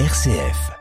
RCF. 0.00 0.72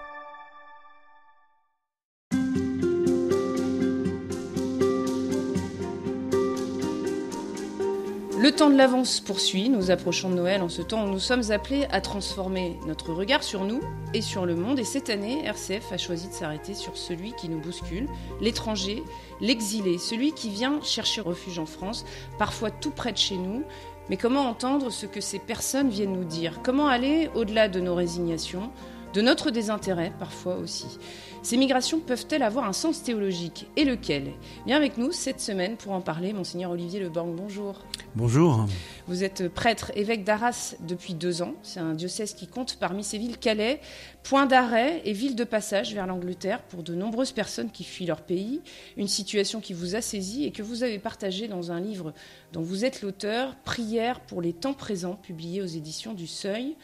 Le 8.40 8.52
temps 8.56 8.72
de 8.72 8.76
l'avance 8.76 9.20
poursuit, 9.20 9.70
nous 9.70 9.92
approchons 9.92 10.32
de 10.32 10.36
Noël 10.36 10.64
en 10.64 10.68
ce 10.68 10.82
temps 10.82 11.06
où 11.06 11.10
nous 11.10 11.20
sommes 11.20 11.52
appelés 11.52 11.86
à 11.92 12.02
transformer 12.02 12.80
notre 12.88 13.14
regard 13.14 13.44
sur 13.44 13.66
nous 13.66 13.82
et 14.16 14.22
sur 14.22 14.48
le 14.48 14.56
monde. 14.56 14.80
Et 14.80 14.84
cette 14.84 15.12
année, 15.12 15.46
RCF 15.46 15.92
a 15.92 16.00
choisi 16.00 16.30
de 16.30 16.34
s'arrêter 16.34 16.74
sur 16.74 16.98
celui 16.98 17.34
qui 17.34 17.50
nous 17.50 17.60
bouscule, 17.60 18.08
l'étranger, 18.42 19.04
l'exilé, 19.42 20.00
celui 20.00 20.32
qui 20.32 20.50
vient 20.50 20.80
chercher 20.82 21.22
refuge 21.22 21.60
en 21.60 21.68
France, 21.68 22.04
parfois 22.40 22.72
tout 22.72 22.90
près 22.90 23.12
de 23.12 23.20
chez 23.20 23.38
nous. 23.38 23.64
Mais 24.10 24.18
comment 24.18 24.50
entendre 24.50 24.90
ce 24.90 25.06
que 25.06 25.22
ces 25.22 25.38
personnes 25.38 25.90
viennent 25.90 26.14
nous 26.14 26.26
dire? 26.26 26.62
Comment 26.64 26.88
aller 26.88 27.30
au-delà 27.36 27.70
de 27.70 27.80
nos 27.80 27.94
résignations? 27.94 28.72
De 29.14 29.22
notre 29.22 29.52
désintérêt 29.52 30.12
parfois 30.18 30.56
aussi. 30.58 30.98
Ces 31.44 31.58
migrations 31.58 32.00
peuvent-elles 32.00 32.42
avoir 32.42 32.66
un 32.66 32.74
sens 32.74 33.04
théologique 33.04 33.68
Et 33.76 33.84
lequel? 33.84 34.32
Bien 34.66 34.78
avec 34.78 34.98
nous 34.98 35.12
cette 35.12 35.42
semaine 35.42 35.76
pour 35.76 35.92
en 35.92 36.02
parler, 36.02 36.34
monseigneur 36.34 36.72
Olivier 36.72 37.00
Leborgne, 37.00 37.36
bonjour. 37.36 37.82
Bonjour. 38.16 38.66
Vous 39.08 39.24
êtes 39.24 39.50
prêtre, 39.50 39.92
évêque 39.96 40.24
d'Arras 40.24 40.76
depuis 40.88 41.14
deux 41.14 41.42
ans. 41.42 41.54
C'est 41.62 41.80
un 41.80 41.94
diocèse 41.94 42.34
qui 42.34 42.48
compte 42.48 42.78
parmi 42.80 43.04
ses 43.04 43.18
villes 43.18 43.38
Calais, 43.38 43.82
point 44.24 44.46
d'arrêt 44.46 45.02
et 45.06 45.14
ville 45.14 45.36
de 45.36 45.44
passage 45.44 45.94
vers 45.94 46.08
l'Angleterre 46.08 46.62
pour 46.64 46.82
de 46.82 46.96
nombreuses 46.96 47.34
personnes 47.34 47.72
qui 47.72 47.84
fuient 47.84 48.06
leur 48.06 48.22
pays. 48.22 48.62
Une 48.98 49.08
situation 49.08 49.60
qui 49.60 49.74
vous 49.74 49.96
a 49.96 50.02
saisi 50.02 50.46
et 50.46 50.52
que 50.52 50.64
vous 50.64 50.84
avez 50.84 51.00
partagée 51.00 51.48
dans 51.48 51.72
un 51.72 51.80
livre 51.80 52.14
dont 52.52 52.62
vous 52.62 52.86
êtes 52.86 53.02
l'auteur, 53.02 53.56
Prière 53.66 54.22
pour 54.22 54.42
les 54.42 54.54
temps 54.54 54.74
présents, 54.74 55.16
publié 55.16 55.62
aux 55.62 55.66
éditions 55.66 56.14
du 56.14 56.28
Seuil. 56.28 56.76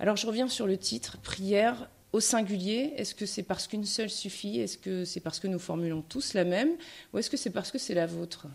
Alors 0.00 0.16
je 0.16 0.26
reviens 0.26 0.48
sur 0.48 0.66
le 0.66 0.78
titre, 0.78 1.18
prière 1.18 1.90
au 2.14 2.20
singulier. 2.20 2.94
Est-ce 2.96 3.14
que 3.14 3.26
c'est 3.26 3.42
parce 3.42 3.66
qu'une 3.66 3.84
seule 3.84 4.08
suffit? 4.08 4.58
Est-ce 4.58 4.78
que 4.78 5.04
c'est 5.04 5.20
parce 5.20 5.38
que 5.38 5.46
nous 5.46 5.58
formulons 5.58 6.00
tous 6.00 6.32
la 6.32 6.44
même? 6.44 6.70
Ou 7.12 7.18
est-ce 7.18 7.28
que 7.28 7.36
c'est 7.36 7.50
parce 7.50 7.70
que 7.70 7.76
c'est 7.76 7.92
la 7.92 8.06
vôtre? 8.06 8.46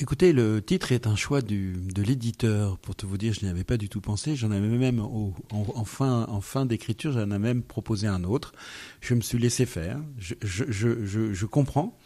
Écoutez, 0.00 0.34
le 0.34 0.62
titre 0.62 0.92
est 0.92 1.06
un 1.06 1.16
choix 1.16 1.40
de 1.40 2.02
l'éditeur. 2.02 2.76
Pour 2.78 2.94
te 2.94 3.06
vous 3.06 3.16
dire, 3.16 3.32
je 3.32 3.42
n'y 3.42 3.50
avais 3.50 3.64
pas 3.64 3.78
du 3.78 3.88
tout 3.88 4.02
pensé. 4.02 4.36
J'en 4.36 4.50
avais 4.50 4.68
même, 4.68 5.00
en, 5.00 5.84
fin, 5.84 6.66
d'écriture, 6.66 7.12
j'en 7.12 7.30
ai 7.30 7.38
même 7.38 7.62
proposé 7.62 8.06
un 8.06 8.22
autre. 8.22 8.52
Je 9.00 9.14
me 9.14 9.22
suis 9.22 9.38
laissé 9.38 9.64
faire. 9.64 9.98
Je, 10.18 11.46
comprends 11.46 11.96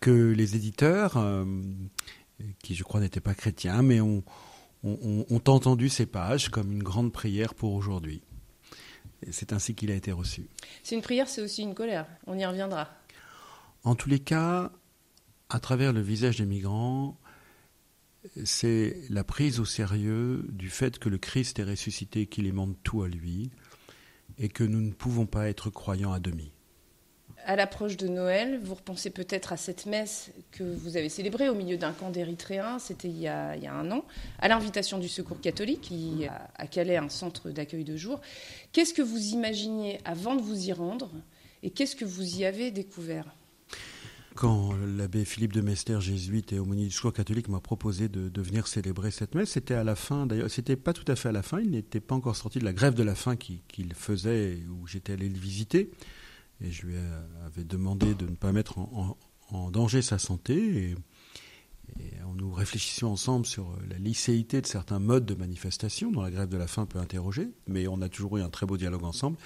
que 0.00 0.30
les 0.30 0.54
éditeurs, 0.54 1.16
euh, 1.16 1.44
qui 2.62 2.76
je 2.76 2.84
crois 2.84 3.00
n'étaient 3.00 3.20
pas 3.20 3.34
chrétiens, 3.34 3.82
mais 3.82 4.00
ont 4.00 4.22
ont, 4.84 5.24
entendu 5.46 5.88
ces 5.88 6.06
pages 6.06 6.48
comme 6.48 6.72
une 6.72 6.82
grande 6.82 7.12
prière 7.12 7.54
pour 7.54 7.74
aujourd'hui. 7.74 8.22
C'est 9.30 9.52
ainsi 9.52 9.74
qu'il 9.74 9.90
a 9.90 9.94
été 9.94 10.12
reçu. 10.12 10.46
C'est 10.82 10.94
une 10.94 11.02
prière, 11.02 11.28
c'est 11.28 11.42
aussi 11.42 11.62
une 11.62 11.74
colère. 11.74 12.06
On 12.26 12.38
y 12.38 12.46
reviendra. 12.46 12.88
En 13.82 13.94
tous 13.94 14.08
les 14.08 14.20
cas, 14.20 14.70
à 15.48 15.60
travers 15.60 15.92
le 15.92 16.00
visage 16.00 16.38
des 16.38 16.46
migrants, 16.46 17.18
c'est 18.44 19.02
la 19.10 19.24
prise 19.24 19.58
au 19.58 19.64
sérieux 19.64 20.44
du 20.48 20.70
fait 20.70 20.98
que 20.98 21.08
le 21.08 21.18
Christ 21.18 21.58
est 21.58 21.64
ressuscité, 21.64 22.26
qu'il 22.26 22.46
émande 22.46 22.76
tout 22.82 23.02
à 23.02 23.08
lui, 23.08 23.50
et 24.38 24.48
que 24.48 24.64
nous 24.64 24.80
ne 24.80 24.92
pouvons 24.92 25.26
pas 25.26 25.48
être 25.48 25.70
croyants 25.70 26.12
à 26.12 26.20
demi 26.20 26.52
à 27.48 27.56
l'approche 27.56 27.96
de 27.96 28.08
Noël, 28.08 28.60
vous 28.62 28.74
repensez 28.74 29.08
peut-être 29.08 29.54
à 29.54 29.56
cette 29.56 29.86
messe 29.86 30.30
que 30.52 30.62
vous 30.62 30.98
avez 30.98 31.08
célébrée 31.08 31.48
au 31.48 31.54
milieu 31.54 31.78
d'un 31.78 31.92
camp 31.92 32.10
d'Érythréens, 32.10 32.78
c'était 32.78 33.08
il, 33.08 33.16
y 33.16 33.26
a 33.26 33.72
un 33.72 33.90
an, 33.90 34.04
à 34.38 34.48
l'invitation 34.48 34.98
du 34.98 35.08
Secours 35.08 35.40
catholique, 35.40 35.80
qui 35.80 36.26
a 36.26 36.46
à 36.58 37.02
un 37.02 37.08
centre 37.08 37.48
d'accueil 37.48 37.84
de 37.84 37.96
jour. 37.96 38.20
Qu'est-ce 38.72 38.92
que 38.92 39.00
vous 39.00 39.28
imaginiez 39.28 39.98
avant 40.04 40.34
de 40.36 40.42
vous 40.42 40.68
y 40.68 40.74
rendre 40.74 41.10
et 41.62 41.70
qu'est-ce 41.70 41.96
que 41.96 42.04
vous 42.04 42.38
y 42.38 42.44
avez 42.44 42.70
découvert? 42.70 43.24
Quand 44.34 44.74
l'abbé 44.98 45.24
Philippe 45.24 45.54
de 45.54 45.62
Mester, 45.62 46.02
jésuite 46.02 46.52
et 46.52 46.58
aumônier 46.58 46.84
du 46.84 46.90
Secours 46.90 47.14
catholique, 47.14 47.48
m'a 47.48 47.60
proposé 47.60 48.10
de, 48.10 48.42
venir 48.42 48.66
célébrer 48.66 49.10
cette 49.10 49.34
messe, 49.34 49.52
c'était 49.52 49.72
à 49.72 49.84
la 49.84 49.96
fin, 49.96 50.26
d'ailleurs, 50.26 50.50
c'était 50.50 50.76
pas 50.76 50.92
tout 50.92 51.10
à 51.10 51.16
fait 51.16 51.30
à 51.30 51.32
la 51.32 51.42
fin, 51.42 51.60
il 51.60 51.70
n'était 51.70 52.00
pas 52.00 52.14
encore 52.14 52.36
sorti 52.36 52.58
de 52.58 52.66
la 52.66 52.74
grève 52.74 52.92
de 52.92 53.02
la 53.02 53.14
faim 53.14 53.36
qu'il 53.36 53.94
faisait, 53.94 54.58
où 54.68 54.86
j'étais 54.86 55.14
allé 55.14 55.30
le 55.30 55.38
visiter 55.38 55.90
et 56.60 56.70
je 56.70 56.86
lui 56.86 56.96
avais 57.44 57.64
demandé 57.64 58.14
de 58.14 58.26
ne 58.26 58.34
pas 58.34 58.52
mettre 58.52 58.78
en, 58.78 59.16
danger 59.70 60.02
sa 60.02 60.18
santé. 60.18 60.90
Et, 60.90 60.94
nous 62.38 62.52
réfléchissions 62.52 63.10
ensemble 63.10 63.46
sur 63.46 63.76
la 63.90 63.98
licéité 63.98 64.60
de 64.60 64.66
certains 64.66 64.98
modes 64.98 65.26
de 65.26 65.34
manifestation 65.34 66.12
dont 66.12 66.22
la 66.22 66.30
grève 66.30 66.48
de 66.48 66.56
la 66.56 66.66
faim 66.66 66.86
peut 66.86 66.98
interroger, 66.98 67.48
mais 67.66 67.88
on 67.88 68.00
a 68.00 68.08
toujours 68.08 68.38
eu 68.38 68.42
un 68.42 68.48
très 68.48 68.64
beau 68.64 68.76
dialogue 68.76 69.04
ensemble. 69.04 69.36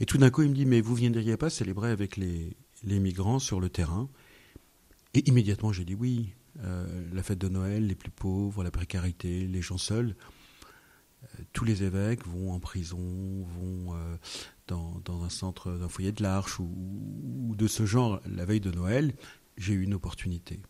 Et 0.00 0.06
tout 0.06 0.18
d'un 0.18 0.30
coup, 0.30 0.42
il 0.42 0.50
me 0.50 0.54
dit 0.54 0.66
Mais 0.66 0.80
vous 0.80 0.94
viendriez 0.94 1.36
pas 1.36 1.50
célébrer 1.50 1.90
avec 1.90 2.16
les, 2.16 2.56
migrants 2.84 3.38
sur 3.38 3.60
le 3.60 3.68
terrain? 3.68 4.08
Et 5.14 5.28
immédiatement, 5.28 5.72
j'ai 5.72 5.84
dit 5.84 5.94
Oui. 5.94 6.30
Euh, 6.64 6.86
la 7.14 7.22
fête 7.22 7.38
de 7.38 7.48
Noël, 7.48 7.86
les 7.86 7.94
plus 7.94 8.10
pauvres, 8.10 8.62
la 8.62 8.70
précarité, 8.70 9.46
les 9.46 9.62
gens 9.62 9.78
seuls. 9.78 10.14
Euh, 11.22 11.42
tous 11.54 11.64
les 11.64 11.82
évêques 11.82 12.26
vont 12.26 12.52
en 12.52 12.60
prison, 12.60 12.98
vont 12.98 13.94
euh, 13.94 14.16
dans, 14.68 15.22
un 15.22 15.28
centre, 15.28 15.72
d'un 15.72 15.88
foyer 15.88 16.12
de 16.12 16.22
l'Arche 16.22 16.58
ou, 16.60 17.54
de 17.56 17.66
ce 17.66 17.86
genre 17.86 18.20
la 18.26 18.44
veille 18.44 18.60
de 18.60 18.70
Noël, 18.70 19.14
j'ai 19.56 19.74
eu 19.74 19.82
une 19.82 19.94
opportunité. 19.94 20.60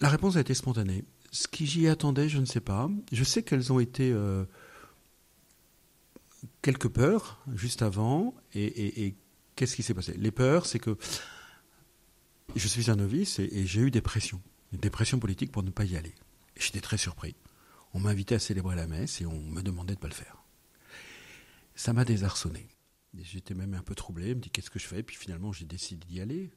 La 0.00 0.08
réponse 0.08 0.36
a 0.36 0.40
été 0.40 0.54
spontanée. 0.54 1.04
Ce 1.30 1.48
qui 1.48 1.66
j'y 1.66 1.88
attendais, 1.88 2.28
je 2.28 2.38
ne 2.38 2.44
sais 2.44 2.60
pas. 2.60 2.90
Je 3.12 3.24
sais 3.24 3.42
qu'elles 3.42 3.72
ont 3.72 3.80
été 3.80 4.12
euh, 4.12 4.44
quelques 6.62 6.88
peurs 6.88 7.40
juste 7.54 7.82
avant. 7.82 8.34
Et, 8.54 9.14
qu'est-ce 9.56 9.76
qui 9.76 9.82
s'est 9.82 9.94
passé? 9.94 10.14
Les 10.16 10.30
peurs, 10.30 10.66
c'est 10.66 10.78
que 10.78 10.96
je 12.54 12.68
suis 12.68 12.90
un 12.90 12.96
novice 12.96 13.38
et, 13.38 13.66
j'ai 13.66 13.80
eu 13.80 13.90
des 13.90 14.00
pressions, 14.00 14.40
des 14.72 14.90
pressions 14.90 15.18
politiques 15.18 15.52
pour 15.52 15.62
ne 15.62 15.70
pas 15.70 15.84
y 15.84 15.96
aller. 15.96 16.14
J'étais 16.56 16.80
très 16.80 16.98
surpris. 16.98 17.34
On 17.94 18.00
m'invitait 18.00 18.36
à 18.36 18.38
célébrer 18.38 18.76
la 18.76 18.86
messe 18.86 19.20
et 19.20 19.26
on 19.26 19.40
me 19.40 19.62
demandait 19.62 19.94
de 19.94 19.98
ne 19.98 20.02
pas 20.02 20.08
le 20.08 20.14
faire 20.14 20.37
ça 21.78 21.92
m'a 21.92 22.04
désarçonné. 22.04 22.66
J'étais 23.22 23.54
même 23.54 23.72
un 23.74 23.82
peu 23.82 23.94
troublé, 23.94 24.30
je 24.30 24.34
me 24.34 24.40
dis 24.40 24.50
qu'est-ce 24.50 24.68
que 24.68 24.80
je 24.80 24.86
fais, 24.86 25.02
puis 25.02 25.16
finalement 25.16 25.52
j'ai 25.52 25.64
décidé 25.64 26.04
d'y 26.06 26.20
aller. 26.20 26.50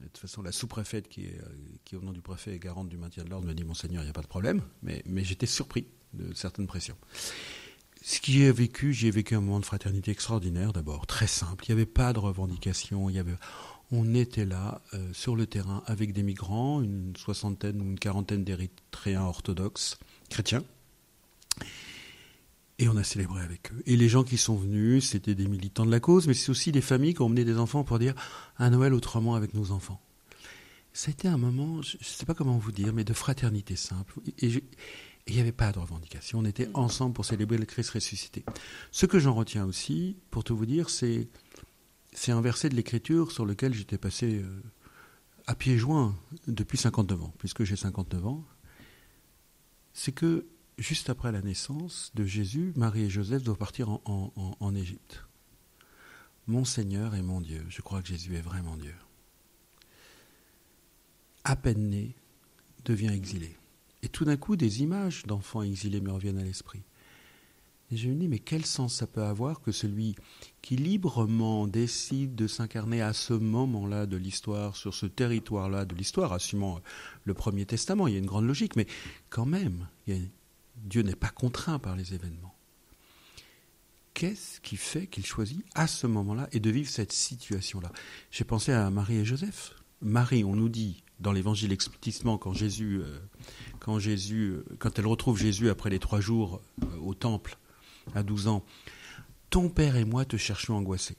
De 0.00 0.06
toute 0.06 0.18
façon, 0.18 0.42
la 0.42 0.52
sous-préfète, 0.52 1.08
qui, 1.08 1.24
est, 1.24 1.40
qui 1.84 1.96
au 1.96 2.02
nom 2.02 2.12
du 2.12 2.20
préfet 2.20 2.54
est 2.54 2.58
garante 2.58 2.88
du 2.88 2.98
maintien 2.98 3.24
de 3.24 3.30
l'ordre, 3.30 3.46
me 3.46 3.54
dit 3.54 3.64
Monseigneur, 3.64 4.02
il 4.02 4.06
n'y 4.06 4.10
a 4.10 4.12
pas 4.12 4.22
de 4.22 4.26
problème, 4.26 4.60
mais, 4.82 5.02
j'étais 5.24 5.46
surpris 5.46 5.86
de 6.12 6.34
certaines 6.34 6.66
pressions. 6.66 6.96
Ce 8.02 8.20
que 8.20 8.32
j'ai 8.32 8.52
vécu, 8.52 8.92
j'ai 8.92 9.10
vécu 9.10 9.34
un 9.34 9.40
moment 9.40 9.60
de 9.60 9.64
fraternité 9.64 10.10
extraordinaire 10.10 10.74
d'abord, 10.74 11.06
très 11.06 11.26
simple. 11.26 11.64
Il 11.66 11.74
n'y 11.74 11.80
avait 11.80 11.90
pas 11.90 12.12
de 12.12 12.18
revendication, 12.18 13.08
il 13.08 13.16
y 13.16 13.18
avait, 13.18 13.34
on 13.92 14.14
était 14.14 14.44
là 14.44 14.82
euh, 14.92 15.10
sur 15.14 15.36
le 15.36 15.46
terrain 15.46 15.82
avec 15.86 16.12
des 16.12 16.22
migrants, 16.22 16.82
une 16.82 17.16
soixantaine 17.16 17.80
ou 17.80 17.84
une 17.84 17.98
quarantaine 17.98 18.44
d'Érythréens 18.44 19.24
orthodoxes 19.24 19.98
chrétiens. 20.28 20.64
Et 22.78 22.88
on 22.88 22.96
a 22.96 23.04
célébré 23.04 23.40
avec 23.40 23.72
eux. 23.72 23.82
Et 23.86 23.96
les 23.96 24.08
gens 24.08 24.24
qui 24.24 24.36
sont 24.36 24.56
venus, 24.56 25.10
c'était 25.10 25.34
des 25.34 25.46
militants 25.46 25.86
de 25.86 25.90
la 25.90 26.00
cause, 26.00 26.26
mais 26.26 26.34
c'est 26.34 26.50
aussi 26.50 26.72
des 26.72 26.80
familles 26.80 27.14
qui 27.14 27.22
ont 27.22 27.26
emmené 27.26 27.44
des 27.44 27.58
enfants 27.58 27.84
pour 27.84 27.98
dire 27.98 28.14
un 28.58 28.70
Noël 28.70 28.92
autrement 28.94 29.36
avec 29.36 29.54
nos 29.54 29.70
enfants. 29.70 30.00
Ça 30.92 31.10
a 31.10 31.12
été 31.12 31.28
un 31.28 31.38
moment, 31.38 31.82
je 31.82 31.96
ne 31.96 32.04
sais 32.04 32.26
pas 32.26 32.34
comment 32.34 32.58
vous 32.58 32.72
dire, 32.72 32.92
mais 32.92 33.04
de 33.04 33.12
fraternité 33.12 33.76
simple. 33.76 34.14
Et 34.38 34.62
il 35.26 35.34
n'y 35.34 35.40
avait 35.40 35.52
pas 35.52 35.72
de 35.72 35.78
revendication. 35.78 36.40
On 36.40 36.44
était 36.44 36.68
ensemble 36.74 37.14
pour 37.14 37.24
célébrer 37.24 37.58
le 37.58 37.64
Christ 37.64 37.90
ressuscité. 37.90 38.44
Ce 38.90 39.06
que 39.06 39.18
j'en 39.18 39.34
retiens 39.34 39.64
aussi, 39.64 40.16
pour 40.30 40.44
tout 40.44 40.56
vous 40.56 40.66
dire, 40.66 40.90
c'est, 40.90 41.28
un 42.28 42.40
verset 42.40 42.68
de 42.68 42.74
l'Écriture 42.74 43.32
sur 43.32 43.46
lequel 43.46 43.72
j'étais 43.72 43.98
passé 43.98 44.42
euh, 44.42 44.62
à 45.46 45.54
pieds 45.54 45.78
joints 45.78 46.14
depuis 46.46 46.78
59 46.78 47.22
ans, 47.22 47.34
puisque 47.38 47.64
j'ai 47.64 47.76
59 47.76 48.26
ans. 48.26 48.44
C'est 49.94 50.12
que 50.12 50.46
juste 50.78 51.10
après 51.10 51.32
la 51.32 51.42
naissance 51.42 52.10
de 52.14 52.24
Jésus, 52.24 52.72
Marie 52.76 53.04
et 53.04 53.10
Joseph 53.10 53.42
doivent 53.42 53.58
partir 53.58 53.88
en, 53.88 54.74
Égypte. 54.74 55.24
Mon 56.46 56.64
Seigneur 56.64 57.14
est 57.14 57.22
mon 57.22 57.40
Dieu. 57.40 57.64
Je 57.68 57.80
crois 57.80 58.02
que 58.02 58.08
Jésus 58.08 58.34
est 58.36 58.42
vraiment 58.42 58.76
Dieu. 58.76 58.94
À 61.44 61.56
peine 61.56 61.88
né, 61.90 62.14
devient 62.84 63.12
exilé. 63.12 63.56
Et 64.02 64.08
tout 64.08 64.24
d'un 64.24 64.36
coup, 64.36 64.56
des 64.56 64.82
images 64.82 65.24
d'enfants 65.24 65.62
exilés 65.62 66.00
me 66.00 66.12
reviennent 66.12 66.38
à 66.38 66.44
l'esprit. 66.44 66.82
Et 67.90 67.96
je 67.96 68.08
me 68.08 68.14
dis, 68.14 68.28
mais 68.28 68.38
quel 68.38 68.64
sens 68.64 68.94
ça 68.94 69.06
peut 69.06 69.22
avoir 69.22 69.60
que 69.60 69.70
celui 69.70 70.16
qui 70.62 70.76
librement 70.76 71.66
décide 71.66 72.34
de 72.34 72.46
s'incarner 72.46 73.02
à 73.02 73.12
ce 73.12 73.34
moment-là 73.34 74.06
de 74.06 74.16
l'histoire, 74.16 74.74
sur 74.74 74.94
ce 74.94 75.06
territoire-là 75.06 75.84
de 75.84 75.94
l'histoire, 75.94 76.32
assumant 76.32 76.80
le 77.24 77.34
Premier 77.34 77.66
Testament, 77.66 78.06
il 78.06 78.14
y 78.14 78.16
a 78.16 78.20
une 78.20 78.26
grande 78.26 78.46
logique, 78.46 78.76
mais 78.76 78.86
quand 79.28 79.46
même, 79.46 79.86
il 80.06 80.14
y 80.14 80.18
a 80.18 80.22
Dieu 80.84 81.02
n'est 81.02 81.16
pas 81.16 81.30
contraint 81.30 81.78
par 81.78 81.96
les 81.96 82.14
événements. 82.14 82.54
Qu'est-ce 84.12 84.60
qui 84.60 84.76
fait 84.76 85.08
qu'il 85.08 85.26
choisit 85.26 85.64
à 85.74 85.88
ce 85.88 86.06
moment-là 86.06 86.48
et 86.52 86.60
de 86.60 86.70
vivre 86.70 86.88
cette 86.88 87.12
situation-là? 87.12 87.90
J'ai 88.30 88.44
pensé 88.44 88.70
à 88.70 88.88
Marie 88.90 89.16
et 89.16 89.24
Joseph. 89.24 89.74
Marie, 90.02 90.44
on 90.44 90.54
nous 90.54 90.68
dit 90.68 91.02
dans 91.18 91.32
l'évangile 91.32 91.72
explicitement 91.72 92.38
quand 92.38 92.52
Jésus, 92.52 93.00
euh, 93.00 93.18
quand 93.80 93.98
Jésus, 93.98 94.50
euh, 94.50 94.64
quand 94.78 94.98
elle 94.98 95.06
retrouve 95.06 95.38
Jésus 95.38 95.68
après 95.68 95.90
les 95.90 95.98
trois 95.98 96.20
jours 96.20 96.60
euh, 96.82 96.96
au 96.98 97.14
temple 97.14 97.58
à 98.14 98.22
12 98.22 98.46
ans, 98.48 98.64
ton 99.50 99.68
père 99.68 99.96
et 99.96 100.04
moi 100.04 100.24
te 100.24 100.36
cherchions 100.36 100.76
angoissés. 100.76 101.16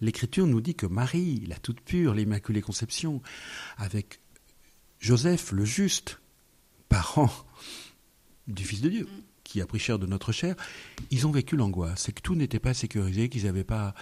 L'Écriture 0.00 0.46
nous 0.46 0.60
dit 0.60 0.74
que 0.74 0.86
Marie, 0.86 1.44
la 1.46 1.56
toute 1.56 1.80
pure, 1.80 2.14
l'Immaculée 2.14 2.62
Conception, 2.62 3.22
avec 3.76 4.20
Joseph 4.98 5.52
le 5.52 5.64
juste, 5.64 6.20
parent 6.88 7.32
du 8.46 8.64
Fils 8.64 8.80
de 8.80 8.88
Dieu, 8.88 9.04
mm. 9.04 9.22
qui 9.44 9.60
a 9.60 9.66
pris 9.66 9.78
cher 9.78 9.98
de 9.98 10.06
notre 10.06 10.32
chair, 10.32 10.56
ils 11.10 11.26
ont 11.26 11.30
vécu 11.30 11.56
l'angoisse. 11.56 12.02
C'est 12.02 12.12
que 12.12 12.22
tout 12.22 12.34
n'était 12.34 12.60
pas 12.60 12.74
sécurisé, 12.74 13.28
qu'ils 13.28 13.44
n'avaient 13.44 13.64
pas. 13.64 13.94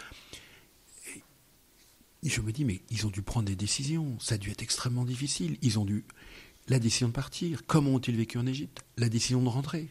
Et 2.22 2.28
je 2.28 2.40
me 2.40 2.52
dis, 2.52 2.64
mais 2.64 2.80
ils 2.90 3.06
ont 3.06 3.10
dû 3.10 3.22
prendre 3.22 3.46
des 3.46 3.56
décisions. 3.56 4.18
Ça 4.18 4.36
a 4.36 4.38
dû 4.38 4.50
être 4.50 4.62
extrêmement 4.62 5.04
difficile. 5.04 5.58
Ils 5.60 5.78
ont 5.78 5.84
dû. 5.84 6.04
La 6.68 6.78
décision 6.78 7.08
de 7.08 7.12
partir. 7.12 7.66
Comment 7.66 7.90
ont-ils 7.90 8.16
vécu 8.16 8.38
en 8.38 8.46
Égypte? 8.46 8.84
La 8.96 9.10
décision 9.10 9.42
de 9.42 9.48
rentrer. 9.48 9.90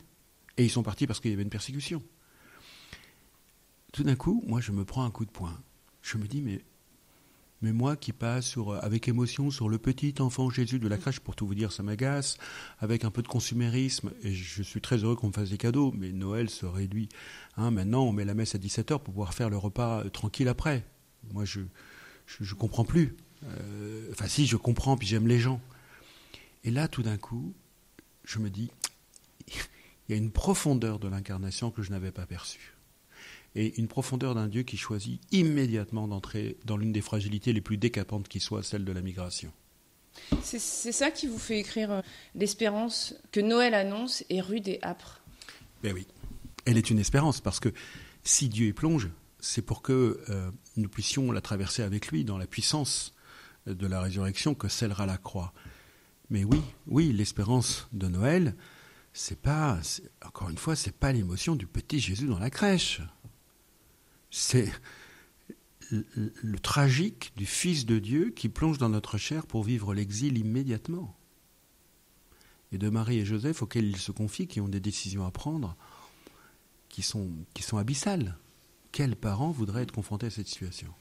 Et 0.58 0.64
ils 0.66 0.72
sont 0.72 0.82
partis 0.82 1.06
parce 1.06 1.20
qu'il 1.20 1.30
y 1.30 1.34
avait 1.36 1.44
une 1.44 1.50
persécution. 1.50 2.02
Tout 3.92 4.04
d'un 4.04 4.16
coup, 4.16 4.44
moi, 4.48 4.60
je 4.60 4.72
me 4.72 4.84
prends 4.84 5.04
un 5.04 5.12
coup 5.12 5.26
de 5.26 5.30
poing. 5.30 5.62
Je 6.02 6.18
me 6.18 6.28
dis, 6.28 6.42
mais 6.42 6.64
mais 7.64 7.72
moi 7.72 7.96
qui 7.96 8.12
passe 8.12 8.46
sur, 8.46 8.74
avec 8.84 9.08
émotion 9.08 9.50
sur 9.50 9.70
le 9.70 9.78
petit 9.78 10.16
enfant 10.20 10.50
Jésus 10.50 10.80
de 10.80 10.88
la 10.88 10.98
crèche, 10.98 11.22
pour 11.22 11.36
tout 11.36 11.48
vous 11.48 11.56
dire, 11.56 11.72
ça 11.72 11.82
m'agace, 11.82 12.38
avec 12.80 13.06
un 13.06 13.10
peu 13.10 13.22
de 13.22 13.28
consumérisme, 13.28 14.12
et 14.22 14.34
je 14.34 14.62
suis 14.62 14.82
très 14.82 14.98
heureux 14.98 15.16
qu'on 15.16 15.30
me 15.30 15.34
fasse 15.34 15.50
des 15.50 15.58
cadeaux, 15.58 15.94
mais 15.98 16.12
Noël 16.12 16.50
se 16.50 16.66
réduit. 16.66 17.08
Hein, 17.56 17.72
maintenant, 17.72 18.04
on 18.04 18.12
met 18.12 18.26
la 18.26 18.34
messe 18.34 18.54
à 18.54 18.58
17h 18.58 19.00
pour 19.00 19.02
pouvoir 19.02 19.34
faire 19.34 19.50
le 19.50 19.58
repas 19.58 20.02
euh, 20.02 20.10
tranquille 20.10 20.50
après. 20.50 20.86
Moi, 21.32 21.46
je 21.46 21.62
je, 22.26 22.54
comprends 22.54 22.86
plus. 22.86 23.16
Euh, 23.46 24.10
enfin, 24.12 24.28
si, 24.28 24.46
je 24.46 24.58
comprends, 24.58 24.98
puis 24.98 25.08
j'aime 25.08 25.28
les 25.28 25.40
gens. 25.40 25.62
Et 26.64 26.72
là, 26.72 26.88
tout 26.88 27.04
d'un 27.04 27.18
coup, 27.18 27.54
je 28.24 28.40
me 28.40 28.50
dis, 28.50 28.72
il 29.48 30.12
y 30.12 30.14
a 30.14 30.18
une 30.18 30.32
profondeur 30.32 31.00
de 31.00 31.08
l'incarnation 31.08 31.72
que 31.72 31.82
je 31.82 31.92
n'avais 31.92 32.12
pas 32.12 32.26
perçue 32.26 32.73
et 33.56 33.80
une 33.80 33.88
profondeur 33.88 34.36
d'un 34.36 34.48
Dieu 34.48 34.64
qui 34.64 34.78
choisit 34.78 35.22
immédiatement 35.32 36.08
d'entrer 36.08 36.58
dans 36.66 36.78
l'une 36.78 36.92
des 36.92 37.02
fragilités 37.02 37.54
les 37.54 37.62
plus 37.62 37.78
décapantes 37.78 38.28
qui 38.28 38.40
soit, 38.40 38.64
celle 38.64 38.86
de 38.86 38.92
la 38.92 39.02
migration. 39.02 39.52
C'est 40.44 40.60
ça 40.60 41.10
qui 41.10 41.28
vous 41.28 41.40
fait 41.40 41.60
écrire 41.60 41.92
euh, 41.92 42.02
l'espérance 42.36 43.16
que 43.32 43.40
Noël 43.40 43.74
annonce 43.74 44.24
est 44.30 44.42
rude 44.42 44.68
et 44.68 44.80
âpre. 44.84 45.22
Ben 45.82 45.92
oui, 45.94 46.06
elle 46.66 46.78
est 46.78 46.90
une 46.92 47.00
espérance 47.00 47.42
parce 47.42 47.60
que 47.60 47.70
si 48.24 48.48
Dieu 48.48 48.68
y 48.68 48.74
plonge, 48.74 49.10
c'est 49.40 49.64
pour 49.64 49.82
que 49.82 50.22
euh, 50.30 50.52
nous 50.78 50.88
puissions 50.88 51.32
la 51.32 51.42
traverser 51.42 51.82
avec 51.82 52.10
lui 52.10 52.24
dans 52.24 52.38
la 52.38 52.46
puissance 52.46 53.16
de 53.66 53.88
la 53.88 54.02
résurrection 54.02 54.54
que 54.54 54.68
scellera 54.68 55.06
la 55.06 55.18
croix. 55.18 55.54
Mais 56.30 56.44
oui, 56.44 56.62
oui, 56.88 57.12
l'espérance 57.12 57.88
de 57.92 58.08
Noël, 58.08 58.56
c'est 59.14 59.40
pas, 59.40 59.80
encore 60.26 60.50
une 60.50 60.58
fois, 60.58 60.76
c'est 60.76 60.96
pas 60.96 61.12
l'émotion 61.12 61.56
du 61.56 61.68
petit 61.68 62.00
Jésus 62.00 62.28
dans 62.28 62.40
la 62.40 62.50
crèche 62.50 63.02
c'est 64.34 64.68
le, 65.92 66.58
tragique 66.58 67.34
du 67.38 67.46
Fils 67.46 67.86
de 67.86 68.00
Dieu 68.00 68.32
qui 68.32 68.50
plonge 68.50 68.80
dans 68.80 68.90
notre 68.90 69.20
chair 69.20 69.46
pour 69.46 69.64
vivre 69.64 69.94
l'exil 69.94 70.40
immédiatement. 70.40 71.16
Et 72.72 72.80
de 72.80 72.90
Marie 72.90 73.20
et 73.20 73.26
Joseph 73.26 73.62
auxquels 73.62 73.86
il 73.86 73.98
se 73.98 74.12
confie, 74.12 74.48
qui 74.48 74.60
ont 74.60 74.68
des 74.68 74.80
décisions 74.80 75.24
à 75.24 75.30
prendre, 75.30 75.76
qui 76.90 77.04
sont, 77.04 77.30
abyssales. 77.78 78.36
Quels 78.92 79.16
parents 79.16 79.52
voudraient 79.52 79.84
être 79.84 79.92
confrontés 79.92 80.26
à 80.26 80.32
cette 80.32 80.48
situation? 80.48 80.92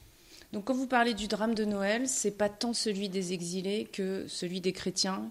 Donc 0.52 0.66
quand 0.66 0.74
vous 0.74 0.86
parlez 0.86 1.14
du 1.14 1.26
drame 1.26 1.54
de 1.54 1.64
Noël, 1.64 2.08
c'est 2.08 2.36
pas 2.36 2.50
tant 2.50 2.74
celui 2.74 3.08
des 3.08 3.32
exilés 3.32 3.88
que 3.90 4.26
celui 4.28 4.60
des 4.60 4.74
chrétiens 4.74 5.30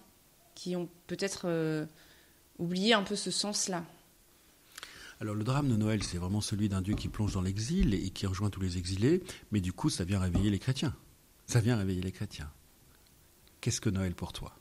qui 0.55 0.75
ont 0.75 0.89
peut-être 1.05 1.43
euh, 1.45 1.85
oublié 2.57 2.93
un 2.93 3.03
peu 3.03 3.15
ce 3.15 3.29
sens-là. 3.29 3.85
Alors 5.21 5.35
le 5.35 5.43
drame 5.43 5.69
de 5.69 5.75
Noël, 5.75 6.01
c'est 6.01 6.17
vraiment 6.17 6.41
celui 6.41 6.67
d'un 6.67 6.81
Dieu 6.81 6.95
qui 6.95 7.07
plonge 7.07 7.33
dans 7.33 7.43
l'exil 7.43 7.93
et 7.93 8.09
qui 8.09 8.25
rejoint 8.25 8.49
tous 8.49 8.59
les 8.59 8.79
exilés, 8.79 9.21
mais 9.51 9.61
du 9.61 9.71
coup, 9.71 9.91
ça 9.91 10.03
vient 10.03 10.19
réveiller 10.19 10.49
les 10.49 10.57
chrétiens. 10.57 10.95
Ça 11.45 11.59
vient 11.59 11.77
réveiller 11.77 12.01
les 12.01 12.11
chrétiens. 12.11 12.49
Qu'est-ce 13.61 13.79
que 13.79 13.91
Noël 13.91 14.15
pour 14.15 14.33
toi? 14.33 14.55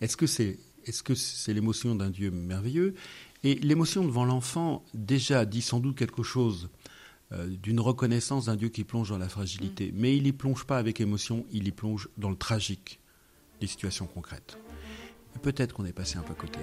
Est-ce 0.00 0.16
que 0.16 0.26
c'est 0.26 0.58
est-ce 0.86 1.02
que 1.02 1.14
c'est 1.14 1.52
l'émotion 1.52 1.94
d'un 1.94 2.08
Dieu 2.08 2.30
merveilleux? 2.30 2.94
Et 3.44 3.56
l'émotion 3.56 4.04
devant 4.04 4.24
l'enfant 4.24 4.84
déjà 4.94 5.44
dit 5.44 5.60
sans 5.60 5.80
doute 5.80 5.98
quelque 5.98 6.22
chose 6.22 6.70
euh, 7.32 7.46
d'une 7.46 7.78
reconnaissance 7.78 8.46
d'un 8.46 8.56
Dieu 8.56 8.70
qui 8.70 8.84
plonge 8.84 9.10
dans 9.10 9.18
la 9.18 9.28
fragilité. 9.28 9.92
Mm. 9.92 9.94
Mais 9.96 10.16
il 10.16 10.22
n'y 10.22 10.32
plonge 10.32 10.64
pas 10.64 10.78
avec 10.78 10.98
émotion, 10.98 11.44
il 11.52 11.68
y 11.68 11.72
plonge 11.72 12.08
dans 12.16 12.30
le 12.30 12.36
tragique 12.36 13.00
des 13.60 13.66
situations 13.66 14.06
concrètes. 14.06 14.58
Peut-être 15.42 15.74
qu'on 15.74 15.84
est 15.84 15.92
passé 15.92 16.16
un 16.16 16.22
peu 16.22 16.32
à 16.32 16.36
côté. 16.36 16.58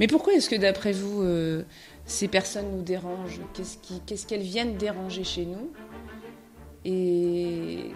Mais 0.00 0.06
pourquoi 0.06 0.32
est-ce 0.32 0.48
que 0.48 0.56
d'après 0.56 0.92
vous, 0.92 1.22
euh, 1.22 1.62
ces 2.06 2.26
personnes 2.26 2.74
nous 2.74 2.82
dérangent 2.82 3.40
Qu'est-ce 4.06 4.26
qu'elles 4.26 4.40
viennent 4.40 4.78
déranger 4.78 5.24
chez 5.24 5.44
nous 5.44 5.70
Et 6.86 7.90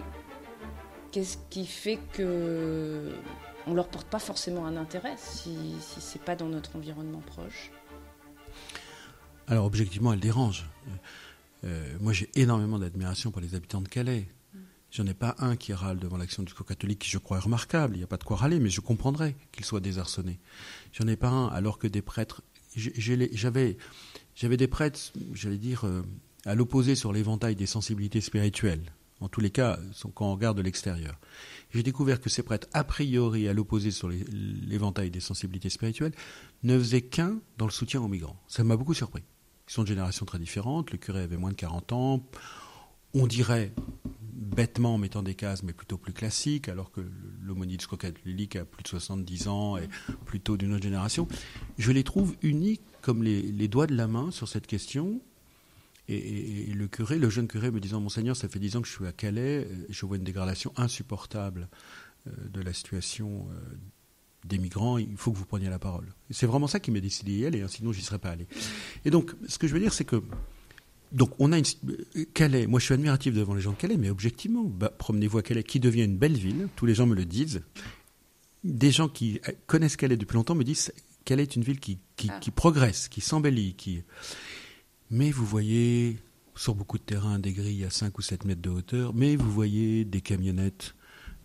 qu'est-ce 1.11 1.37
qui 1.49 1.65
fait 1.65 1.97
que 2.13 3.11
on 3.65 3.73
leur 3.73 3.87
porte 3.87 4.07
pas 4.07 4.19
forcément 4.19 4.67
un 4.67 4.77
intérêt 4.77 5.15
si, 5.17 5.57
si 5.81 5.99
c'est 5.99 6.21
pas 6.21 6.35
dans 6.35 6.47
notre 6.47 6.75
environnement 6.75 7.23
proche? 7.25 7.71
Alors 9.47 9.65
objectivement, 9.65 10.13
elles 10.13 10.19
dérangent. 10.19 10.69
Euh, 11.63 11.97
moi, 11.99 12.13
j'ai 12.13 12.29
énormément 12.35 12.77
d'admiration 12.77 13.31
pour 13.31 13.41
les 13.41 13.55
habitants 13.55 13.81
de 13.81 13.87
Calais. 13.87 14.27
J'en 14.95 15.05
ai 15.07 15.13
pas 15.13 15.35
un 15.39 15.57
qui 15.57 15.73
râle 15.73 15.99
devant 15.99 16.15
l'action 16.15 16.41
du 16.41 16.45
discours 16.45 16.65
catholique, 16.65 16.99
qui 16.99 17.09
je 17.09 17.17
crois 17.17 17.35
est 17.35 17.41
remarquable. 17.41 17.95
Il 17.95 17.97
n'y 17.97 18.05
a 18.05 18.07
pas 18.07 18.15
de 18.15 18.23
quoi 18.23 18.37
râler, 18.37 18.61
mais 18.61 18.69
je 18.69 18.79
comprendrais 18.79 19.35
qu'il 19.51 19.65
soit 19.65 19.81
désarçonné. 19.81 20.39
J'en 20.93 21.05
ai 21.09 21.17
pas 21.17 21.27
un, 21.27 21.47
alors 21.47 21.79
que 21.79 21.87
des 21.87 22.01
prêtres. 22.01 22.43
J'avais, 22.77 23.77
j'avais 24.35 24.55
des 24.55 24.67
prêtres, 24.69 25.11
j'allais 25.33 25.57
dire, 25.57 25.85
euh, 25.85 26.01
à 26.45 26.55
l'opposé 26.55 26.95
sur 26.95 27.11
l'éventail 27.11 27.57
des 27.57 27.65
sensibilités 27.65 28.21
spirituelles. 28.21 28.93
En 29.19 29.27
tous 29.27 29.41
les 29.41 29.49
cas, 29.49 29.77
quand 30.13 30.27
on 30.27 30.33
regarde 30.33 30.55
de 30.55 30.61
l'extérieur. 30.61 31.19
J'ai 31.73 31.83
découvert 31.83 32.21
que 32.21 32.29
ces 32.29 32.43
prêtres, 32.43 32.67
a 32.71 32.85
priori 32.85 33.49
à 33.49 33.53
l'opposé 33.53 33.91
sur 33.91 34.07
l'éventail 34.07 35.11
des 35.11 35.19
sensibilités 35.19 35.69
spirituelles, 35.69 36.13
ne 36.63 36.79
faisaient 36.79 37.01
qu'un 37.01 37.39
dans 37.57 37.65
le 37.65 37.71
soutien 37.71 37.99
aux 37.99 38.07
migrants. 38.07 38.41
Ça 38.47 38.63
m'a 38.63 38.77
beaucoup 38.77 38.93
surpris. 38.93 39.23
Ils 39.67 39.73
sont 39.73 39.83
de 39.83 39.89
générations 39.89 40.25
très 40.25 40.39
différentes. 40.39 40.91
Le 40.91 40.97
curé 40.97 41.21
avait 41.21 41.35
moins 41.35 41.51
de 41.51 41.55
40 41.55 41.91
ans. 41.91 42.25
On 43.13 43.27
dirait 43.27 43.73
bêtement 44.35 44.95
en 44.95 44.97
mettant 44.97 45.23
des 45.23 45.33
cases, 45.33 45.63
mais 45.63 45.73
plutôt 45.73 45.97
plus 45.97 46.13
classiques, 46.13 46.69
alors 46.69 46.91
que 46.91 47.01
du 47.01 47.77
catholique 47.97 48.55
a 48.55 48.65
plus 48.65 48.83
de 48.83 48.87
70 48.87 49.47
ans 49.47 49.77
et 49.77 49.87
plutôt 50.25 50.57
d'une 50.57 50.73
autre 50.73 50.83
génération. 50.83 51.27
Je 51.77 51.91
les 51.91 52.03
trouve 52.03 52.35
uniques 52.41 52.81
comme 53.01 53.23
les, 53.23 53.67
doigts 53.67 53.87
de 53.87 53.95
la 53.95 54.07
main 54.07 54.31
sur 54.31 54.47
cette 54.47 54.67
question. 54.67 55.21
Et, 56.07 56.71
le 56.73 56.87
curé, 56.87 57.17
le 57.17 57.29
jeune 57.29 57.47
curé 57.47 57.71
me 57.71 57.79
disant, 57.79 57.99
Monseigneur, 57.99 58.35
ça 58.35 58.49
fait 58.49 58.59
10 58.59 58.75
ans 58.75 58.81
que 58.81 58.87
je 58.87 58.93
suis 58.93 59.07
à 59.07 59.11
Calais, 59.11 59.67
je 59.89 60.05
vois 60.05 60.17
une 60.17 60.23
dégradation 60.23 60.71
insupportable 60.75 61.69
euh, 62.27 62.31
de 62.49 62.61
la 62.61 62.73
situation 62.73 63.47
euh, 63.49 63.75
des 64.45 64.57
migrants, 64.59 64.97
il 64.97 65.17
faut 65.17 65.31
que 65.31 65.37
vous 65.37 65.45
preniez 65.45 65.69
la 65.69 65.79
parole. 65.79 66.13
C'est 66.29 66.45
vraiment 66.45 66.67
ça 66.67 66.79
qui 66.79 66.91
m'a 66.91 66.99
décidé 66.99 67.31
d'y 67.31 67.45
aller, 67.45 67.61
hein, 67.61 67.67
sinon 67.67 67.91
j'y 67.91 68.01
serais 68.01 68.19
pas 68.19 68.29
allé. 68.29 68.47
Et 69.03 69.09
donc, 69.09 69.33
ce 69.47 69.57
que 69.57 69.67
je 69.67 69.73
veux 69.73 69.79
dire, 69.79 69.93
c'est 69.93 70.05
que 70.05 70.21
donc 71.11 71.31
on 71.39 71.51
a 71.51 71.57
une 71.57 71.65
Calais. 72.33 72.67
Moi, 72.67 72.79
je 72.79 72.85
suis 72.85 72.93
admiratif 72.93 73.33
devant 73.33 73.53
les 73.53 73.61
gens 73.61 73.71
de 73.71 73.77
Calais, 73.77 73.97
mais 73.97 74.09
objectivement, 74.09 74.63
bah, 74.63 74.89
promenez-vous 74.89 75.37
à 75.37 75.43
Calais, 75.43 75.63
qui 75.63 75.79
devient 75.79 76.03
une 76.03 76.17
belle 76.17 76.37
ville. 76.37 76.67
Tous 76.75 76.85
les 76.85 76.95
gens 76.95 77.05
me 77.05 77.15
le 77.15 77.25
disent. 77.25 77.61
Des 78.63 78.91
gens 78.91 79.07
qui 79.07 79.39
connaissent 79.67 79.95
Calais 79.95 80.17
depuis 80.17 80.35
longtemps 80.35 80.55
me 80.55 80.63
disent 80.63 80.91
Calais 81.23 81.43
est 81.43 81.55
une 81.55 81.63
ville 81.63 81.79
qui, 81.79 81.99
qui, 82.15 82.29
ah. 82.29 82.39
progresse, 82.55 83.07
qui 83.07 83.21
s'embellit, 83.21 83.73
qui. 83.73 84.03
Mais 85.09 85.31
vous 85.31 85.45
voyez 85.45 86.17
sur 86.55 86.75
beaucoup 86.75 86.97
de 86.97 87.03
terrains 87.03 87.39
des 87.39 87.51
grilles 87.51 87.83
à 87.83 87.89
5 87.89 88.17
ou 88.17 88.21
7 88.21 88.45
mètres 88.45 88.61
de 88.61 88.69
hauteur, 88.69 89.13
mais 89.13 89.35
vous 89.35 89.51
voyez 89.51 90.05
des 90.05 90.21
camionnettes 90.21 90.95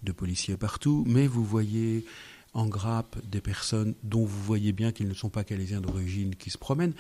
de 0.03 0.13
policiers 0.13 0.57
partout, 0.57 1.05
mais 1.07 1.27
vous 1.27 1.45
voyez 1.45 2.05
en 2.53 2.67
grappe 2.67 3.17
des 3.27 3.41
personnes 3.41 3.95
dont 4.03 4.25
vous 4.25 4.43
voyez 4.43 4.73
bien 4.73 4.93
qu'ils 4.93 5.09
ne 5.09 5.15
sont 5.15 5.31
pas 5.31 5.45
calaisiens 5.45 5.81
d'origine 5.81 6.35
qui 6.35 6.51
se 6.51 6.59
promènent. 6.59 6.95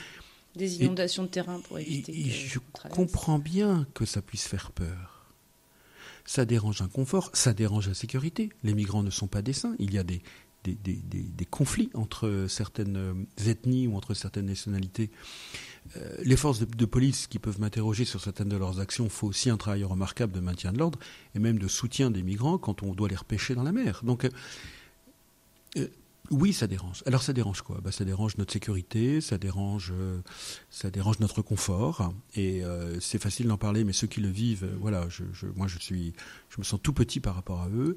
Des 0.56 0.82
inondations 0.82 1.22
de 1.22 1.28
terrain 1.28 1.60
pour 1.60 1.78
éviter. 1.78 2.12
Et, 2.12 2.30
je 2.30 2.58
comprends 2.90 3.38
bien 3.38 3.86
que 3.94 4.04
ça 4.04 4.20
puisse 4.20 4.46
faire 4.46 4.72
peur. 4.72 5.32
Ça 6.24 6.44
dérange 6.44 6.82
un 6.82 6.88
confort, 6.88 7.30
ça 7.34 7.52
dérange 7.52 7.88
la 7.88 7.94
sécurité. 7.94 8.50
Les 8.62 8.74
migrants 8.74 9.02
ne 9.02 9.10
sont 9.10 9.26
pas 9.26 9.42
des 9.42 9.52
saints. 9.52 9.74
Il 9.78 9.94
y 9.94 9.98
a 9.98 10.02
des, 10.02 10.22
des, 10.64 10.74
des, 10.74 11.44
conflits 11.44 11.90
entre 11.94 12.46
certaines 12.48 13.26
ethnies 13.46 13.86
ou 13.86 13.96
entre 13.96 14.14
certaines 14.14 14.46
nationalités. 14.46 15.10
Euh, 15.96 16.16
les 16.22 16.36
forces 16.36 16.60
de, 16.60 16.84
police 16.84 17.26
qui 17.26 17.38
peuvent 17.38 17.60
m'interroger 17.60 18.04
sur 18.04 18.20
certaines 18.20 18.48
de 18.48 18.56
leurs 18.56 18.80
actions 18.80 19.08
font 19.08 19.28
aussi 19.28 19.50
un 19.50 19.56
travail 19.56 19.84
remarquable 19.84 20.32
de 20.32 20.40
maintien 20.40 20.72
de 20.72 20.78
l'ordre 20.78 20.98
et 21.34 21.38
même 21.38 21.58
de 21.58 21.68
soutien 21.68 22.10
des 22.10 22.22
migrants 22.22 22.58
quand 22.58 22.82
on 22.82 22.94
doit 22.94 23.08
les 23.08 23.16
repêcher 23.16 23.54
dans 23.54 23.62
la 23.62 23.72
mer. 23.72 24.02
Donc, 24.04 24.24
euh, 24.24 24.30
oui, 26.30 26.52
ça 26.52 26.66
dérange. 26.66 27.02
Alors 27.06 27.22
ça 27.22 27.32
dérange 27.32 27.62
quoi? 27.62 27.80
Bah, 27.82 27.92
Ça 27.92 28.04
dérange 28.04 28.36
notre 28.38 28.52
sécurité, 28.52 29.20
ça 29.20 29.36
dérange, 29.36 29.92
ça 30.70 30.90
dérange 30.90 31.18
notre 31.18 31.42
confort. 31.42 32.12
Et 32.34 32.62
c'est 33.00 33.20
facile 33.20 33.48
d'en 33.48 33.58
parler, 33.58 33.84
mais 33.84 33.92
ceux 33.92 34.06
qui 34.06 34.20
le 34.20 34.28
vivent, 34.28 34.68
voilà, 34.80 35.08
je, 35.08 35.46
moi 35.56 35.66
je 35.66 35.78
suis, 35.78 36.12
je 36.48 36.58
me 36.58 36.64
sens 36.64 36.80
tout 36.82 36.92
petit 36.92 37.20
par 37.20 37.34
rapport 37.34 37.60
à 37.62 37.68
eux. 37.68 37.96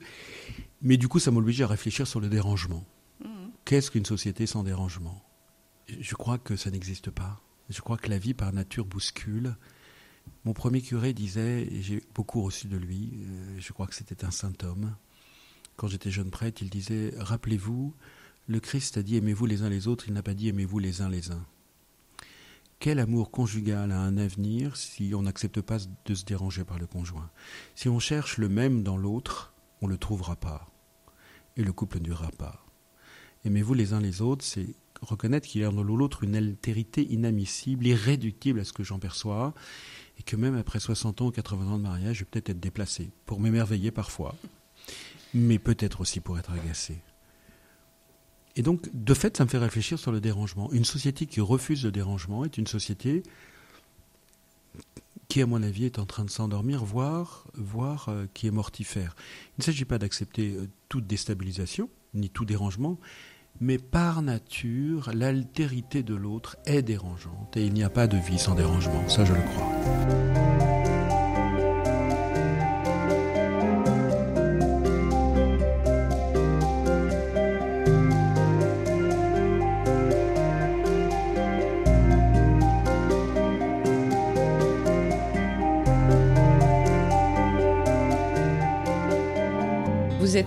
Mais 0.82 0.98
du 0.98 1.08
coup, 1.08 1.20
ça 1.20 1.32
m'oblige 1.32 1.62
à 1.62 1.68
réfléchir 1.68 2.08
sur 2.08 2.20
le 2.20 2.28
dérangement. 2.28 2.84
Mmh. 3.24 3.28
Qu'est-ce 3.66 3.92
qu'une 3.92 4.06
société 4.06 4.48
sans 4.48 4.64
dérangement? 4.64 5.24
Je 5.88 6.16
crois 6.16 6.38
que 6.38 6.56
ça 6.56 6.72
n'existe 6.72 7.12
pas. 7.12 7.42
Je 7.70 7.82
crois 7.82 7.98
que 7.98 8.10
la 8.10 8.18
vie 8.18 8.34
par 8.34 8.52
nature 8.52 8.86
bouscule. 8.86 9.56
Mon 10.46 10.54
premier 10.54 10.82
curé 10.82 11.14
disait, 11.14 11.68
et 11.72 11.82
j'ai 11.82 12.02
beaucoup 12.16 12.42
reçu 12.42 12.68
de 12.68 12.78
lui, 12.78 13.12
euh, 13.14 13.56
je 13.60 13.74
crois 13.74 13.88
que 13.88 13.96
c'était 13.96 14.24
un 14.26 14.32
saint 14.32 14.54
homme, 14.64 14.96
quand 15.76 15.88
j'étais 15.88 16.12
jeune 16.12 16.30
prêtre, 16.30 16.62
il 16.62 16.70
disait, 16.70 17.14
rappelez-vous, 17.18 17.94
le 18.48 18.60
Christ 18.60 18.98
a 18.98 19.04
dit 19.04 19.18
aimez-vous 19.18 19.46
les 19.46 19.62
uns 19.62 19.70
les 19.70 19.88
autres, 19.88 20.06
il 20.08 20.14
n'a 20.14 20.24
pas 20.24 20.34
dit 20.34 20.50
aimez-vous 20.50 20.80
les 20.80 21.02
uns 21.02 21.10
les 21.10 21.32
uns. 21.32 21.46
Quel 22.80 23.00
amour 23.00 23.32
conjugal 23.32 23.92
a 23.92 24.00
un 24.00 24.18
avenir 24.18 24.76
si 24.76 25.14
on 25.16 25.22
n'accepte 25.22 25.62
pas 25.62 25.78
de 26.06 26.16
se 26.16 26.26
déranger 26.26 26.66
par 26.66 26.80
le 26.80 26.88
conjoint? 26.88 27.30
Si 27.76 27.88
on 27.88 28.00
cherche 28.00 28.38
le 28.38 28.50
même 28.50 28.84
dans 28.84 28.98
l'autre, 28.98 29.54
on 29.82 29.88
ne 29.88 29.94
le 29.94 29.98
trouvera 29.98 30.36
pas 30.36 30.70
et 31.56 31.64
le 31.64 31.72
couple 31.72 32.00
ne 32.00 32.04
durera 32.04 32.32
pas. 32.32 32.66
Aimez-vous 33.46 33.74
les 33.74 33.94
uns 33.94 34.00
les 34.00 34.22
autres, 34.22 34.44
c'est 34.44 34.76
reconnaître 35.02 35.48
qu'il 35.48 35.62
y 35.62 35.64
a 35.64 35.70
dans 35.70 35.84
l'autre 35.84 36.24
une 36.24 36.36
altérité 36.36 37.06
inadmissible, 37.12 37.86
irréductible 37.86 38.60
à 38.60 38.64
ce 38.64 38.74
que 38.74 38.84
j'en 38.84 39.00
perçois, 39.00 39.54
et 40.18 40.24
que 40.24 40.36
même 40.36 40.56
après 40.56 40.80
60 40.80 41.22
ans 41.22 41.28
ou 41.28 41.32
80 41.32 41.68
ans 41.68 41.78
de 41.78 41.84
mariage, 41.84 42.18
je 42.18 42.20
vais 42.22 42.30
peut-être 42.32 42.50
être 42.50 42.60
déplacé, 42.60 43.10
pour 43.26 43.40
m'émerveiller 43.40 43.92
parfois, 43.92 44.36
mais 45.34 45.60
peut-être 45.60 46.02
aussi 46.02 46.20
pour 46.20 46.40
être 46.40 46.52
agacé. 46.52 46.98
Et 48.56 48.62
donc, 48.62 48.90
de 48.94 49.14
fait, 49.14 49.38
ça 49.38 49.46
me 49.46 49.50
fait 49.50 49.58
réfléchir 49.58 49.98
sur 49.98 50.12
le 50.12 50.22
dérangement. 50.22 50.72
Une 50.72 50.86
société 50.86 51.26
qui 51.26 51.42
refuse 51.42 51.84
le 51.84 51.92
dérangement 51.92 52.46
est 52.46 52.58
une 52.58 52.68
société 52.68 53.24
qui, 55.28 55.42
à 55.42 55.48
mon 55.48 55.64
avis, 55.64 55.86
est 55.86 55.98
en 55.98 56.06
train 56.06 56.24
de 56.24 56.30
s'endormir, 56.30 56.86
voire, 56.86 57.46
voire 57.56 58.10
euh, 58.10 58.26
qui 58.34 58.46
est 58.46 58.52
mortifère. 58.52 59.16
Il 59.58 59.62
ne 59.62 59.64
s'agit 59.64 59.86
pas 59.86 59.98
d'accepter 59.98 60.52
euh, 60.52 60.70
toute 60.90 61.08
déstabilisation, 61.08 61.90
ni 62.14 62.30
tout 62.30 62.46
dérangement, 62.46 63.00
mais 63.60 63.80
par 63.80 64.22
nature, 64.22 65.12
l'altérité 65.14 66.04
de 66.04 66.14
l'autre 66.14 66.58
est 66.66 66.84
dérangeante, 66.84 67.58
et 67.58 67.66
il 67.66 67.74
n'y 67.74 67.84
a 67.84 67.90
pas 67.90 68.08
de 68.08 68.18
vie 68.18 68.40
sans 68.40 68.56
dérangement, 68.56 69.08
ça 69.10 69.26
je 69.26 69.34
le 69.34 69.42
crois. 69.42 70.53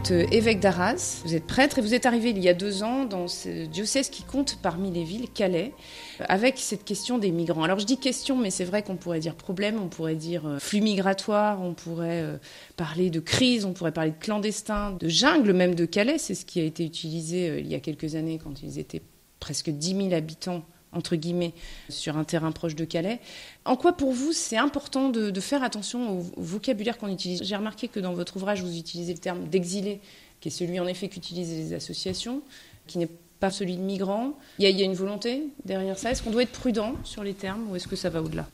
Êtes 0.06 0.12
euh, 0.12 0.26
évêque 0.30 0.60
d'Arras, 0.60 1.22
vous 1.24 1.34
êtes 1.34 1.46
prêtre 1.46 1.78
et 1.78 1.82
vous 1.82 1.94
êtes 1.94 2.06
arrivé 2.06 2.30
il 2.30 2.38
y 2.38 2.48
a 2.48 2.54
deux 2.54 2.82
ans 2.82 3.04
dans 3.04 3.28
ce 3.28 3.66
diocèse 3.66 4.08
qui 4.08 4.22
compte 4.22 4.58
parmi 4.60 4.90
les 4.90 5.04
villes, 5.04 5.28
Calais, 5.32 5.72
avec 6.20 6.58
cette 6.58 6.84
question 6.84 7.18
des 7.18 7.30
migrants. 7.30 7.62
Alors 7.62 7.78
je 7.78 7.86
dis 7.86 7.98
question, 7.98 8.36
mais 8.36 8.50
c'est 8.50 8.64
vrai 8.64 8.82
qu'on 8.82 8.96
pourrait 8.96 9.20
dire 9.20 9.34
problème, 9.34 9.80
on 9.80 9.88
pourrait 9.88 10.14
dire 10.14 10.46
euh, 10.46 10.58
flux 10.58 10.80
migratoire, 10.80 11.62
on 11.62 11.74
pourrait 11.74 12.22
euh, 12.22 12.36
parler 12.76 13.10
de 13.10 13.20
crise, 13.20 13.64
on 13.64 13.72
pourrait 13.72 13.92
parler 13.92 14.10
de 14.10 14.18
clandestins, 14.18 14.92
de 14.92 15.08
jungle 15.08 15.52
même 15.52 15.74
de 15.74 15.86
Calais. 15.86 16.18
C'est 16.18 16.34
ce 16.34 16.44
qui 16.44 16.60
a 16.60 16.64
été 16.64 16.84
utilisé 16.84 17.60
il 17.60 17.66
y 17.66 17.74
a 17.74 17.80
quelques 17.80 18.14
années 18.14 18.38
quand 18.42 18.62
ils 18.62 18.78
étaient 18.78 19.02
presque 19.40 19.70
10 19.70 19.96
000 20.08 20.12
habitants 20.12 20.64
entre 20.92 21.16
guillemets, 21.16 21.52
sur 21.88 22.16
un 22.16 22.24
terrain 22.24 22.52
proche 22.52 22.74
de 22.74 22.84
Calais. 22.84 23.20
En 23.64 23.76
quoi 23.76 23.92
pour 23.92 24.12
vous 24.12 24.32
c'est 24.32 24.56
important 24.56 25.08
de, 25.10 25.40
faire 25.40 25.62
attention 25.62 26.20
au, 26.20 26.26
vocabulaire 26.36 26.98
qu'on 26.98 27.08
utilise? 27.08 27.42
J'ai 27.42 27.56
remarqué 27.56 27.88
que 27.88 28.00
dans 28.00 28.14
votre 28.14 28.36
ouvrage, 28.36 28.62
vous 28.62 28.76
utilisez 28.76 29.12
le 29.12 29.18
terme 29.18 29.48
d'exilé, 29.48 30.00
qui 30.40 30.48
est 30.48 30.50
celui 30.50 30.80
en 30.80 30.86
effet 30.86 31.08
qu'utilisent 31.08 31.50
les 31.50 31.72
associations, 31.74 32.42
qui 32.86 32.98
n'est 32.98 33.10
pas 33.40 33.50
celui 33.50 33.76
de 33.76 33.82
migrant. 33.82 34.38
Il 34.58 34.68
y, 34.68 34.82
a, 34.82 34.84
une 34.84 34.94
volonté 34.94 35.44
derrière 35.64 35.98
ça? 35.98 36.10
Est-ce 36.10 36.22
qu'on 36.22 36.30
doit 36.30 36.42
être 36.42 36.52
prudent 36.52 36.94
sur 37.04 37.22
les 37.22 37.34
termes 37.34 37.70
ou 37.70 37.76
est-ce 37.76 37.86
que 37.86 37.96
ça 37.96 38.08
va 38.08 38.22
au-delà? 38.22 38.48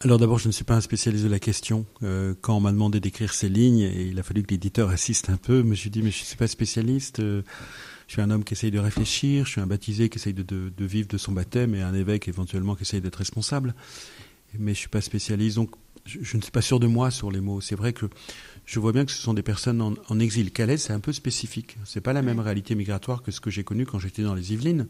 Alors 0.00 0.18
d'abord, 0.18 0.38
je 0.38 0.48
ne 0.48 0.52
suis 0.52 0.64
pas 0.64 0.74
un 0.74 0.80
spécialiste 0.80 1.24
de 1.24 1.30
la 1.30 1.38
question. 1.38 1.86
Euh, 2.02 2.34
quand 2.40 2.56
on 2.56 2.60
m'a 2.60 2.72
demandé 2.72 3.00
d'écrire 3.00 3.32
ces 3.32 3.48
lignes, 3.48 3.80
et 3.80 4.02
il 4.02 4.18
a 4.18 4.22
fallu 4.22 4.42
que 4.42 4.50
l'éditeur 4.50 4.90
assiste 4.90 5.30
un 5.30 5.36
peu, 5.36 5.64
je 5.72 5.88
dit, 5.88 6.02
mais 6.02 6.10
je 6.10 6.20
ne 6.20 6.26
suis 6.26 6.36
pas 6.36 6.46
spécialiste. 6.46 7.20
Euh, 7.20 7.42
je 8.06 8.14
suis 8.14 8.22
un 8.22 8.30
homme 8.30 8.44
qui 8.44 8.54
essaye 8.54 8.70
de 8.70 8.78
réfléchir, 8.78 9.46
je 9.46 9.52
suis 9.52 9.60
un 9.60 9.66
baptisé 9.66 10.08
qui 10.08 10.18
essaye 10.18 10.34
de, 10.34 10.72
vivre 10.78 11.08
de 11.08 11.18
son 11.18 11.32
baptême 11.32 11.74
et 11.74 11.82
un 11.82 11.94
évêque 11.94 12.28
éventuellement 12.28 12.74
qui 12.74 12.82
essaye 12.82 13.00
d'être 13.00 13.16
responsable. 13.16 13.74
Mais 14.58 14.72
je 14.72 14.78
ne 14.78 14.80
suis 14.80 14.88
pas 14.88 15.00
spécialiste, 15.00 15.56
donc 15.56 15.70
je, 16.04 16.36
ne 16.36 16.42
suis 16.42 16.52
pas 16.52 16.62
sûr 16.62 16.78
de 16.78 16.86
moi 16.86 17.10
sur 17.10 17.30
les 17.30 17.40
mots. 17.40 17.60
C'est 17.60 17.74
vrai 17.74 17.92
que 17.92 18.06
je 18.66 18.78
vois 18.78 18.92
bien 18.92 19.04
que 19.04 19.10
ce 19.10 19.20
sont 19.20 19.34
des 19.34 19.42
personnes 19.42 19.80
en, 19.80 20.18
exil. 20.20 20.52
Calais, 20.52 20.76
c'est 20.76 20.92
un 20.92 21.00
peu 21.00 21.12
spécifique. 21.12 21.76
C'est 21.84 22.00
pas 22.00 22.12
la 22.12 22.22
même 22.22 22.40
réalité 22.40 22.74
migratoire 22.74 23.22
que 23.22 23.32
ce 23.32 23.40
que 23.40 23.50
j'ai 23.50 23.64
connu 23.64 23.86
quand 23.86 23.98
j'étais 23.98 24.22
dans 24.22 24.34
les 24.34 24.52
Yvelines, 24.52 24.86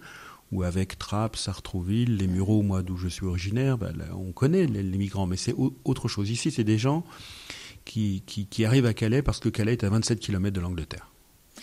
où 0.52 0.64
avec 0.64 0.98
Trappes, 0.98 1.36
Sartrouville, 1.36 2.16
les 2.16 2.26
Mureaux, 2.26 2.62
moi 2.62 2.82
d'où 2.82 2.96
je 2.96 3.08
suis 3.08 3.24
originaire, 3.24 3.78
ben 3.78 3.94
on 4.12 4.32
connaît 4.32 4.66
les, 4.66 4.82
migrants, 4.82 5.26
mais 5.26 5.36
c'est 5.36 5.54
autre 5.84 6.08
chose. 6.08 6.30
Ici, 6.30 6.50
c'est 6.50 6.64
des 6.64 6.78
gens 6.78 7.04
qui, 7.84 8.22
qui 8.26 8.64
arrivent 8.64 8.86
à 8.86 8.92
Calais 8.92 9.22
parce 9.22 9.40
que 9.40 9.48
Calais 9.48 9.72
est 9.72 9.84
à 9.84 9.88
27 9.88 10.20
km 10.20 10.54
de 10.54 10.60
l'Angleterre. 10.60 11.13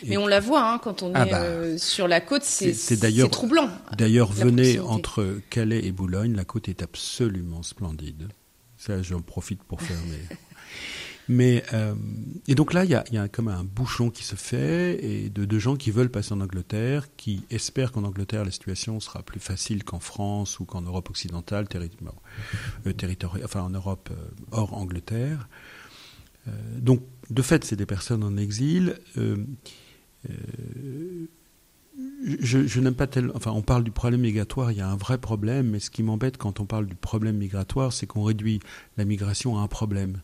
Mais 0.07 0.17
on 0.17 0.27
la 0.27 0.39
voit 0.39 0.71
hein, 0.71 0.79
quand 0.79 1.03
on 1.03 1.13
ah 1.13 1.25
est 1.25 1.31
bah, 1.31 1.41
euh, 1.41 1.77
sur 1.77 2.07
la 2.07 2.21
côte, 2.21 2.43
c'est 2.43 2.73
troublant. 3.29 3.69
D'ailleurs, 3.97 4.31
venez 4.31 4.79
entre 4.79 5.39
Calais 5.49 5.85
et 5.85 5.91
Boulogne, 5.91 6.35
la 6.35 6.45
côte 6.45 6.69
est 6.69 6.81
absolument 6.81 7.63
splendide. 7.63 8.29
Ça, 8.77 9.01
j'en 9.01 9.21
profite 9.21 9.63
pour 9.63 9.81
faire 9.81 9.99
mes... 10.09 10.35
Mais 11.27 11.63
euh, 11.71 11.93
et 12.47 12.55
donc 12.55 12.73
là, 12.73 12.83
il 12.83 12.89
y 12.89 12.95
a, 12.95 13.05
y 13.11 13.17
a, 13.17 13.27
comme 13.29 13.47
un 13.47 13.63
bouchon 13.63 14.09
qui 14.09 14.23
se 14.23 14.35
fait 14.35 14.99
et 15.05 15.29
de, 15.29 15.45
de 15.45 15.59
gens 15.59 15.77
qui 15.77 15.91
veulent 15.91 16.09
passer 16.09 16.33
en 16.33 16.41
Angleterre, 16.41 17.07
qui 17.15 17.43
espèrent 17.51 17.91
qu'en 17.91 18.03
Angleterre 18.03 18.43
la 18.43 18.51
situation 18.51 18.99
sera 18.99 19.21
plus 19.21 19.39
facile 19.39 19.83
qu'en 19.83 19.99
France 19.99 20.59
ou 20.59 20.65
qu'en 20.65 20.81
Europe 20.81 21.09
occidentale, 21.09 21.67
euh, 21.73 22.93
territoriale, 22.93 23.45
enfin 23.45 23.61
en 23.61 23.69
Europe 23.69 24.09
hors 24.51 24.73
Angleterre. 24.73 25.47
donc 26.75 27.01
de 27.29 27.41
fait, 27.41 27.63
c'est 27.63 27.77
des 27.77 27.85
personnes 27.85 28.23
en 28.23 28.35
exil. 28.35 28.97
Euh, 30.29 31.27
je, 32.39 32.79
n'aime 32.79 32.95
pas 32.95 33.07
tel. 33.07 33.31
Enfin, 33.35 33.51
on 33.51 33.61
parle 33.61 33.83
du 33.83 33.91
problème 33.91 34.21
migratoire, 34.21 34.71
il 34.71 34.77
y 34.77 34.81
a 34.81 34.89
un 34.89 34.95
vrai 34.95 35.17
problème, 35.17 35.71
mais 35.71 35.79
ce 35.79 35.89
qui 35.89 36.03
m'embête 36.03 36.37
quand 36.37 36.59
on 36.59 36.65
parle 36.65 36.85
du 36.85 36.95
problème 36.95 37.37
migratoire, 37.37 37.93
c'est 37.93 38.07
qu'on 38.07 38.23
réduit 38.23 38.59
la 38.97 39.05
migration 39.05 39.57
à 39.57 39.61
un 39.61 39.67
problème. 39.67 40.21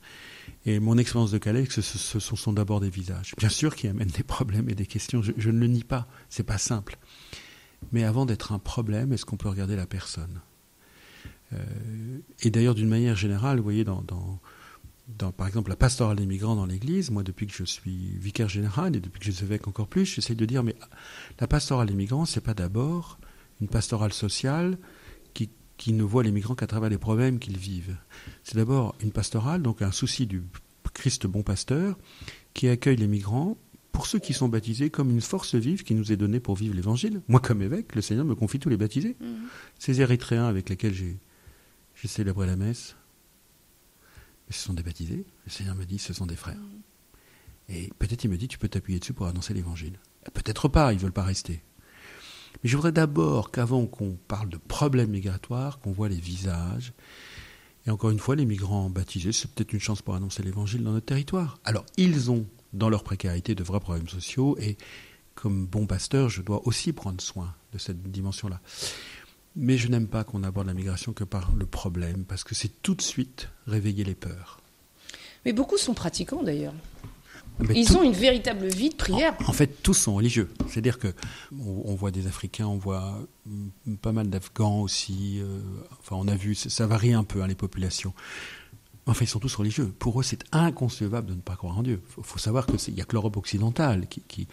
Et 0.66 0.80
mon 0.80 0.98
expérience 0.98 1.32
de 1.32 1.38
Calais, 1.38 1.66
ce, 1.70 1.82
ce, 1.82 2.20
sont 2.20 2.54
d'abord 2.54 2.80
des 2.80 2.90
visages. 2.90 3.34
Bien 3.38 3.50
sûr 3.50 3.76
qui 3.76 3.88
amènent 3.88 4.08
des 4.10 4.24
problèmes 4.24 4.70
et 4.70 4.76
des 4.76 4.86
questions, 4.86 5.22
je, 5.22 5.50
ne 5.50 5.60
le 5.60 5.68
nie 5.68 5.84
pas, 5.84 6.08
c'est 6.30 6.44
pas 6.44 6.58
simple. 6.58 6.98
Mais 7.92 8.04
avant 8.04 8.26
d'être 8.26 8.52
un 8.52 8.60
problème, 8.60 9.14
est-ce 9.14 9.26
qu'on 9.26 9.38
peut 9.38 9.50
regarder 9.50 9.76
la 9.76 9.88
personne? 9.88 10.42
Euh, 11.54 12.20
Et 12.42 12.50
d'ailleurs, 12.50 12.76
d'une 12.76 12.90
manière 12.90 13.16
générale, 13.16 13.58
vous 13.58 13.64
voyez, 13.64 13.84
dans 13.84 14.02
dans, 14.02 14.40
par 15.36 15.48
exemple, 15.48 15.70
la 15.70 15.76
pastorale 15.76 16.18
des 16.18 16.26
migrants 16.26 16.56
dans 16.56 16.66
l'Église, 16.66 17.12
moi, 17.12 17.24
depuis 17.24 17.48
que 17.48 17.54
je 17.54 17.64
suis 17.64 18.18
vicaire 18.18 18.50
général 18.50 18.96
et 18.96 19.00
depuis 19.00 19.20
que 19.20 19.26
je 19.26 19.32
suis 19.32 19.46
évêque 19.46 19.68
encore 19.68 19.88
plus, 19.88 20.06
j'essaie 20.06 20.36
de 20.36 20.46
dire, 20.46 20.64
mais 20.64 20.76
la 21.40 21.48
pastorale 21.48 21.88
des 21.88 21.94
migrants, 21.94 22.26
c'est 22.26 22.42
pas 22.42 22.54
d'abord 22.54 23.20
une 23.62 23.68
pastorale 23.68 24.14
sociale 24.14 24.78
qui, 25.34 25.50
qui 25.78 25.94
ne 25.94 26.04
voit 26.04 26.24
les 26.24 26.32
migrants 26.32 26.56
qu'à 26.56 26.68
travers 26.68 26.90
les 26.90 26.98
problèmes 26.98 27.40
qu'ils 27.40 27.58
vivent. 27.58 27.98
C'est 28.44 28.58
d'abord 28.58 28.96
une 29.02 29.12
pastorale, 29.12 29.62
donc 29.62 29.82
un 29.82 29.92
souci 29.92 30.28
du 30.28 30.44
Christ 30.94 31.26
bon 31.26 31.44
pasteur, 31.44 31.98
qui 32.54 32.68
accueille 32.68 32.98
les 32.98 33.08
migrants 33.08 33.58
pour 33.92 34.08
ceux 34.08 34.20
qui 34.20 34.34
sont 34.34 34.50
baptisés 34.50 34.90
comme 34.90 35.10
une 35.10 35.22
force 35.22 35.56
vive 35.56 35.84
qui 35.84 35.96
nous 35.96 36.12
est 36.12 36.18
donnée 36.18 36.40
pour 36.40 36.56
vivre 36.56 36.76
l'Évangile. 36.76 37.22
Moi, 37.28 37.40
comme 37.40 37.62
évêque, 37.62 37.96
le 37.96 38.02
Seigneur 38.02 38.26
me 38.26 38.36
confie 38.36 38.60
tous 38.60 38.70
les 38.70 38.78
baptisés. 38.78 39.16
Mmh. 39.20 39.26
Ces 39.80 40.02
Érythréens 40.02 40.46
avec 40.46 40.70
lesquels 40.70 40.94
j'ai 40.94 41.18
célébré 42.08 42.46
la 42.46 42.56
messe, 42.56 42.96
ce 44.54 44.64
sont 44.64 44.74
des 44.74 44.84
baptisés. 44.84 45.26
Le 45.46 45.52
Seigneur 45.52 45.76
me 45.76 45.86
dit, 45.86 46.00
ce 46.00 46.14
sont 46.14 46.26
des 46.26 46.36
frères. 46.36 46.58
Et 47.70 47.92
peut-être 48.00 48.24
il 48.24 48.30
me 48.30 48.38
dit, 48.38 48.48
tu 48.48 48.58
peux 48.58 48.70
t'appuyer 48.70 49.00
dessus 49.00 49.14
pour 49.14 49.28
annoncer 49.28 49.54
l'évangile. 49.54 50.00
Peut-être 50.34 50.68
pas, 50.68 50.94
ils 50.94 50.98
ne 50.98 51.02
veulent 51.02 51.12
pas 51.12 51.24
rester. 51.24 51.62
Mais 52.64 52.70
je 52.70 52.76
voudrais 52.76 52.92
d'abord 52.92 53.52
qu'avant 53.52 53.86
qu'on 53.86 54.18
parle 54.28 54.50
de 54.50 54.58
problèmes 54.58 55.12
migratoires, 55.12 55.80
qu'on 55.80 55.92
voit 55.92 56.10
les 56.10 56.20
visages. 56.20 56.94
Et 57.86 57.90
encore 57.90 58.10
une 58.10 58.20
fois, 58.20 58.36
les 58.36 58.46
migrants 58.46 58.90
baptisés, 58.90 59.32
c'est 59.32 59.50
peut-être 59.52 59.74
une 59.74 59.80
chance 59.80 60.02
pour 60.02 60.16
annoncer 60.16 60.44
l'évangile 60.44 60.84
dans 60.84 60.92
notre 60.92 61.06
territoire. 61.06 61.60
Alors, 61.64 61.86
ils 61.98 62.32
ont, 62.32 62.46
dans 62.74 62.90
leur 62.90 63.04
précarité, 63.04 63.56
de 63.56 63.64
vrais 63.64 63.80
problèmes 63.80 64.10
sociaux 64.10 64.58
et 64.60 64.78
comme 65.36 65.68
bon 65.68 65.86
pasteur, 65.86 66.30
je 66.30 66.42
dois 66.42 66.68
aussi 66.68 66.94
prendre 66.94 67.22
soin 67.22 67.54
de 67.72 67.78
cette 67.78 68.02
dimension-là. 68.12 68.60
Mais 69.60 69.78
je 69.78 69.88
n'aime 69.88 70.08
pas 70.08 70.24
qu'on 70.24 70.44
aborde 70.44 70.68
la 70.68 70.76
migration 70.76 71.14
que 71.14 71.24
par 71.24 71.52
le 71.56 71.66
problème, 71.66 72.26
parce 72.26 72.44
que 72.44 72.54
c'est 72.54 72.82
tout 72.84 72.94
de 72.94 73.02
suite 73.02 73.50
réveiller 73.66 74.04
les 74.04 74.14
peurs. 74.14 74.62
Mais 75.46 75.52
beaucoup 75.52 75.78
sont 75.78 75.96
pratiquants 75.96 76.44
d'ailleurs. 76.44 76.76
Ils 77.74 77.98
ont 77.98 78.04
une 78.04 78.14
véritable 78.14 78.68
vie 78.68 78.90
de 78.90 78.96
prière. 78.96 79.36
En, 79.48 79.54
fait, 79.54 79.82
tous 79.82 79.96
sont 79.96 80.14
religieux. 80.14 80.48
C'est-à-dire 80.68 81.00
que 81.00 81.08
on, 81.60 81.96
voit 81.96 82.12
des 82.12 82.28
Africains, 82.28 82.68
on 82.68 82.78
voit 82.78 83.18
pas 84.04 84.12
mal 84.12 84.30
d'Afghans 84.30 84.82
aussi. 84.82 85.40
Euh, 85.40 85.60
enfin, 86.00 86.16
on 86.20 86.28
a 86.28 86.36
vu, 86.36 86.54
ça, 86.54 86.86
varie 86.86 87.14
un 87.14 87.24
peu 87.24 87.42
hein, 87.42 87.48
les 87.48 87.56
populations. 87.56 88.14
Enfin, 89.08 89.26
ils 89.26 89.28
sont 89.28 89.40
tous 89.40 89.56
religieux. 89.56 89.92
Pour 89.98 90.20
eux, 90.20 90.24
c'est 90.24 90.44
inconcevable 90.52 91.30
de 91.30 91.34
ne 91.34 91.42
pas 91.42 91.56
croire 91.56 91.80
en 91.80 91.82
Dieu. 91.82 92.00
Il 92.18 92.24
faut, 92.24 92.38
savoir 92.38 92.68
qu'il 92.68 92.94
n'y 92.94 93.02
a 93.02 93.06
que 93.06 93.14
l'Europe 93.14 93.38
occidentale 93.38 94.08
qui, 94.08 94.22
qui, 94.28 94.48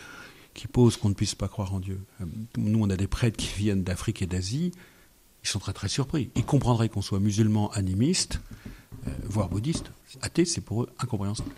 qui 0.54 0.66
pose 0.66 0.96
qu'on 0.96 1.10
ne 1.10 1.14
puisse 1.14 1.34
pas 1.34 1.48
croire 1.48 1.74
en 1.74 1.80
Dieu. 1.80 2.00
Euh, 2.22 2.24
nous, 2.56 2.82
on 2.82 2.88
a 2.88 2.96
des 2.96 3.08
prêtres 3.08 3.36
qui 3.36 3.52
viennent 3.54 3.82
d'Afrique 3.82 4.22
et 4.22 4.26
d'Asie. 4.26 4.72
Ils 5.44 5.48
sont 5.48 5.58
très 5.58 5.74
très 5.74 5.88
surpris. 5.88 6.30
Ils 6.34 6.44
comprendraient 6.44 6.88
qu'on 6.88 7.02
soit 7.02 7.20
musulman, 7.20 7.70
animiste, 7.72 8.40
euh, 9.06 9.10
voire 9.24 9.48
bouddhiste. 9.48 9.90
Athée, 10.22 10.46
c'est 10.46 10.62
pour 10.62 10.82
eux 10.82 10.90
incompréhensible. 10.98 11.54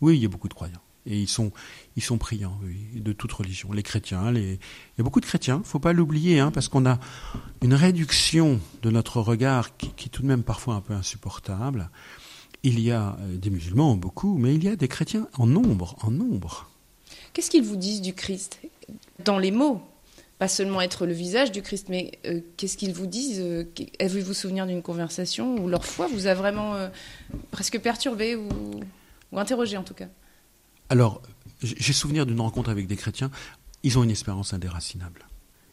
Oui, 0.00 0.16
il 0.16 0.22
y 0.22 0.26
a 0.26 0.28
beaucoup 0.28 0.48
de 0.48 0.54
croyants. 0.54 0.82
Et 1.06 1.18
ils 1.18 1.28
sont, 1.28 1.50
ils 1.96 2.02
sont 2.02 2.18
priants, 2.18 2.58
oui, 2.62 3.00
de 3.00 3.12
toute 3.12 3.32
religion. 3.32 3.72
Les 3.72 3.82
chrétiens, 3.82 4.34
il 4.34 4.52
y 4.52 5.00
a 5.00 5.02
beaucoup 5.02 5.20
de 5.20 5.26
chrétiens, 5.26 5.56
il 5.56 5.60
ne 5.60 5.64
faut 5.64 5.78
pas 5.78 5.94
l'oublier, 5.94 6.40
hein, 6.40 6.50
parce 6.50 6.68
qu'on 6.68 6.84
a 6.84 6.98
une 7.62 7.72
réduction 7.72 8.60
de 8.82 8.90
notre 8.90 9.20
regard 9.20 9.76
qui, 9.78 9.88
qui, 9.94 10.06
est 10.06 10.10
tout 10.10 10.22
de 10.22 10.26
même 10.26 10.42
parfois 10.42 10.74
un 10.74 10.80
peu 10.82 10.92
insupportable. 10.92 11.88
Il 12.64 12.80
y 12.80 12.90
a 12.90 13.16
euh, 13.20 13.36
des 13.38 13.48
musulmans, 13.48 13.96
beaucoup, 13.96 14.36
mais 14.36 14.54
il 14.54 14.62
y 14.62 14.68
a 14.68 14.76
des 14.76 14.88
chrétiens 14.88 15.26
en 15.38 15.46
nombre, 15.46 15.96
en 16.02 16.10
nombre. 16.10 16.68
Qu'est-ce 17.32 17.50
qu'ils 17.50 17.64
vous 17.64 17.76
disent 17.76 18.02
du 18.02 18.12
Christ? 18.12 18.60
Dans 19.24 19.38
les 19.38 19.52
mots, 19.52 19.80
pas 20.40 20.48
seulement 20.48 20.80
être 20.80 21.06
le 21.06 21.12
visage 21.12 21.52
du 21.52 21.62
Christ, 21.62 21.88
mais 21.88 22.18
euh, 22.26 22.40
qu'est-ce 22.56 22.76
qu'ils 22.76 22.92
vous 22.92 23.06
disent 23.06 23.40
euh, 23.40 23.64
Avez-vous 24.00 24.34
souvenir 24.34 24.66
d'une 24.66 24.82
conversation 24.82 25.54
où 25.62 25.68
leur 25.68 25.84
foi 25.84 26.08
vous 26.08 26.26
a 26.26 26.34
vraiment 26.34 26.90
presque 27.52 27.78
perturbé 27.78 28.34
ou, 28.34 28.50
interrogé 29.32 29.76
en 29.76 29.84
tout 29.84 29.94
cas? 29.94 30.08
Alors, 30.88 31.22
j'ai 31.62 31.92
souvenir 31.92 32.26
d'une 32.26 32.40
rencontre 32.40 32.70
avec 32.70 32.88
des 32.88 32.96
chrétiens. 32.96 33.30
Ils 33.84 33.98
ont 33.98 34.02
une 34.02 34.10
espérance 34.10 34.52
indéracinable. 34.52 35.26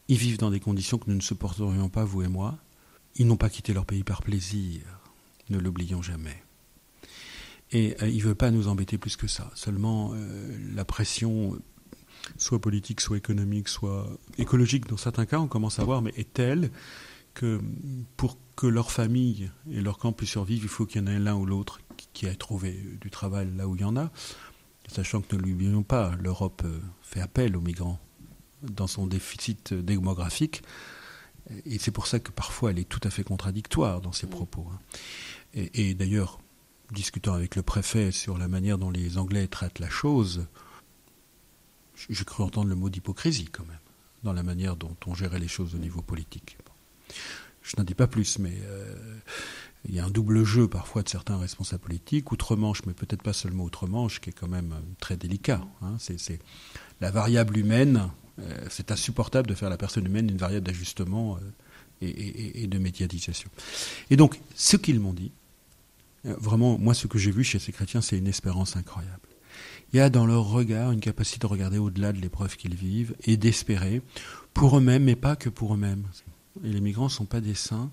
Ils 0.09 0.17
vivent 0.17 0.37
dans 0.37 0.51
des 0.51 0.59
conditions 0.59 0.97
que 0.97 1.09
nous 1.09 1.15
ne 1.15 1.21
supporterions 1.21 1.89
pas, 1.89 2.03
vous 2.03 2.21
et 2.21 2.27
moi. 2.27 2.57
Ils 3.15 3.25
n'ont 3.25 3.37
pas 3.37 3.49
quitté 3.49 3.73
leur 3.73 3.85
pays 3.85 4.03
par 4.03 4.21
plaisir. 4.21 4.81
Ne 5.49 5.57
l'oublions 5.57 6.01
jamais. 6.01 6.43
Et 7.71 7.95
euh, 8.01 8.09
ils 8.09 8.17
ne 8.17 8.23
veulent 8.23 8.35
pas 8.35 8.51
nous 8.51 8.67
embêter 8.67 8.97
plus 8.97 9.15
que 9.15 9.27
ça. 9.27 9.49
Seulement, 9.55 10.11
euh, 10.13 10.57
la 10.73 10.85
pression, 10.85 11.57
soit 12.37 12.59
politique, 12.59 13.01
soit 13.01 13.17
économique, 13.17 13.67
soit 13.67 14.07
écologique 14.37 14.87
dans 14.87 14.97
certains 14.97 15.25
cas, 15.25 15.39
on 15.39 15.47
commence 15.47 15.79
à 15.79 15.83
voir, 15.83 16.01
mais 16.01 16.13
est 16.17 16.33
telle 16.33 16.71
que 17.33 17.61
pour 18.15 18.37
que 18.55 18.67
leur 18.67 18.91
famille 18.91 19.51
et 19.71 19.81
leur 19.81 19.99
camp 19.99 20.11
puissent 20.11 20.31
survivre, 20.31 20.63
il 20.63 20.69
faut 20.69 20.85
qu'il 20.85 21.01
y 21.01 21.03
en 21.03 21.07
ait 21.07 21.19
l'un 21.19 21.35
ou 21.35 21.45
l'autre 21.45 21.79
qui 22.13 22.25
ait 22.25 22.35
trouvé 22.35 22.83
du 22.99 23.09
travail 23.11 23.47
là 23.55 23.67
où 23.67 23.75
il 23.75 23.81
y 23.81 23.85
en 23.85 23.95
a. 23.95 24.11
Sachant 24.87 25.21
que 25.21 25.35
ne 25.35 25.41
l'oublions 25.41 25.83
pas, 25.83 26.15
l'Europe 26.21 26.63
euh, 26.65 26.79
fait 27.01 27.19
appel 27.19 27.55
aux 27.55 27.61
migrants 27.61 27.99
dans 28.63 28.87
son 28.87 29.05
déficit 29.05 29.73
démographique. 29.73 30.63
Et 31.65 31.77
c'est 31.77 31.91
pour 31.91 32.07
ça 32.07 32.19
que 32.19 32.31
parfois 32.31 32.71
elle 32.71 32.79
est 32.79 32.89
tout 32.89 32.99
à 33.03 33.09
fait 33.09 33.23
contradictoire 33.23 34.01
dans 34.01 34.11
ses 34.11 34.27
mm. 34.27 34.31
propos. 34.31 34.67
Hein. 34.71 34.79
Et, 35.53 35.93
d'ailleurs, 35.93 36.39
discutant 36.91 37.33
avec 37.33 37.55
le 37.55 37.63
préfet 37.63 38.11
sur 38.11 38.37
la 38.37 38.47
manière 38.47 38.77
dont 38.77 38.91
les 38.91 39.17
Anglais 39.17 39.47
traitent 39.47 39.79
la 39.79 39.89
chose, 39.89 40.47
j'ai 42.09 42.25
cru 42.25 42.43
entendre 42.43 42.69
le 42.69 42.75
mot 42.75 42.89
d'hypocrisie 42.89 43.49
quand 43.51 43.65
même, 43.65 43.79
dans 44.23 44.33
la 44.33 44.43
manière 44.43 44.75
dont 44.75 44.95
on 45.05 45.15
gérait 45.15 45.39
les 45.39 45.47
choses 45.47 45.75
au 45.75 45.79
niveau 45.79 46.01
politique. 46.01 46.57
Je 47.63 47.75
n'en 47.77 47.83
dis 47.83 47.95
pas 47.95 48.07
plus, 48.07 48.39
mais 48.39 48.53
euh, 48.63 49.19
il 49.87 49.95
y 49.95 49.99
a 49.99 50.05
un 50.05 50.09
double 50.09 50.43
jeu 50.43 50.67
parfois 50.67 51.03
de 51.03 51.09
certains 51.09 51.37
responsables 51.37 51.83
politiques, 51.83 52.31
outre-Manche, 52.31 52.81
mais 52.85 52.93
peut-être 52.93 53.21
pas 53.21 53.33
seulement 53.33 53.63
outre-Manche, 53.63 54.19
qui 54.19 54.29
est 54.29 54.33
quand 54.33 54.47
même 54.47 54.73
euh, 54.73 54.81
très 54.99 55.15
délicat. 55.15 55.61
Hein. 55.81 55.95
C'est 55.99 56.39
la 56.99 57.11
variable 57.11 57.57
humaine. 57.57 58.09
Euh, 58.39 58.65
c'est 58.69 58.91
insupportable 58.91 59.47
de 59.47 59.55
faire 59.55 59.69
la 59.69 59.77
personne 59.77 60.05
humaine 60.05 60.29
une 60.29 60.37
variable 60.37 60.65
d'ajustement 60.65 61.37
euh, 61.37 61.41
et, 62.01 62.67
de 62.67 62.77
médiatisation. 62.77 63.49
Et 64.09 64.17
donc, 64.17 64.39
ce 64.55 64.77
qu'ils 64.77 64.99
m'ont 64.99 65.13
dit, 65.13 65.31
vraiment, 66.23 66.77
moi, 66.77 66.93
ce 66.93 67.07
que 67.07 67.17
j'ai 67.17 67.31
vu 67.31 67.43
chez 67.43 67.57
ces 67.57 67.71
chrétiens, 67.71 68.01
c'est 68.01 68.17
une 68.17 68.27
espérance 68.27 68.75
incroyable. 68.75 69.26
Il 69.93 69.97
y 69.97 69.99
a 69.99 70.09
dans 70.09 70.25
leur 70.25 70.45
regard 70.45 70.91
une 70.91 70.99
capacité 70.99 71.39
de 71.39 71.45
regarder 71.47 71.77
au-delà 71.77 72.11
de 72.11 72.19
l'épreuve 72.19 72.57
qu'ils 72.57 72.75
vivent 72.75 73.15
et 73.25 73.37
d'espérer 73.37 74.01
pour 74.53 74.77
eux-mêmes, 74.77 75.03
mais 75.03 75.15
pas 75.15 75.35
que 75.35 75.49
pour 75.49 75.73
eux-mêmes. 75.73 76.03
Et 76.63 76.69
les 76.69 76.81
migrants 76.81 77.05
ne 77.05 77.09
sont 77.09 77.25
pas 77.25 77.41
des 77.41 77.53
saints 77.53 77.91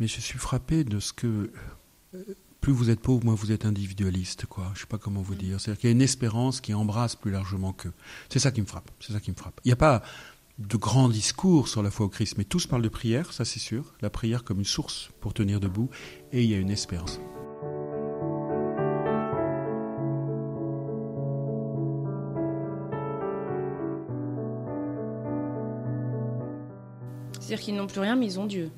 mais 0.00 0.08
je 0.08 0.20
suis 0.20 0.38
frappé 0.38 0.82
de 0.82 0.98
ce 0.98 1.12
que 1.12 1.52
plus 2.60 2.72
vous 2.72 2.90
êtes 2.90 3.00
pauvre, 3.00 3.24
moins 3.24 3.34
vous 3.34 3.52
êtes 3.52 3.64
individualiste, 3.64 4.46
quoi. 4.46 4.72
Je 4.74 4.80
sais 4.80 4.86
pas 4.86 4.98
comment 4.98 5.22
vous 5.22 5.34
dire. 5.34 5.60
C'est-à-dire 5.60 5.80
qu'il 5.80 5.90
y 5.90 5.92
a 5.92 5.94
une 5.94 6.02
espérance 6.02 6.60
qui 6.60 6.74
embrasse 6.74 7.16
plus 7.16 7.30
largement 7.30 7.72
qu'eux. 7.72 7.92
C'est 8.30 8.38
ça 8.38 8.50
qui 8.50 8.60
me 8.60 8.66
frappe. 8.66 8.90
C'est 8.98 9.12
ça 9.12 9.20
qui 9.20 9.30
me 9.30 9.36
frappe. 9.36 9.60
Il 9.64 9.68
n'y 9.68 9.72
a 9.72 9.76
pas 9.76 10.02
de 10.58 10.76
grands 10.76 11.08
discours 11.08 11.68
sur 11.68 11.82
la 11.82 11.90
foi 11.90 12.06
au 12.06 12.08
Christ, 12.08 12.36
mais 12.36 12.44
tous 12.44 12.66
parlent 12.66 12.82
de 12.82 12.88
prière, 12.88 13.32
ça 13.32 13.44
c'est 13.44 13.60
sûr. 13.60 13.94
La 14.00 14.10
prière 14.10 14.42
comme 14.42 14.58
une 14.58 14.64
source 14.64 15.10
pour 15.20 15.32
tenir 15.32 15.60
debout, 15.60 15.90
et 16.32 16.42
il 16.42 16.50
y 16.50 16.54
a 16.54 16.58
une 16.58 16.70
espérance. 16.70 17.20
C'est-à-dire 27.50 27.64
qu'ils 27.64 27.74
n'ont 27.74 27.88
plus 27.88 27.98
rien, 27.98 28.14
mais 28.14 28.26
ils 28.26 28.38
ont 28.38 28.46
Dieu. 28.46 28.70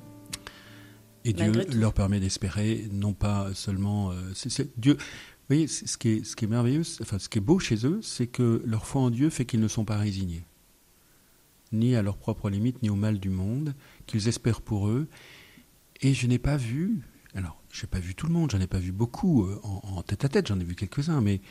Et 1.25 1.33
Dieu 1.33 1.51
leur 1.75 1.93
permet 1.93 2.19
d'espérer, 2.19 2.87
non 2.91 3.13
pas 3.13 3.53
seulement. 3.53 4.11
Euh, 4.11 4.33
Dieu. 4.77 4.93
Vous 4.93 5.47
voyez, 5.47 5.67
ce 5.67 5.95
qui 5.95 6.09
est, 6.09 6.23
ce 6.23 6.35
qui 6.35 6.45
est 6.45 6.47
merveilleux, 6.47 6.81
enfin, 7.01 7.19
ce 7.19 7.29
qui 7.29 7.37
est 7.37 7.41
beau 7.41 7.59
chez 7.59 7.85
eux, 7.85 7.99
c'est 8.01 8.25
que 8.25 8.63
leur 8.65 8.87
foi 8.87 9.03
en 9.03 9.11
Dieu 9.11 9.29
fait 9.29 9.45
qu'ils 9.45 9.59
ne 9.59 9.67
sont 9.67 9.85
pas 9.85 9.97
résignés, 9.97 10.43
ni 11.71 11.95
à 11.95 12.01
leurs 12.01 12.17
propres 12.17 12.49
limites, 12.49 12.81
ni 12.81 12.89
au 12.89 12.95
mal 12.95 13.19
du 13.19 13.29
monde, 13.29 13.75
qu'ils 14.07 14.27
espèrent 14.27 14.61
pour 14.61 14.87
eux. 14.87 15.07
Et 16.01 16.15
je 16.15 16.25
n'ai 16.25 16.39
pas 16.39 16.57
vu, 16.57 17.03
alors, 17.35 17.61
je 17.69 17.83
n'ai 17.83 17.89
pas 17.89 17.99
vu 17.99 18.15
tout 18.15 18.25
le 18.25 18.33
monde, 18.33 18.49
j'en 18.49 18.59
ai 18.59 18.65
pas 18.65 18.79
vu 18.79 18.91
beaucoup 18.91 19.45
euh, 19.45 19.59
en, 19.63 20.01
tête 20.01 20.25
à 20.25 20.29
tête, 20.29 20.47
j'en 20.47 20.59
ai 20.59 20.63
vu 20.63 20.73
quelques-uns, 20.73 21.21
mais 21.21 21.41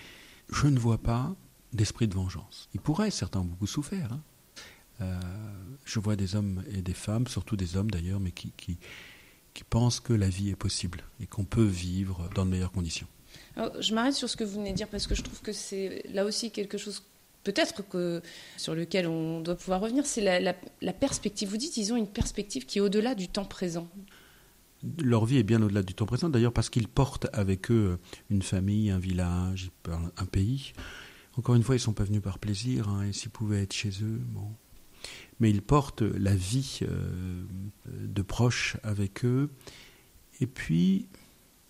je 0.53 0.67
ne 0.67 0.79
vois 0.79 0.99
pas 0.99 1.37
d'esprit 1.73 2.09
de 2.09 2.15
vengeance. 2.15 2.69
Ils 2.75 2.81
pourraient, 2.81 3.13
certains 3.13 3.41
ont 3.41 3.45
beaucoup 3.45 3.69
souffert. 3.69 4.13
Hein. 4.13 4.23
Euh, 5.03 5.21
je 5.85 5.99
vois 5.99 6.17
des 6.17 6.37
hommes 6.37 6.63
et 6.73 6.83
des 6.83 6.95
femmes, 6.95 7.27
surtout 7.27 7.57
des 7.57 7.77
hommes 7.77 7.91
d'ailleurs, 7.91 8.21
mais 8.21 8.31
qui, 8.31 8.53
qui, 8.57 8.79
qui 9.53 9.65
pensent 9.65 10.01
que 10.01 10.13
la 10.13 10.29
vie 10.29 10.51
est 10.51 10.57
possible 10.57 11.03
et 11.21 11.27
qu'on 11.27 11.45
peut 11.45 11.65
vivre 11.65 12.29
dans 12.35 12.47
de 12.47 12.51
meilleures 12.51 12.73
conditions. 12.73 13.07
je 13.57 13.95
m'arrête 13.95 14.15
sur 14.15 14.29
ce 14.29 14.37
que 14.37 14.45
vous 14.45 14.59
venez 14.59 14.73
de 14.73 14.77
dire 14.77 14.89
parce 14.89 15.07
que 15.07 15.15
je 15.15 15.23
trouve 15.23 15.41
que 15.41 15.53
c'est 15.53 16.05
là 16.09 16.25
aussi 16.25 16.51
quelque 16.51 16.79
chose 16.79 17.03
peut-être 17.45 17.87
que 17.89 18.23
sur 18.57 18.75
lequel 18.75 19.07
on 19.07 19.41
doit 19.41 19.57
pouvoir 19.57 19.81
revenir, 19.81 20.07
c'est 20.07 20.41
la, 20.41 20.93
perspective. 20.93 21.49
Vous 21.49 21.57
dites 21.57 21.77
ils 21.77 21.93
ont 21.93 21.97
une 21.97 22.07
perspective 22.07 22.67
qui 22.67 22.79
est 22.79 22.81
au-delà 22.81 23.15
du 23.15 23.29
temps 23.29 23.45
présent. 23.45 23.89
Leur 25.01 25.25
vie 25.27 25.39
est 25.39 25.45
bien 25.45 25.63
au-delà 25.63 25.83
du 25.83 25.95
temps 25.95 26.07
présent, 26.07 26.29
d'ailleurs 26.29 26.53
parce 26.53 26.71
qu'ils 26.71 26.89
portent 26.89 27.27
avec 27.33 27.71
eux 27.71 27.99
une 28.31 28.43
famille, 28.43 28.91
un 28.91 28.99
village, 28.99 29.71
un 30.17 30.27
pays. 30.27 30.73
Encore 31.37 31.55
une 31.55 31.63
fois, 31.63 31.75
ils 31.75 31.79
ne 31.79 31.83
sont 31.83 31.93
pas 31.93 32.05
venus 32.05 32.21
par 32.21 32.39
plaisir, 32.39 32.89
hein, 32.89 33.05
et 33.05 33.13
s'ils 33.13 33.31
pouvaient 33.31 33.63
être 33.63 33.73
chez 33.73 33.91
eux, 34.03 34.21
bon, 34.21 34.51
mais 35.41 35.51
ils 35.51 35.63
portent 35.63 36.03
la 36.03 36.35
vie 36.35 36.81
euh, 36.83 37.43
de 37.87 38.23
proches 38.23 38.77
avec 38.83 39.25
eux. 39.25 39.51
Et 40.41 40.47
puis, 40.47 41.09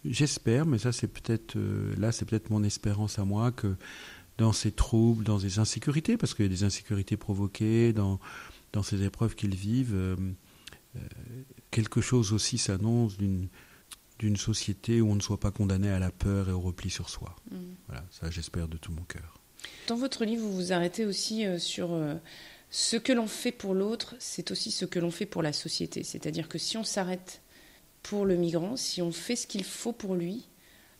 j'espère, 0.04 0.66
mais 0.66 0.78
ça 0.78 0.92
c'est 0.92 1.08
peut-être 1.08 1.56
euh, 1.56 1.94
là 1.96 2.12
c'est 2.12 2.24
peut-être 2.24 2.50
mon 2.50 2.62
espérance 2.64 3.18
à 3.18 3.24
moi 3.24 3.52
que 3.52 3.76
dans 4.38 4.52
ces 4.52 4.72
troubles, 4.72 5.24
dans 5.24 5.38
ces 5.38 5.58
insécurités, 5.58 6.16
parce 6.16 6.34
qu'il 6.34 6.44
y 6.44 6.48
a 6.48 6.50
des 6.50 6.64
insécurités 6.64 7.16
provoquées 7.16 7.92
dans 7.92 8.20
dans 8.72 8.82
ces 8.82 9.02
épreuves 9.02 9.34
qu'ils 9.34 9.54
vivent, 9.54 9.94
euh, 9.94 10.16
quelque 11.70 12.00
chose 12.00 12.32
aussi 12.32 12.58
s'annonce 12.58 13.16
d'une 13.16 13.48
d'une 14.18 14.36
société 14.36 15.00
où 15.00 15.10
on 15.10 15.16
ne 15.16 15.20
soit 15.20 15.40
pas 15.40 15.50
condamné 15.50 15.88
à 15.88 15.98
la 15.98 16.12
peur 16.12 16.48
et 16.48 16.52
au 16.52 16.60
repli 16.60 16.90
sur 16.90 17.08
soi. 17.08 17.34
Mm. 17.50 17.56
Voilà, 17.88 18.04
ça 18.10 18.30
j'espère 18.30 18.68
de 18.68 18.76
tout 18.76 18.92
mon 18.92 19.02
cœur. 19.02 19.38
Dans 19.88 19.96
votre 19.96 20.24
livre, 20.24 20.42
vous 20.42 20.54
vous 20.54 20.72
arrêtez 20.72 21.04
aussi 21.04 21.44
sur 21.58 21.90
ce 22.74 22.96
que 22.96 23.12
l'on 23.12 23.26
fait 23.26 23.52
pour 23.52 23.74
l'autre, 23.74 24.16
c'est 24.18 24.50
aussi 24.50 24.70
ce 24.70 24.86
que 24.86 24.98
l'on 24.98 25.10
fait 25.10 25.26
pour 25.26 25.42
la 25.42 25.52
société. 25.52 26.02
C'est-à-dire 26.04 26.48
que 26.48 26.56
si 26.56 26.78
on 26.78 26.84
s'arrête 26.84 27.42
pour 28.02 28.24
le 28.24 28.34
migrant, 28.34 28.76
si 28.76 29.02
on 29.02 29.12
fait 29.12 29.36
ce 29.36 29.46
qu'il 29.46 29.62
faut 29.62 29.92
pour 29.92 30.14
lui, 30.14 30.48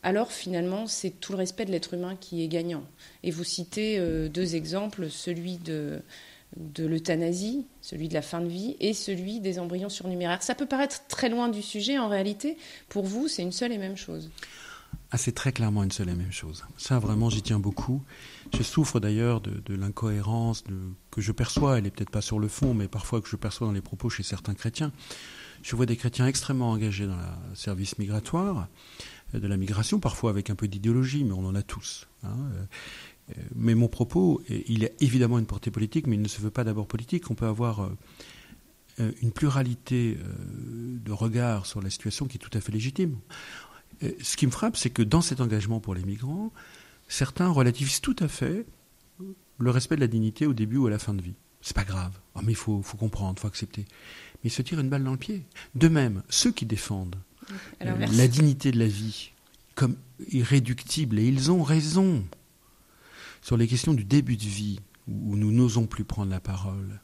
alors 0.02 0.32
finalement 0.32 0.86
c'est 0.86 1.18
tout 1.18 1.32
le 1.32 1.38
respect 1.38 1.64
de 1.64 1.70
l'être 1.70 1.94
humain 1.94 2.14
qui 2.14 2.44
est 2.44 2.48
gagnant. 2.48 2.84
Et 3.22 3.30
vous 3.30 3.42
citez 3.42 3.98
euh, 3.98 4.28
deux 4.28 4.54
exemples, 4.54 5.08
celui 5.08 5.56
de, 5.56 6.02
de 6.58 6.84
l'euthanasie, 6.84 7.64
celui 7.80 8.08
de 8.08 8.14
la 8.14 8.22
fin 8.22 8.42
de 8.42 8.48
vie, 8.48 8.76
et 8.78 8.92
celui 8.92 9.40
des 9.40 9.58
embryons 9.58 9.88
surnuméraires. 9.88 10.42
Ça 10.42 10.54
peut 10.54 10.66
paraître 10.66 11.06
très 11.08 11.30
loin 11.30 11.48
du 11.48 11.62
sujet, 11.62 11.98
en 11.98 12.08
réalité, 12.08 12.58
pour 12.90 13.04
vous, 13.04 13.28
c'est 13.28 13.42
une 13.42 13.50
seule 13.50 13.72
et 13.72 13.78
même 13.78 13.96
chose. 13.96 14.28
Ah, 15.14 15.18
c'est 15.18 15.32
très 15.32 15.52
clairement 15.52 15.82
une 15.82 15.90
seule 15.90 16.08
et 16.08 16.14
même 16.14 16.32
chose. 16.32 16.64
Ça, 16.78 16.98
vraiment, 16.98 17.28
j'y 17.28 17.42
tiens 17.42 17.58
beaucoup. 17.58 18.02
Je 18.56 18.62
souffre 18.62 18.98
d'ailleurs 18.98 19.42
de, 19.42 19.74
l'incohérence 19.74 20.64
que 21.10 21.20
je 21.20 21.32
perçois, 21.32 21.76
elle 21.76 21.84
n'est 21.84 21.90
peut-être 21.90 22.10
pas 22.10 22.22
sur 22.22 22.38
le 22.38 22.48
fond, 22.48 22.72
mais 22.72 22.88
parfois 22.88 23.20
que 23.20 23.28
je 23.28 23.36
perçois 23.36 23.66
dans 23.66 23.74
les 23.74 23.82
propos 23.82 24.08
chez 24.08 24.22
certains 24.22 24.54
chrétiens. 24.54 24.90
Je 25.62 25.76
vois 25.76 25.84
des 25.84 25.96
chrétiens 25.96 26.26
extrêmement 26.26 26.70
engagés 26.70 27.06
dans 27.06 27.16
le 27.16 27.54
service 27.54 27.98
migratoire, 27.98 28.68
euh, 29.34 29.38
de 29.38 29.46
la 29.46 29.58
migration, 29.58 30.00
parfois 30.00 30.30
avec 30.30 30.48
un 30.48 30.54
peu 30.54 30.66
d'idéologie, 30.66 31.24
mais 31.24 31.32
on 31.32 31.44
en 31.44 31.54
a 31.54 31.62
tous. 31.62 32.08
Hein. 32.24 32.36
Euh, 32.54 33.34
mais 33.54 33.74
mon 33.74 33.88
propos, 33.88 34.42
il 34.48 34.86
a 34.86 34.88
évidemment 35.00 35.38
une 35.38 35.46
portée 35.46 35.70
politique, 35.70 36.06
mais 36.06 36.16
il 36.16 36.22
ne 36.22 36.28
se 36.28 36.40
veut 36.40 36.50
pas 36.50 36.64
d'abord 36.64 36.86
politique. 36.86 37.30
On 37.30 37.34
peut 37.34 37.46
avoir 37.46 37.82
euh, 38.98 39.12
une 39.20 39.30
pluralité 39.30 40.18
de 40.58 41.12
regards 41.12 41.66
sur 41.66 41.80
la 41.80 41.90
situation 41.90 42.26
qui 42.26 42.36
est 42.36 42.40
tout 42.40 42.50
à 42.56 42.60
fait 42.60 42.72
légitime. 42.72 43.18
Ce 44.20 44.36
qui 44.36 44.46
me 44.46 44.50
frappe, 44.50 44.76
c'est 44.76 44.90
que 44.90 45.02
dans 45.02 45.20
cet 45.20 45.40
engagement 45.40 45.80
pour 45.80 45.94
les 45.94 46.04
migrants, 46.04 46.52
certains 47.08 47.48
relativisent 47.48 48.00
tout 48.00 48.16
à 48.18 48.28
fait 48.28 48.66
le 49.58 49.70
respect 49.70 49.96
de 49.96 50.00
la 50.00 50.08
dignité 50.08 50.46
au 50.46 50.54
début 50.54 50.78
ou 50.78 50.86
à 50.86 50.90
la 50.90 50.98
fin 50.98 51.14
de 51.14 51.22
vie. 51.22 51.34
C'est 51.60 51.76
pas 51.76 51.84
grave. 51.84 52.12
Oh, 52.34 52.40
mais 52.42 52.52
il 52.52 52.56
faut, 52.56 52.82
faut 52.82 52.96
comprendre, 52.96 53.34
il 53.38 53.40
faut 53.40 53.48
accepter. 53.48 53.84
Mais 54.42 54.50
ils 54.50 54.50
se 54.50 54.62
tirent 54.62 54.80
une 54.80 54.88
balle 54.88 55.04
dans 55.04 55.12
le 55.12 55.16
pied. 55.16 55.44
De 55.74 55.88
même, 55.88 56.22
ceux 56.28 56.50
qui 56.50 56.66
défendent 56.66 57.16
la 57.80 58.28
dignité 58.28 58.72
de 58.72 58.78
la 58.78 58.88
vie 58.88 59.32
comme 59.74 59.96
irréductible, 60.30 61.18
et 61.18 61.26
ils 61.26 61.50
ont 61.50 61.62
raison, 61.62 62.24
sur 63.40 63.56
les 63.56 63.66
questions 63.66 63.94
du 63.94 64.04
début 64.04 64.36
de 64.36 64.42
vie, 64.42 64.80
où 65.08 65.36
nous 65.36 65.50
n'osons 65.50 65.86
plus 65.86 66.04
prendre 66.04 66.30
la 66.30 66.40
parole, 66.40 67.00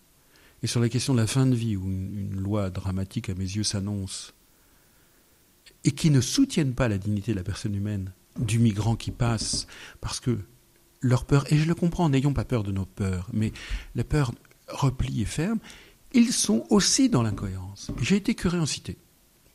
et 0.63 0.67
sur 0.67 0.81
la 0.81 0.89
question 0.89 1.15
de 1.15 1.21
la 1.21 1.27
fin 1.27 1.47
de 1.47 1.55
vie, 1.55 1.77
où 1.77 1.87
une 1.87 2.41
loi 2.41 2.71
dramatique 2.71 3.29
à 3.29 3.35
mes 3.35 3.45
yeux 3.45 3.65
s'annonce, 3.65 4.35
et 5.89 5.91
qui 5.91 6.11
ne 6.11 6.21
soutiennent 6.21 6.75
pas 6.75 6.87
la 6.87 6.99
dignité 6.99 7.33
de 7.33 7.39
la 7.39 7.43
personne 7.43 7.75
humaine, 7.75 8.13
du 8.39 8.59
migrant 8.59 8.95
qui 8.95 9.11
passe, 9.11 9.67
parce 10.03 10.21
que 10.21 10.39
leur 11.01 11.25
peur, 11.25 11.51
et 11.51 11.57
je 11.57 11.65
le 11.65 11.75
comprends, 11.75 12.11
n'ayons 12.11 12.35
pas 12.35 12.45
peur 12.45 12.63
de 12.63 12.73
nos 12.73 12.85
peurs, 12.85 13.27
mais 13.33 13.55
la 13.95 14.05
peur 14.05 14.33
replie 14.69 15.23
et 15.23 15.25
ferme, 15.25 15.59
ils 16.13 16.35
sont 16.35 16.67
aussi 16.69 17.09
dans 17.09 17.23
l'incohérence. 17.23 17.91
J'ai 18.03 18.17
été 18.17 18.35
curé 18.35 18.59
en 18.59 18.67
cité. 18.67 18.99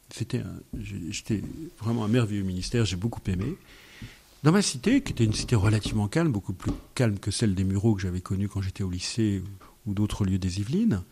J'étais 0.10 1.44
vraiment 1.80 2.04
un 2.04 2.08
merveilleux 2.08 2.42
ministère, 2.42 2.84
j'ai 2.84 2.96
beaucoup 2.96 3.22
aimé. 3.28 3.56
Dans 4.42 4.52
ma 4.52 4.64
cité, 4.64 5.04
qui 5.04 5.12
était 5.12 5.26
une 5.26 5.34
cité 5.34 5.56
relativement 5.56 6.08
calme, 6.08 6.32
beaucoup 6.32 6.54
plus 6.54 6.72
calme 6.96 7.20
que 7.20 7.30
celle 7.30 7.54
des 7.54 7.64
Mureaux 7.64 7.94
que 7.94 8.02
j'avais 8.02 8.22
connue 8.22 8.50
quand 8.50 8.64
j'étais 8.64 8.82
au 8.82 8.90
lycée 8.90 9.44
ou 9.86 9.94
d'autres 9.94 10.26
lieux 10.26 10.40
des 10.40 10.62
Yvelines, 10.62 11.04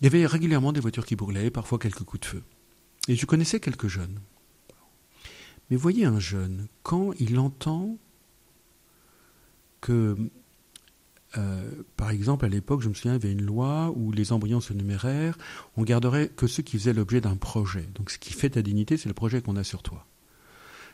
il 0.00 0.04
y 0.04 0.06
avait 0.08 0.26
régulièrement 0.26 0.72
des 0.72 0.80
voitures 0.80 1.06
qui 1.06 1.14
brûlaient, 1.14 1.50
parfois 1.50 1.78
quelques 1.78 2.02
coups 2.02 2.22
de 2.22 2.26
feu. 2.26 2.42
Et 3.08 3.14
je 3.14 3.26
connaissais 3.26 3.60
quelques 3.60 3.88
jeunes. 3.88 4.20
Mais 5.70 5.76
voyez 5.76 6.04
un 6.04 6.20
jeune, 6.20 6.68
quand 6.82 7.12
il 7.18 7.38
entend 7.38 7.98
que, 9.80 10.16
euh, 11.36 11.70
par 11.96 12.10
exemple, 12.10 12.44
à 12.44 12.48
l'époque, 12.48 12.82
je 12.82 12.88
me 12.88 12.94
souviens, 12.94 13.12
il 13.12 13.22
y 13.22 13.24
avait 13.24 13.32
une 13.32 13.44
loi 13.44 13.92
où 13.94 14.12
les 14.12 14.32
embryons 14.32 14.60
se 14.60 14.72
numéraires, 14.72 15.36
on 15.76 15.82
garderait 15.82 16.28
que 16.28 16.46
ceux 16.46 16.62
qui 16.62 16.78
faisaient 16.78 16.92
l'objet 16.92 17.20
d'un 17.20 17.36
projet. 17.36 17.88
Donc 17.94 18.10
ce 18.10 18.18
qui 18.18 18.32
fait 18.32 18.50
ta 18.50 18.62
dignité, 18.62 18.96
c'est 18.96 19.08
le 19.08 19.14
projet 19.14 19.40
qu'on 19.42 19.56
a 19.56 19.64
sur 19.64 19.82
toi. 19.82 20.06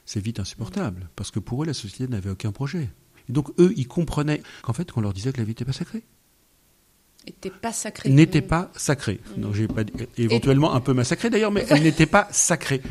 C'est 0.05 0.21
vite 0.21 0.41
insupportable, 0.41 1.09
parce 1.17 1.31
que 1.31 1.39
pour 1.39 1.63
eux, 1.63 1.67
la 1.67 1.75
société 1.75 2.09
n'avait 2.09 2.31
aucun 2.31 2.53
projet. 2.53 2.91
Et 3.29 3.33
donc 3.33 3.51
eux, 3.61 3.73
ils 3.77 3.87
comprenaient 3.87 4.43
qu'en 4.63 4.73
fait, 4.73 4.91
qu'on 4.91 5.01
leur 5.01 5.13
disait 5.13 5.33
que 5.33 5.39
la 5.39 5.45
vie 5.45 5.51
n'était 5.51 5.65
pas 5.65 5.73
sacrée 5.73 6.03
n'était 7.27 7.51
pas 7.51 7.73
sacrée. 7.73 8.09
N'était 8.11 8.43
pas 8.43 8.71
sacrée. 8.77 9.21
Donc 9.37 9.55
j'ai 9.55 9.69
pas 9.69 9.83
éventuellement 10.19 10.75
un 10.75 10.81
peu 10.81 10.93
massacrée 10.93 11.31
d'ailleurs, 11.31 11.53
mais 11.53 11.65
elle 11.69 11.83
n'était 11.83 12.07
pas 12.07 12.29
sacrée. 12.31 12.83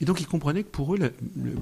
Et 0.00 0.06
donc 0.06 0.20
ils 0.20 0.26
comprenaient 0.26 0.62
que 0.62 0.70
pour 0.70 0.94
eux, 0.94 0.98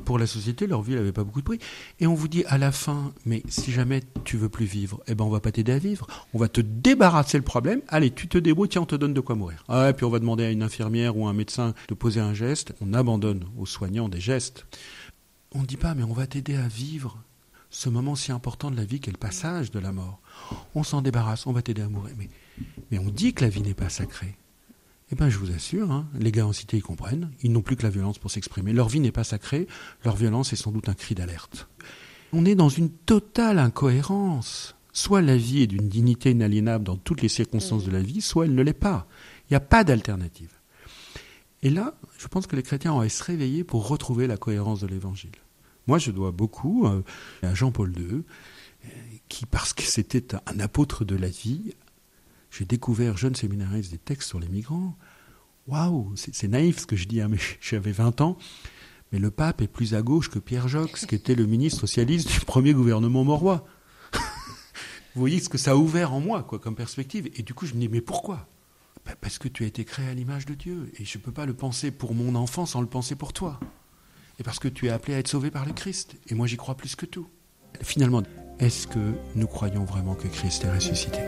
pour 0.04 0.18
la 0.18 0.26
société, 0.26 0.68
leur 0.68 0.82
vie 0.82 0.94
n'avait 0.94 1.12
pas 1.12 1.24
beaucoup 1.24 1.40
de 1.40 1.44
prix. 1.44 1.58
Et 1.98 2.06
on 2.06 2.14
vous 2.14 2.28
dit 2.28 2.44
à 2.46 2.56
la 2.56 2.70
fin, 2.70 3.12
mais 3.26 3.42
si 3.48 3.72
jamais 3.72 4.02
tu 4.24 4.36
veux 4.36 4.48
plus 4.48 4.64
vivre, 4.64 5.00
eh 5.08 5.16
ben 5.16 5.24
on 5.24 5.28
va 5.28 5.40
pas 5.40 5.50
t'aider 5.50 5.72
à 5.72 5.78
vivre. 5.78 6.06
On 6.34 6.38
va 6.38 6.48
te 6.48 6.60
débarrasser 6.60 7.36
le 7.36 7.44
problème. 7.44 7.82
Allez, 7.88 8.12
tu 8.12 8.28
te 8.28 8.38
débrouilles, 8.38 8.68
tiens, 8.68 8.82
on 8.82 8.86
te 8.86 8.94
donne 8.94 9.14
de 9.14 9.20
quoi 9.20 9.34
mourir. 9.34 9.64
Ah, 9.68 9.90
et 9.90 9.92
puis 9.92 10.04
on 10.04 10.10
va 10.10 10.20
demander 10.20 10.44
à 10.44 10.50
une 10.50 10.62
infirmière 10.62 11.16
ou 11.16 11.26
à 11.26 11.30
un 11.30 11.34
médecin 11.34 11.74
de 11.88 11.94
poser 11.94 12.20
un 12.20 12.32
geste. 12.32 12.74
On 12.80 12.94
abandonne 12.94 13.44
aux 13.58 13.66
soignants 13.66 14.08
des 14.08 14.20
gestes. 14.20 14.66
On 15.52 15.62
ne 15.62 15.66
dit 15.66 15.76
pas, 15.76 15.94
mais 15.94 16.04
on 16.04 16.12
va 16.12 16.26
t'aider 16.28 16.54
à 16.54 16.68
vivre 16.68 17.18
ce 17.70 17.88
moment 17.88 18.14
si 18.14 18.32
important 18.32 18.70
de 18.70 18.76
la 18.76 18.84
vie 18.84 19.00
qu'est 19.00 19.10
le 19.10 19.18
passage 19.18 19.70
de 19.70 19.78
la 19.78 19.92
mort. 19.92 20.20
On 20.74 20.82
s'en 20.82 21.02
débarrasse, 21.02 21.46
on 21.46 21.52
va 21.52 21.62
t'aider 21.62 21.82
à 21.82 21.88
mourir. 21.88 22.14
Mais, 22.90 22.98
on 22.98 23.10
dit 23.10 23.34
que 23.34 23.44
la 23.44 23.50
vie 23.50 23.62
n'est 23.62 23.74
pas 23.74 23.88
sacrée. 23.88 24.36
Eh 25.10 25.14
bien, 25.14 25.28
je 25.28 25.38
vous 25.38 25.50
assure, 25.52 25.90
hein, 25.90 26.06
les 26.18 26.32
gars 26.32 26.46
en 26.46 26.52
cité, 26.52 26.76
ils 26.76 26.82
comprennent. 26.82 27.30
Ils 27.42 27.52
n'ont 27.52 27.62
plus 27.62 27.76
que 27.76 27.82
la 27.82 27.90
violence 27.90 28.18
pour 28.18 28.30
s'exprimer. 28.30 28.72
Leur 28.72 28.88
vie 28.88 29.00
n'est 29.00 29.12
pas 29.12 29.24
sacrée. 29.24 29.66
Leur 30.04 30.16
violence 30.16 30.52
est 30.52 30.56
sans 30.56 30.70
doute 30.70 30.88
un 30.88 30.94
cri 30.94 31.14
d'alerte. 31.14 31.68
On 32.32 32.44
est 32.44 32.54
dans 32.54 32.68
une 32.68 32.90
totale 32.90 33.58
incohérence. 33.58 34.74
Soit 34.92 35.22
la 35.22 35.36
vie 35.36 35.62
est 35.62 35.66
d'une 35.66 35.88
dignité 35.88 36.30
inaliénable 36.30 36.84
dans 36.84 36.96
toutes 36.96 37.22
les 37.22 37.28
circonstances 37.28 37.84
de 37.84 37.90
la 37.90 38.02
vie, 38.02 38.20
soit 38.20 38.46
elle 38.46 38.54
ne 38.54 38.62
l'est 38.62 38.72
pas. 38.72 39.06
Il 39.44 39.52
n'y 39.52 39.56
a 39.56 39.60
pas 39.60 39.84
d'alternative. 39.84 40.50
Et 41.62 41.70
là, 41.70 41.94
je 42.18 42.26
pense 42.28 42.46
que 42.46 42.56
les 42.56 42.62
chrétiens 42.62 42.92
ont 42.92 43.00
à 43.00 43.08
se 43.08 43.22
réveiller 43.22 43.64
pour 43.64 43.88
retrouver 43.88 44.26
la 44.26 44.36
cohérence 44.36 44.80
de 44.80 44.86
l'Évangile. 44.86 45.30
Moi, 45.88 45.98
je 45.98 46.10
dois 46.10 46.32
beaucoup 46.32 46.86
euh, 46.86 47.02
à 47.42 47.54
Jean-Paul 47.54 47.92
II, 47.98 48.04
euh, 48.84 48.88
qui, 49.30 49.46
parce 49.46 49.72
que 49.72 49.82
c'était 49.82 50.34
un 50.34 50.60
apôtre 50.60 51.06
de 51.06 51.16
la 51.16 51.28
vie, 51.28 51.74
j'ai 52.50 52.66
découvert, 52.66 53.16
jeune 53.16 53.34
séminariste, 53.34 53.90
des 53.90 53.98
textes 53.98 54.28
sur 54.28 54.38
les 54.38 54.48
migrants. 54.48 54.96
Waouh, 55.66 56.12
c'est 56.14 56.48
naïf 56.48 56.80
ce 56.80 56.86
que 56.86 56.94
je 56.94 57.08
dis, 57.08 57.22
hein, 57.22 57.28
mais 57.28 57.38
j'avais 57.62 57.92
20 57.92 58.20
ans. 58.20 58.36
Mais 59.12 59.18
le 59.18 59.30
pape 59.30 59.62
est 59.62 59.66
plus 59.66 59.94
à 59.94 60.02
gauche 60.02 60.28
que 60.28 60.38
Pierre 60.38 60.68
Jox, 60.68 61.06
qui 61.06 61.14
était 61.14 61.34
le 61.34 61.46
ministre 61.46 61.80
socialiste 61.80 62.30
du 62.30 62.40
premier 62.40 62.74
gouvernement 62.74 63.24
morois. 63.24 63.66
Vous 64.12 65.20
voyez 65.20 65.40
ce 65.40 65.48
que 65.48 65.56
ça 65.56 65.70
a 65.70 65.76
ouvert 65.76 66.12
en 66.12 66.20
moi, 66.20 66.42
quoi, 66.42 66.58
comme 66.58 66.74
perspective. 66.74 67.30
Et 67.34 67.42
du 67.42 67.54
coup, 67.54 67.64
je 67.64 67.72
me 67.72 67.80
dis, 67.80 67.88
mais 67.88 68.02
pourquoi? 68.02 68.46
Bah, 69.06 69.14
Parce 69.18 69.38
que 69.38 69.48
tu 69.48 69.64
as 69.64 69.66
été 69.66 69.86
créé 69.86 70.06
à 70.06 70.12
l'image 70.12 70.44
de 70.44 70.52
Dieu. 70.52 70.92
Et 70.98 71.06
je 71.06 71.16
ne 71.16 71.22
peux 71.22 71.32
pas 71.32 71.46
le 71.46 71.54
penser 71.54 71.90
pour 71.90 72.14
mon 72.14 72.34
enfant 72.34 72.66
sans 72.66 72.82
le 72.82 72.86
penser 72.86 73.14
pour 73.14 73.32
toi 73.32 73.58
et 74.38 74.42
parce 74.42 74.58
que 74.58 74.68
tu 74.68 74.86
es 74.86 74.90
appelé 74.90 75.14
à 75.14 75.18
être 75.18 75.28
sauvé 75.28 75.50
par 75.50 75.64
le 75.64 75.72
Christ. 75.72 76.16
Et 76.28 76.34
moi 76.34 76.46
j'y 76.46 76.56
crois 76.56 76.76
plus 76.76 76.94
que 76.96 77.06
tout. 77.06 77.28
Finalement, 77.82 78.22
est-ce 78.58 78.86
que 78.86 79.14
nous 79.34 79.46
croyons 79.46 79.84
vraiment 79.84 80.14
que 80.14 80.28
Christ 80.28 80.64
est 80.64 80.70
ressuscité? 80.70 81.18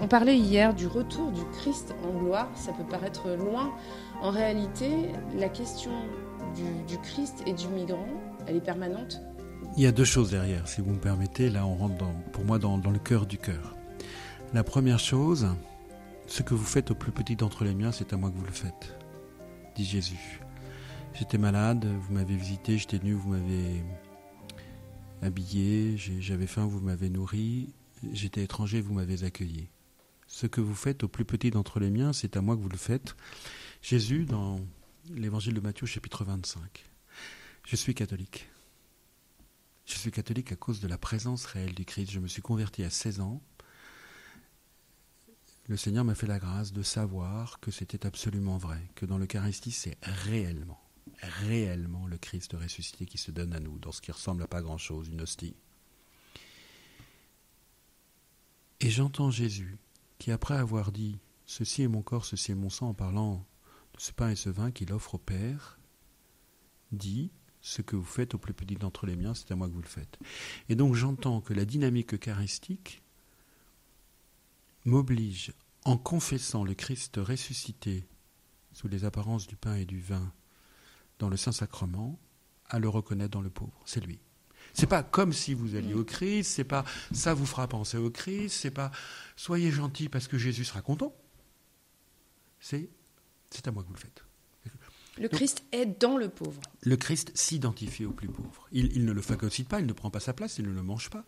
On 0.00 0.08
parlait 0.08 0.38
hier 0.38 0.72
du 0.72 0.86
retour 0.86 1.32
du 1.32 1.42
Christ 1.58 1.92
en 2.04 2.16
gloire, 2.16 2.48
ça 2.54 2.72
peut 2.72 2.84
paraître 2.84 3.28
loin. 3.30 3.74
En 4.22 4.30
réalité, 4.30 4.90
la 5.34 5.48
question 5.48 5.92
du, 6.88 6.98
Christ 6.98 7.42
et 7.46 7.52
du 7.52 7.68
migrant, 7.68 8.08
elle 8.46 8.56
est 8.56 8.64
permanente. 8.64 9.20
Il 9.76 9.82
y 9.82 9.86
a 9.86 9.92
deux 9.92 10.04
choses 10.04 10.30
derrière, 10.30 10.66
si 10.68 10.80
vous 10.80 10.92
me 10.92 10.98
permettez. 10.98 11.50
Là, 11.50 11.66
on 11.66 11.74
rentre 11.74 12.04
pour 12.32 12.44
moi 12.44 12.58
dans, 12.58 12.78
dans 12.78 12.90
le 12.90 12.98
cœur 12.98 13.26
du 13.26 13.38
cœur. 13.38 13.76
La 14.54 14.64
première 14.64 14.98
chose, 14.98 15.48
ce 16.26 16.42
que 16.42 16.54
vous 16.54 16.64
faites 16.64 16.90
au 16.90 16.94
plus 16.94 17.12
petit 17.12 17.36
d'entre 17.36 17.64
les 17.64 17.74
miens, 17.74 17.92
c'est 17.92 18.12
à 18.12 18.16
moi 18.16 18.30
que 18.30 18.36
vous 18.36 18.46
le 18.46 18.52
faites, 18.52 18.96
dit 19.74 19.84
Jésus. 19.84 20.40
J'étais 21.14 21.38
malade, 21.38 21.86
vous 21.86 22.14
m'avez 22.14 22.36
visité, 22.36 22.78
j'étais 22.78 22.98
nu, 22.98 23.12
vous 23.12 23.30
m'avez 23.30 23.82
habillé, 25.22 25.96
j'avais 25.96 26.46
faim, 26.46 26.66
vous 26.66 26.80
m'avez 26.80 27.10
nourri, 27.10 27.74
j'étais 28.12 28.42
étranger, 28.42 28.80
vous 28.80 28.94
m'avez 28.94 29.24
accueilli. 29.24 29.68
Ce 30.26 30.46
que 30.46 30.60
vous 30.60 30.74
faites 30.74 31.04
au 31.04 31.08
plus 31.08 31.24
petit 31.24 31.50
d'entre 31.50 31.80
les 31.80 31.90
miens, 31.90 32.12
c'est 32.12 32.36
à 32.36 32.40
moi 32.40 32.56
que 32.56 32.60
vous 32.60 32.68
le 32.68 32.76
faites. 32.76 33.14
Jésus, 33.86 34.24
dans 34.24 34.58
l'évangile 35.10 35.54
de 35.54 35.60
Matthieu, 35.60 35.86
chapitre 35.86 36.24
25. 36.24 36.84
Je 37.64 37.76
suis 37.76 37.94
catholique. 37.94 38.48
Je 39.84 39.94
suis 39.94 40.10
catholique 40.10 40.50
à 40.50 40.56
cause 40.56 40.80
de 40.80 40.88
la 40.88 40.98
présence 40.98 41.44
réelle 41.44 41.72
du 41.72 41.84
Christ. 41.84 42.10
Je 42.10 42.18
me 42.18 42.26
suis 42.26 42.42
converti 42.42 42.82
à 42.82 42.90
16 42.90 43.20
ans. 43.20 43.40
Le 45.68 45.76
Seigneur 45.76 46.04
m'a 46.04 46.16
fait 46.16 46.26
la 46.26 46.40
grâce 46.40 46.72
de 46.72 46.82
savoir 46.82 47.60
que 47.60 47.70
c'était 47.70 48.06
absolument 48.06 48.58
vrai, 48.58 48.82
que 48.96 49.06
dans 49.06 49.18
l'Eucharistie, 49.18 49.70
c'est 49.70 49.96
réellement, 50.02 50.82
réellement 51.22 52.08
le 52.08 52.18
Christ 52.18 52.54
ressuscité 52.54 53.06
qui 53.06 53.18
se 53.18 53.30
donne 53.30 53.52
à 53.52 53.60
nous, 53.60 53.78
dans 53.78 53.92
ce 53.92 54.00
qui 54.00 54.10
ressemble 54.10 54.42
à 54.42 54.48
pas 54.48 54.62
grand-chose, 54.62 55.06
une 55.10 55.20
hostie. 55.20 55.54
Et 58.80 58.90
j'entends 58.90 59.30
Jésus 59.30 59.78
qui, 60.18 60.32
après 60.32 60.56
avoir 60.56 60.90
dit 60.90 61.20
Ceci 61.46 61.82
est 61.82 61.88
mon 61.88 62.02
corps, 62.02 62.24
ceci 62.24 62.50
est 62.50 62.56
mon 62.56 62.68
sang, 62.68 62.88
en 62.88 62.94
parlant 62.94 63.46
ce 63.96 64.12
pain 64.12 64.30
et 64.30 64.36
ce 64.36 64.48
vin 64.48 64.70
qu'il 64.70 64.92
offre 64.92 65.14
au 65.14 65.18
Père, 65.18 65.78
dit 66.92 67.30
Ce 67.60 67.82
que 67.82 67.96
vous 67.96 68.04
faites 68.04 68.34
au 68.34 68.38
plus 68.38 68.54
petit 68.54 68.74
d'entre 68.74 69.06
les 69.06 69.16
miens, 69.16 69.34
c'est 69.34 69.50
à 69.50 69.56
moi 69.56 69.68
que 69.68 69.72
vous 69.72 69.82
le 69.82 69.88
faites. 69.88 70.18
Et 70.68 70.74
donc 70.74 70.94
j'entends 70.94 71.40
que 71.40 71.54
la 71.54 71.64
dynamique 71.64 72.14
eucharistique 72.14 73.02
m'oblige, 74.84 75.52
en 75.84 75.96
confessant 75.96 76.64
le 76.64 76.74
Christ 76.74 77.16
ressuscité 77.16 78.06
sous 78.72 78.88
les 78.88 79.04
apparences 79.04 79.46
du 79.46 79.56
pain 79.56 79.74
et 79.76 79.84
du 79.84 80.00
vin 80.00 80.32
dans 81.18 81.28
le 81.28 81.36
Saint-Sacrement, 81.36 82.18
à 82.68 82.78
le 82.78 82.88
reconnaître 82.88 83.30
dans 83.30 83.40
le 83.40 83.50
pauvre. 83.50 83.80
C'est 83.84 84.04
lui. 84.04 84.20
C'est 84.74 84.86
pas 84.86 85.02
comme 85.02 85.32
si 85.32 85.54
vous 85.54 85.74
alliez 85.74 85.94
au 85.94 86.04
Christ, 86.04 86.50
c'est 86.50 86.64
pas 86.64 86.84
ça 87.12 87.34
vous 87.34 87.46
fera 87.46 87.68
penser 87.68 87.96
au 87.96 88.10
Christ, 88.10 88.50
c'est 88.50 88.70
pas 88.70 88.90
soyez 89.36 89.70
gentil 89.70 90.08
parce 90.08 90.28
que 90.28 90.38
Jésus 90.38 90.64
sera 90.64 90.82
content. 90.82 91.14
C'est 92.60 92.90
c'est 93.50 93.66
à 93.68 93.72
moi 93.72 93.82
que 93.82 93.88
vous 93.88 93.94
le 93.94 94.00
faites. 94.00 94.22
Le 95.18 95.28
Christ 95.28 95.64
est 95.72 95.86
dans 95.86 96.18
le 96.18 96.28
pauvre. 96.28 96.60
Le 96.82 96.96
Christ 96.96 97.32
s'identifie 97.34 98.04
au 98.04 98.12
plus 98.12 98.28
pauvre. 98.28 98.68
Il, 98.70 98.92
il, 98.94 99.06
ne 99.06 99.12
le 99.12 99.22
phagocyte 99.22 99.66
pas, 99.66 99.80
il 99.80 99.86
ne 99.86 99.94
prend 99.94 100.10
pas 100.10 100.20
sa 100.20 100.34
place, 100.34 100.58
il 100.58 100.66
ne 100.66 100.74
le 100.74 100.82
mange 100.82 101.08
pas. 101.08 101.24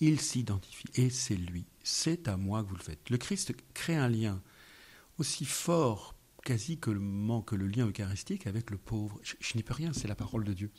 Il 0.00 0.20
s'identifie. 0.20 0.88
Et 0.94 1.10
c'est 1.10 1.36
lui. 1.36 1.66
C'est 1.82 2.28
à 2.28 2.38
moi 2.38 2.62
que 2.62 2.68
vous 2.68 2.76
le 2.76 2.82
faites. 2.82 3.10
Le 3.10 3.18
Christ 3.18 3.52
crée 3.74 3.96
un 3.96 4.08
lien 4.08 4.42
aussi 5.18 5.44
fort 5.44 6.14
quasi 6.44 6.78
que 6.78 6.90
le, 6.90 7.00
que 7.42 7.54
le 7.54 7.66
lien 7.66 7.86
eucharistique 7.86 8.46
avec 8.46 8.70
le 8.70 8.78
pauvre. 8.78 9.20
Je, 9.22 9.56
n'y 9.56 9.62
peux 9.62 9.74
rien, 9.74 9.92
c'est 9.92 10.08
la 10.08 10.14
parole 10.14 10.44
de 10.44 10.54
Dieu. 10.54 10.72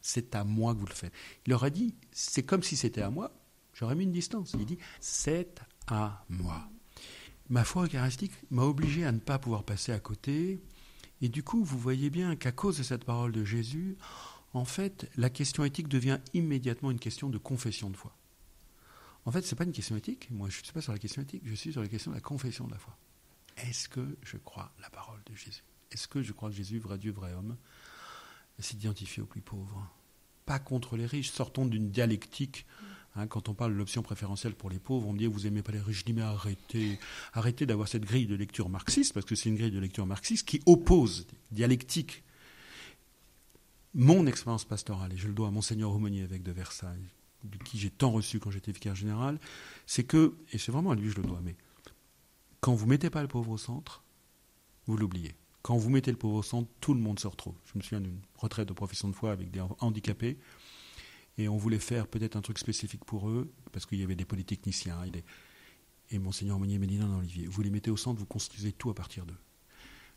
C'est 0.00 0.34
à 0.34 0.42
moi 0.42 0.74
que 0.74 0.80
vous 0.80 0.86
le 0.86 0.92
faites. 0.92 1.12
Il 1.46 1.50
leur 1.50 1.62
a 1.64 1.70
dit, 1.70 1.94
c'est 2.10 2.42
comme 2.42 2.62
si 2.62 2.76
c'était 2.76 3.02
à 3.02 3.10
moi. 3.10 3.32
J'aurais 3.72 3.94
mis 3.94 4.04
une 4.04 4.12
distance. 4.12 4.54
Il 4.58 4.66
dit, 4.66 4.78
c'est 5.00 5.60
à 5.86 6.24
moi. 6.28 6.68
Ma 7.52 7.64
foi 7.64 7.84
eucharistique 7.84 8.32
m'a 8.50 8.62
obligé 8.62 9.04
à 9.04 9.12
ne 9.12 9.18
pas 9.18 9.38
pouvoir 9.38 9.62
passer 9.62 9.92
à 9.92 10.00
côté. 10.00 10.58
Et 11.20 11.28
du 11.28 11.42
coup, 11.42 11.62
vous 11.62 11.78
voyez 11.78 12.08
bien 12.08 12.34
qu'à 12.34 12.50
cause 12.50 12.78
de 12.78 12.82
cette 12.82 13.04
parole 13.04 13.30
de 13.30 13.44
Jésus, 13.44 13.98
en 14.54 14.64
fait, 14.64 15.10
la 15.18 15.28
question 15.28 15.62
éthique 15.62 15.88
devient 15.88 16.18
immédiatement 16.32 16.90
une 16.90 16.98
question 16.98 17.28
de 17.28 17.36
confession 17.36 17.90
de 17.90 17.96
foi. 17.98 18.16
En 19.26 19.32
fait, 19.32 19.42
ce 19.42 19.50
n'est 19.50 19.58
pas 19.58 19.64
une 19.64 19.72
question 19.72 19.94
éthique. 19.96 20.30
Moi, 20.30 20.48
je 20.48 20.60
ne 20.60 20.64
suis 20.64 20.72
pas 20.72 20.80
sur 20.80 20.94
la 20.94 20.98
question 20.98 21.20
éthique, 21.20 21.42
je 21.44 21.54
suis 21.54 21.72
sur 21.72 21.82
la 21.82 21.88
question 21.88 22.10
de 22.12 22.16
la 22.16 22.22
confession 22.22 22.66
de 22.66 22.72
la 22.72 22.78
foi. 22.78 22.96
Est-ce 23.58 23.86
que 23.86 24.16
je 24.22 24.38
crois 24.38 24.72
la 24.80 24.88
parole 24.88 25.20
de 25.26 25.36
Jésus? 25.36 25.62
Est-ce 25.90 26.08
que 26.08 26.22
je 26.22 26.32
crois 26.32 26.48
que 26.48 26.56
Jésus, 26.56 26.78
vrai 26.78 26.96
Dieu, 26.96 27.12
vrai 27.12 27.34
homme, 27.34 27.58
s'identifie 28.60 29.20
aux 29.20 29.26
plus 29.26 29.42
pauvres? 29.42 29.86
Pas 30.46 30.58
contre 30.58 30.96
les 30.96 31.04
riches. 31.04 31.30
Sortons 31.30 31.66
d'une 31.66 31.90
dialectique. 31.90 32.64
Hein, 33.14 33.26
quand 33.26 33.48
on 33.48 33.54
parle 33.54 33.72
de 33.72 33.78
l'option 33.78 34.02
préférentielle 34.02 34.54
pour 34.54 34.70
les 34.70 34.78
pauvres, 34.78 35.08
on 35.08 35.12
me 35.12 35.18
dit 35.18 35.26
vous 35.26 35.46
aimez 35.46 35.62
pas 35.62 35.72
les 35.72 35.80
riches. 35.80 36.00
Je 36.00 36.04
dis 36.04 36.12
mais 36.14 36.22
arrêtez, 36.22 36.98
arrêtez 37.34 37.66
d'avoir 37.66 37.88
cette 37.88 38.04
grille 38.04 38.26
de 38.26 38.34
lecture 38.34 38.68
marxiste, 38.68 39.12
parce 39.12 39.26
que 39.26 39.34
c'est 39.34 39.50
une 39.50 39.56
grille 39.56 39.70
de 39.70 39.78
lecture 39.78 40.06
marxiste 40.06 40.48
qui 40.48 40.62
oppose 40.64 41.26
dialectique. 41.50 42.22
Mon 43.94 44.26
expérience 44.26 44.64
pastorale, 44.64 45.12
et 45.12 45.18
je 45.18 45.28
le 45.28 45.34
dois 45.34 45.48
à 45.48 45.50
Monseigneur 45.50 45.92
Aumonier, 45.92 46.22
évêque 46.22 46.42
de 46.42 46.52
Versailles, 46.52 47.04
de 47.44 47.58
qui 47.58 47.78
j'ai 47.78 47.90
tant 47.90 48.10
reçu 48.10 48.40
quand 48.40 48.50
j'étais 48.50 48.72
vicaire 48.72 48.94
général, 48.94 49.38
c'est 49.86 50.04
que, 50.04 50.34
et 50.52 50.58
c'est 50.58 50.72
vraiment 50.72 50.92
à 50.92 50.94
lui 50.94 51.08
que 51.08 51.16
je 51.16 51.20
le 51.20 51.28
dois, 51.28 51.40
mais 51.42 51.56
quand 52.60 52.74
vous 52.74 52.86
mettez 52.86 53.10
pas 53.10 53.20
le 53.20 53.28
pauvre 53.28 53.50
au 53.50 53.58
centre, 53.58 54.02
vous 54.86 54.96
l'oubliez. 54.96 55.34
Quand 55.60 55.76
vous 55.76 55.90
mettez 55.90 56.10
le 56.10 56.16
pauvre 56.16 56.36
au 56.36 56.42
centre, 56.42 56.68
tout 56.80 56.94
le 56.94 57.00
monde 57.00 57.20
se 57.20 57.26
retrouve. 57.26 57.54
Je 57.66 57.78
me 57.78 57.82
souviens 57.82 58.00
d'une 58.00 58.20
retraite 58.36 58.68
de 58.68 58.72
profession 58.72 59.08
de 59.08 59.14
foi 59.14 59.30
avec 59.30 59.50
des 59.50 59.60
handicapés, 59.80 60.38
et 61.38 61.48
on 61.48 61.56
voulait 61.56 61.78
faire 61.78 62.06
peut-être 62.06 62.36
un 62.36 62.42
truc 62.42 62.58
spécifique 62.58 63.04
pour 63.04 63.28
eux, 63.28 63.50
parce 63.72 63.86
qu'il 63.86 63.98
y 63.98 64.02
avait 64.02 64.14
des 64.14 64.24
polytechniciens. 64.24 64.98
Et, 65.04 66.14
et 66.14 66.18
Monseigneur 66.18 66.58
Monnier 66.58 66.78
dit 66.78 66.98
non, 66.98 67.18
Olivier, 67.18 67.46
vous 67.46 67.62
les 67.62 67.70
mettez 67.70 67.90
au 67.90 67.96
centre, 67.96 68.18
vous 68.18 68.26
construisez 68.26 68.72
tout 68.72 68.90
à 68.90 68.94
partir 68.94 69.24
d'eux. 69.24 69.38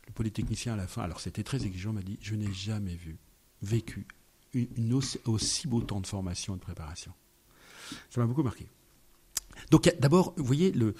Le 0.06 0.12
polytechnicien 0.12 0.74
à 0.74 0.76
la 0.76 0.86
fin, 0.86 1.02
alors 1.02 1.20
c'était 1.20 1.42
très 1.42 1.64
exigeant, 1.64 1.92
m'a 1.92 2.02
dit 2.02 2.18
je 2.20 2.34
n'ai 2.34 2.52
jamais 2.52 2.94
vu, 2.94 3.16
vécu 3.62 4.06
une, 4.52 4.92
aussi, 5.24 5.68
beau 5.68 5.82
temps 5.82 6.00
de 6.00 6.06
formation 6.06 6.54
et 6.54 6.58
de 6.58 6.62
préparation. 6.62 7.12
Ça 8.10 8.20
m'a 8.20 8.26
beaucoup 8.26 8.42
marqué. 8.42 8.66
Donc 9.70 9.90
d'abord, 9.98 10.34
vous 10.36 10.44
voyez, 10.44 10.72
le, 10.72 10.94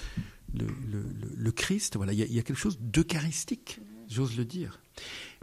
le, 0.54 1.52
Christ, 1.52 1.96
voilà, 1.96 2.12
il 2.12 2.18
y, 2.18 2.38
a 2.38 2.42
quelque 2.42 2.58
chose 2.58 2.78
d'eucharistique, 2.80 3.80
j'ose 4.08 4.36
le 4.36 4.44
dire. 4.44 4.80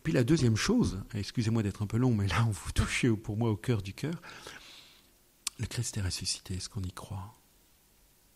Puis 0.04 0.14
la 0.14 0.24
deuxième 0.24 0.56
chose, 0.56 1.02
excusez-moi 1.14 1.64
d'être 1.64 1.82
un 1.82 1.88
peu 1.88 1.98
long, 1.98 2.14
mais 2.14 2.28
là 2.28 2.46
on 2.48 2.52
vous 2.52 2.72
touchez 2.76 3.10
pour 3.12 3.38
moi 3.38 3.50
au 3.52 3.56
cœur 3.56 3.82
du 3.82 3.94
cœur, 3.94 4.22
le 5.60 5.66
Christ 5.68 5.98
est 5.98 6.02
ressuscité, 6.02 6.56
est-ce 6.56 6.70
qu'on 6.70 6.84
y 6.84 6.92
croit? 6.92 7.34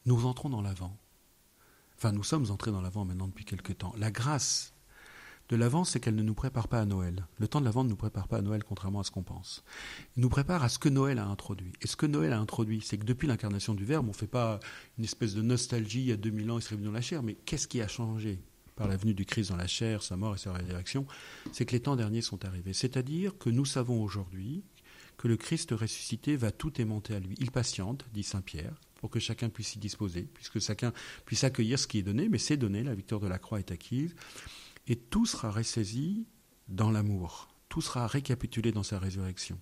Nous 0.06 0.26
entrons 0.26 0.50
dans 0.50 0.62
l'avant. 0.62 0.98
Enfin, 1.98 2.12
nous 2.12 2.24
sommes 2.24 2.52
entrés 2.52 2.72
dans 2.72 2.82
l'avant 2.82 3.06
maintenant 3.06 3.28
depuis 3.28 3.46
quelque 3.46 3.74
temps. 3.74 3.94
La 3.98 4.12
grâce 4.12 4.74
de 5.50 5.56
l'Avent, 5.56 5.84
c'est 5.84 6.00
qu'elle 6.00 6.16
ne 6.16 6.24
nous 6.24 6.34
prépare 6.34 6.68
pas 6.68 6.80
à 6.82 6.86
Noël. 6.86 7.26
Le 7.38 7.48
temps 7.48 7.60
de 7.60 7.66
l'Avent 7.66 7.84
ne 7.84 7.90
nous 7.90 7.96
prépare 7.96 8.28
pas 8.28 8.38
à 8.38 8.42
Noël, 8.42 8.64
contrairement 8.64 9.00
à 9.00 9.04
ce 9.04 9.12
qu'on 9.12 9.24
pense. 9.24 9.64
Il 10.16 10.22
nous 10.22 10.30
prépare 10.30 10.64
à 10.64 10.70
ce 10.70 10.78
que 10.78 10.90
Noël 10.90 11.20
a 11.20 11.26
introduit. 11.26 11.72
Et 11.82 11.88
ce 11.88 11.96
que 11.96 12.06
Noël 12.06 12.34
a 12.34 12.40
introduit, 12.40 12.82
c'est 12.82 12.98
que 12.98 13.06
depuis 13.06 13.28
l'incarnation 13.28 13.74
du 13.74 13.86
Verbe, 13.86 14.06
on 14.06 14.10
ne 14.10 14.16
fait 14.16 14.28
pas 14.28 14.60
une 14.98 15.06
espèce 15.06 15.34
de 15.34 15.42
nostalgie, 15.42 16.02
il 16.02 16.08
y 16.08 16.12
a 16.12 16.18
2000 16.18 16.52
ans, 16.52 16.60
il 16.60 16.62
serait 16.62 16.76
venu 16.76 16.88
dans 16.88 16.94
la 16.94 17.02
chair, 17.02 17.24
mais 17.24 17.34
qu'est-ce 17.34 17.68
qui 17.68 17.82
a 17.82 17.88
changé 17.88 18.42
par 18.76 18.88
la 18.88 18.98
venue 18.98 19.14
du 19.14 19.26
Christ 19.26 19.50
dans 19.50 19.56
la 19.56 19.68
chair, 19.68 20.04
sa 20.04 20.18
mort 20.18 20.36
et 20.36 20.38
sa 20.38 20.52
résurrection? 20.52 21.08
C'est 21.54 21.66
que 21.66 21.72
les 21.72 21.82
temps 21.82 21.96
derniers 21.96 22.22
sont 22.22 22.44
arrivés. 22.46 22.74
C'est-à-dire 22.74 23.38
que 23.38 23.50
nous 23.50 23.66
savons 23.66 24.04
aujourd'hui 24.04 24.64
que 25.18 25.28
le 25.28 25.38
Christ 25.38 25.72
ressuscité 25.72 26.36
va 26.36 26.52
tout 26.52 26.80
aimanter 26.82 27.16
à 27.16 27.20
lui. 27.20 27.36
Il 27.40 27.52
patiente, 27.52 28.06
dit 28.14 28.24
Saint 28.24 28.42
Pierre, 28.42 28.80
pour 28.96 29.10
que 29.10 29.20
chacun 29.20 29.50
puisse 29.50 29.76
y 29.76 29.80
disposer, 29.80 30.24
puisque 30.34 30.60
chacun 30.60 30.94
puisse 31.26 31.44
accueillir 31.44 31.80
ce 31.80 31.88
qui 31.88 32.00
est 32.00 32.04
donné, 32.04 32.30
mais 32.30 32.38
c'est 32.38 32.58
donné, 32.58 32.84
la 32.84 32.96
victoire 32.96 33.22
de 33.22 33.28
la 33.28 33.40
croix 33.40 33.60
est 33.60 33.72
acquise 33.72 34.16
et 34.88 34.96
tout 34.96 35.26
sera 35.26 35.52
ressaisi 35.52 36.26
dans 36.68 36.92
l'amour, 36.92 37.50
tout 37.70 37.82
sera 37.82 38.08
récapitulé 38.08 38.72
dans 38.72 38.84
sa 38.84 39.00
résurrection. 39.00 39.60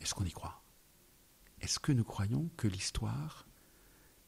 Est-ce 0.00 0.14
qu'on 0.14 0.24
y 0.24 0.32
croit? 0.32 0.62
Est-ce 1.60 1.78
que 1.78 1.92
nous 1.92 2.04
croyons 2.04 2.50
que 2.56 2.68
l'histoire 2.68 3.46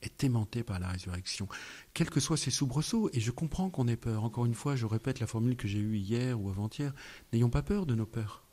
est 0.03 0.25
aimantée 0.25 0.65
par 0.65 0.81
la 0.81 0.89
résurrection, 0.89 1.49
quels 1.95 2.11
que 2.11 2.21
soient 2.21 2.37
ses 2.37 2.51
soubresauts, 2.51 3.09
et 3.13 3.21
je 3.21 3.31
comprends 3.31 3.71
qu'on 3.71 3.87
ait 3.87 3.97
peur. 3.97 4.25
Encore 4.25 4.47
une 4.47 4.55
fois, 4.55 4.75
je 4.75 4.85
répète 4.85 5.21
la 5.21 5.27
formule 5.27 5.57
que 5.57 5.69
j'ai 5.69 5.79
eue 5.79 5.97
hier 5.97 6.41
ou 6.41 6.51
avant-hier, 6.51 6.93
n'ayons 7.33 7.51
pas 7.51 7.63
peur 7.63 7.87
de 7.87 7.95
nos 7.95 8.05
peurs. 8.05 8.45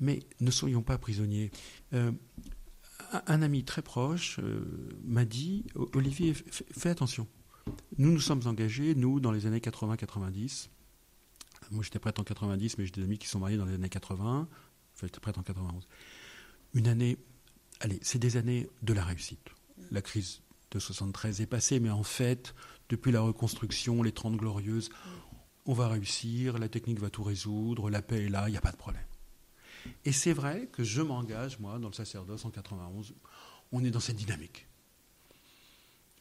Mais 0.00 0.20
ne 0.40 0.50
soyons 0.50 0.82
pas 0.82 0.98
prisonniers. 0.98 1.50
Euh, 1.92 2.12
un 3.26 3.42
ami 3.42 3.64
très 3.64 3.82
proche 3.82 4.38
euh, 4.40 4.64
m'a 5.04 5.24
dit, 5.24 5.64
Olivier, 5.94 6.34
fais 6.34 6.90
attention. 6.90 7.26
Nous 7.98 8.10
nous 8.10 8.20
sommes 8.20 8.46
engagés, 8.46 8.94
nous, 8.94 9.20
dans 9.20 9.32
les 9.32 9.46
années 9.46 9.60
80-90. 9.60 10.68
Moi, 11.70 11.84
j'étais 11.84 11.98
prêt 11.98 12.12
en 12.18 12.24
90, 12.24 12.78
mais 12.78 12.86
j'ai 12.86 12.92
des 12.92 13.02
amis 13.02 13.18
qui 13.18 13.28
sont 13.28 13.38
mariés 13.38 13.56
dans 13.56 13.64
les 13.64 13.74
années 13.74 13.88
80. 13.88 14.48
Enfin, 14.94 15.06
j'étais 15.06 15.20
prêt 15.20 15.32
en 15.36 15.42
91. 15.42 15.86
Une 16.74 16.88
année, 16.88 17.18
allez, 17.80 17.98
c'est 18.02 18.18
des 18.18 18.36
années 18.36 18.68
de 18.82 18.92
la 18.92 19.04
réussite. 19.04 19.50
La 19.90 20.02
crise 20.02 20.42
de 20.70 20.78
73 20.78 21.40
est 21.40 21.46
passée, 21.46 21.80
mais 21.80 21.90
en 21.90 22.02
fait, 22.02 22.54
depuis 22.88 23.12
la 23.12 23.20
reconstruction, 23.20 24.02
les 24.02 24.12
30 24.12 24.36
glorieuses, 24.36 24.90
on 25.66 25.74
va 25.74 25.88
réussir, 25.88 26.58
la 26.58 26.68
technique 26.68 26.98
va 26.98 27.10
tout 27.10 27.22
résoudre, 27.22 27.90
la 27.90 28.02
paix 28.02 28.24
est 28.24 28.28
là, 28.28 28.48
il 28.48 28.52
n'y 28.52 28.58
a 28.58 28.62
pas 28.62 28.72
de 28.72 28.76
problème. 28.76 29.04
Et 30.04 30.12
c'est 30.12 30.32
vrai 30.32 30.68
que 30.72 30.84
je 30.84 31.02
m'engage, 31.02 31.58
moi, 31.58 31.78
dans 31.78 31.88
le 31.88 31.94
sacerdoce 31.94 32.44
en 32.44 32.50
91, 32.50 33.14
on 33.72 33.84
est 33.84 33.90
dans 33.90 34.00
cette 34.00 34.16
dynamique. 34.16 34.66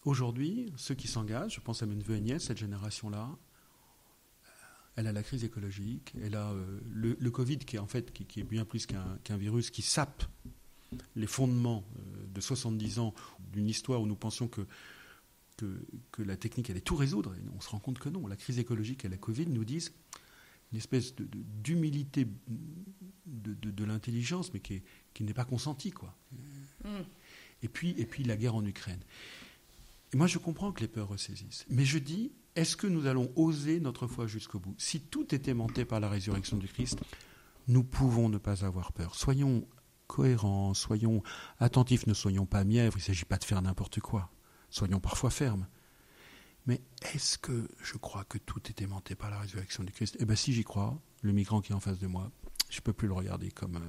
Aujourd'hui, 0.04 0.72
ceux 0.78 0.96
qui 0.96 1.08
s'engagent, 1.08 1.56
je 1.56 1.60
pense 1.60 1.84
à 1.84 1.86
mes 1.86 1.96
neveux 1.96 2.16
et 2.16 2.22
nièces, 2.22 2.46
cette 2.46 2.58
génération-là, 2.58 3.30
euh, 3.30 4.50
elle 4.96 5.08
a 5.08 5.12
la 5.12 5.22
crise 5.22 5.44
écologique, 5.44 6.14
elle 6.24 6.36
a 6.36 6.52
euh, 6.52 6.80
le, 6.90 7.32
Covid 7.32 7.60
qui 7.60 7.76
est 7.76 7.80
en 7.80 7.88
fait 7.88 8.12
qui, 8.12 8.40
est 8.40 8.44
bien 8.44 8.66
plus 8.66 8.88
qu'un 8.88 9.38
virus 9.38 9.70
qui 9.70 9.84
sape 9.84 10.24
les 11.16 11.28
fondements 11.28 11.86
euh, 11.98 12.26
de 12.34 12.42
70 12.42 13.00
ans 13.00 13.14
d'une 13.52 13.68
histoire 13.68 14.02
où 14.02 14.08
nous 14.08 14.16
pensions 14.16 14.48
que, 14.48 14.66
que, 16.12 16.24
la 16.24 16.36
technique 16.36 16.72
allait 16.72 16.82
tout 16.82 16.96
résoudre. 16.96 17.36
Et 17.36 17.42
on 17.56 17.62
se 17.62 17.70
rend 17.70 17.80
compte 17.80 18.00
que 18.00 18.10
non. 18.10 18.26
La 18.26 18.36
crise 18.36 18.58
écologique 18.58 19.06
et 19.06 19.10
la 19.10 19.18
Covid 19.18 19.48
nous 19.48 19.64
disent 19.64 19.94
une 20.72 20.78
espèce 20.78 21.14
d'humilité 21.16 22.28
de, 23.26 23.54
de, 23.54 23.84
l'intelligence, 23.84 24.54
mais 24.54 24.60
qui, 24.60 24.82
qui 25.14 25.24
n'est 25.24 25.34
pas 25.34 25.46
consentie. 25.46 25.92
Quoi. 25.92 26.16
Mm. 26.84 27.02
Et, 27.64 27.68
puis, 27.68 27.94
et 27.98 28.06
puis 28.06 28.24
la 28.24 28.38
guerre 28.38 28.56
en 28.56 28.66
Ukraine. 28.66 29.02
Et 30.14 30.18
moi, 30.18 30.28
je 30.28 30.38
comprends 30.38 30.72
que 30.72 30.82
les 30.82 30.88
peurs 30.88 31.08
ressaisissent. 31.08 31.66
Mais 31.70 31.86
je 31.86 31.98
dis, 31.98 32.32
est-ce 32.56 32.76
que 32.76 32.88
nous 32.88 33.06
allons 33.06 33.32
oser 33.36 33.80
notre 33.80 34.08
foi 34.08 34.28
jusqu'au 34.28 34.60
bout? 34.60 34.76
Si 34.78 35.00
tout 35.00 35.34
est 35.34 35.48
aimanté 35.48 35.86
par 35.86 36.00
la 36.00 36.10
résurrection 36.10 36.58
du 36.58 36.68
Christ, 36.68 37.00
nous 37.68 37.84
pouvons 37.84 38.30
ne 38.30 38.38
pas 38.38 38.66
avoir 38.66 38.92
peur. 38.92 39.16
Soyons 39.16 39.68
cohérents, 40.08 40.74
soyons 40.74 41.24
attentifs, 41.60 42.08
ne 42.08 42.14
soyons 42.14 42.46
pas 42.46 42.66
mièvres, 42.66 42.98
il 42.98 43.02
ne 43.02 43.06
s'agit 43.06 43.26
pas 43.26 43.38
de 43.38 43.46
faire 43.46 43.62
n'importe 43.62 44.02
quoi. 44.02 44.30
Soyons 44.70 45.00
parfois 45.00 45.30
fermes. 45.30 45.68
Mais 46.68 46.82
est-ce 47.14 47.38
que 47.38 47.68
je 47.82 47.98
crois 47.98 48.24
que 48.24 48.38
tout 48.38 48.62
est 48.70 48.82
aimanté 48.82 49.16
par 49.16 49.30
la 49.30 49.40
résurrection 49.40 49.84
du 49.84 49.92
Christ? 49.92 50.18
Eh 50.20 50.26
bien, 50.26 50.36
si 50.36 50.54
j'y 50.54 50.64
crois, 50.64 51.00
le 51.22 51.32
migrant 51.32 51.62
qui 51.62 51.72
est 51.72 51.76
en 51.76 51.80
face 51.80 52.00
de 52.00 52.08
moi, 52.08 52.32
je 52.70 52.78
ne 52.78 52.82
peux 52.82 52.94
plus 52.94 53.08
le 53.08 53.14
regarder 53.14 53.52
comme 53.52 53.80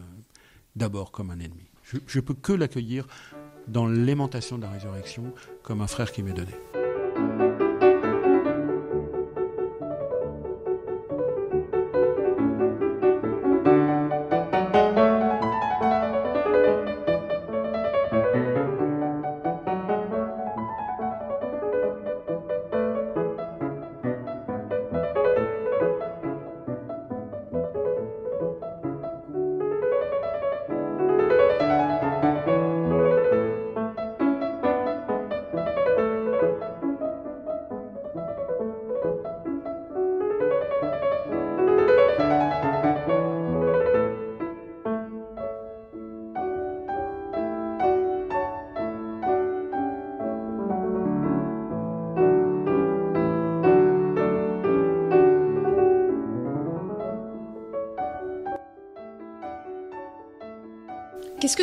d'abord 0.76 1.12
comme 1.12 1.30
un 1.30 1.38
ennemi. 1.38 1.70
Je 1.84 2.18
ne 2.18 2.20
peux 2.20 2.34
que 2.34 2.52
l'accueillir 2.52 3.06
dans 3.68 3.86
l'aimantation 3.86 4.56
de 4.56 4.62
la 4.62 4.70
résurrection 4.70 5.34
comme 5.62 5.80
un 5.82 5.86
frère 5.86 6.12
qui 6.12 6.22
m'est 6.22 6.32
donné. 6.32 6.52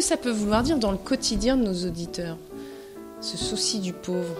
Ça 0.09 0.17
peut 0.17 0.31
vouloir 0.31 0.63
dire 0.63 0.79
dans 0.79 0.91
le 0.91 0.97
quotidien 0.97 1.55
de 1.55 1.61
nos 1.61 1.85
auditeurs 1.87 2.39
Ce 3.21 3.37
souci 3.37 3.79
du 3.79 3.93
pauvre? 3.93 4.35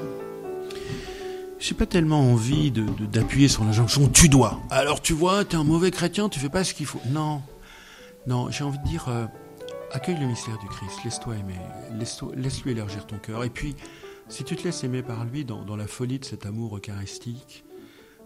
J'ai 1.59 1.75
pas 1.75 1.85
tellement 1.85 2.21
envie 2.21 2.71
d'appuyer 2.71 3.45
de, 3.45 3.51
sur 3.51 3.63
l'injonction 3.63 4.07
tu 4.07 4.29
dois. 4.29 4.59
Alors 4.71 4.99
tu 4.99 5.13
vois, 5.13 5.45
tu 5.45 5.55
es 5.55 5.59
un 5.59 5.63
mauvais 5.63 5.91
chrétien, 5.91 6.27
tu 6.27 6.39
fais 6.39 6.49
pas 6.49 6.63
ce 6.63 6.73
qu'il 6.73 6.87
faut. 6.87 6.99
Non, 7.11 7.43
non, 8.25 8.49
j'ai 8.49 8.63
envie 8.63 8.79
de 8.79 8.83
dire 8.85 9.09
euh, 9.09 9.27
accueille 9.91 10.17
le 10.19 10.25
mystère 10.25 10.57
du 10.57 10.65
Christ, 10.69 11.03
laisse-toi 11.05 11.35
aimer, 11.35 11.59
laisse-lui 12.35 12.71
élargir 12.71 13.05
ton 13.05 13.19
cœur. 13.19 13.43
Et 13.43 13.51
puis, 13.51 13.75
si 14.27 14.43
tu 14.43 14.55
te 14.55 14.63
laisses 14.63 14.83
aimer 14.83 15.03
par 15.03 15.23
lui 15.23 15.45
dans, 15.45 15.61
dans 15.61 15.75
la 15.75 15.85
folie 15.85 16.17
de 16.17 16.25
cet 16.25 16.47
amour 16.47 16.75
eucharistique, 16.77 17.63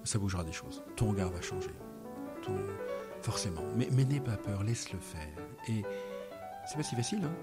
ça 0.05 0.17
bougera 0.17 0.45
des 0.45 0.53
choses. 0.53 0.81
Ton 0.95 1.09
regard 1.09 1.29
va 1.29 1.41
changer. 1.41 1.71
Forcément. 3.21 3.63
Mais, 3.75 3.89
mais 3.91 4.05
n'aie 4.05 4.21
pas 4.21 4.37
peur, 4.37 4.63
laisse-le 4.63 4.99
faire. 4.99 5.27
Et 5.67 5.83
c'est 6.65 6.75
pas 6.75 6.83
si 6.83 6.95
facile, 6.95 7.23
hein 7.23 7.35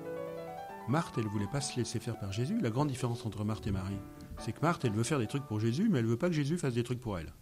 Marthe, 0.88 1.18
elle 1.18 1.26
voulait 1.26 1.46
pas 1.46 1.60
se 1.60 1.76
laisser 1.76 2.00
faire 2.00 2.18
par 2.18 2.32
Jésus. 2.32 2.60
La 2.60 2.70
grande 2.70 2.88
différence 2.88 3.24
entre 3.24 3.44
Marthe 3.44 3.66
et 3.66 3.70
Marie, 3.70 4.00
c'est 4.38 4.52
que 4.52 4.60
Marthe, 4.60 4.84
elle 4.84 4.92
veut 4.92 5.04
faire 5.04 5.18
des 5.18 5.26
trucs 5.26 5.44
pour 5.44 5.60
Jésus, 5.60 5.88
mais 5.88 6.00
elle 6.00 6.06
veut 6.06 6.16
pas 6.16 6.28
que 6.28 6.34
Jésus 6.34 6.58
fasse 6.58 6.74
des 6.74 6.82
trucs 6.82 7.00
pour 7.00 7.18
elle. 7.18 7.32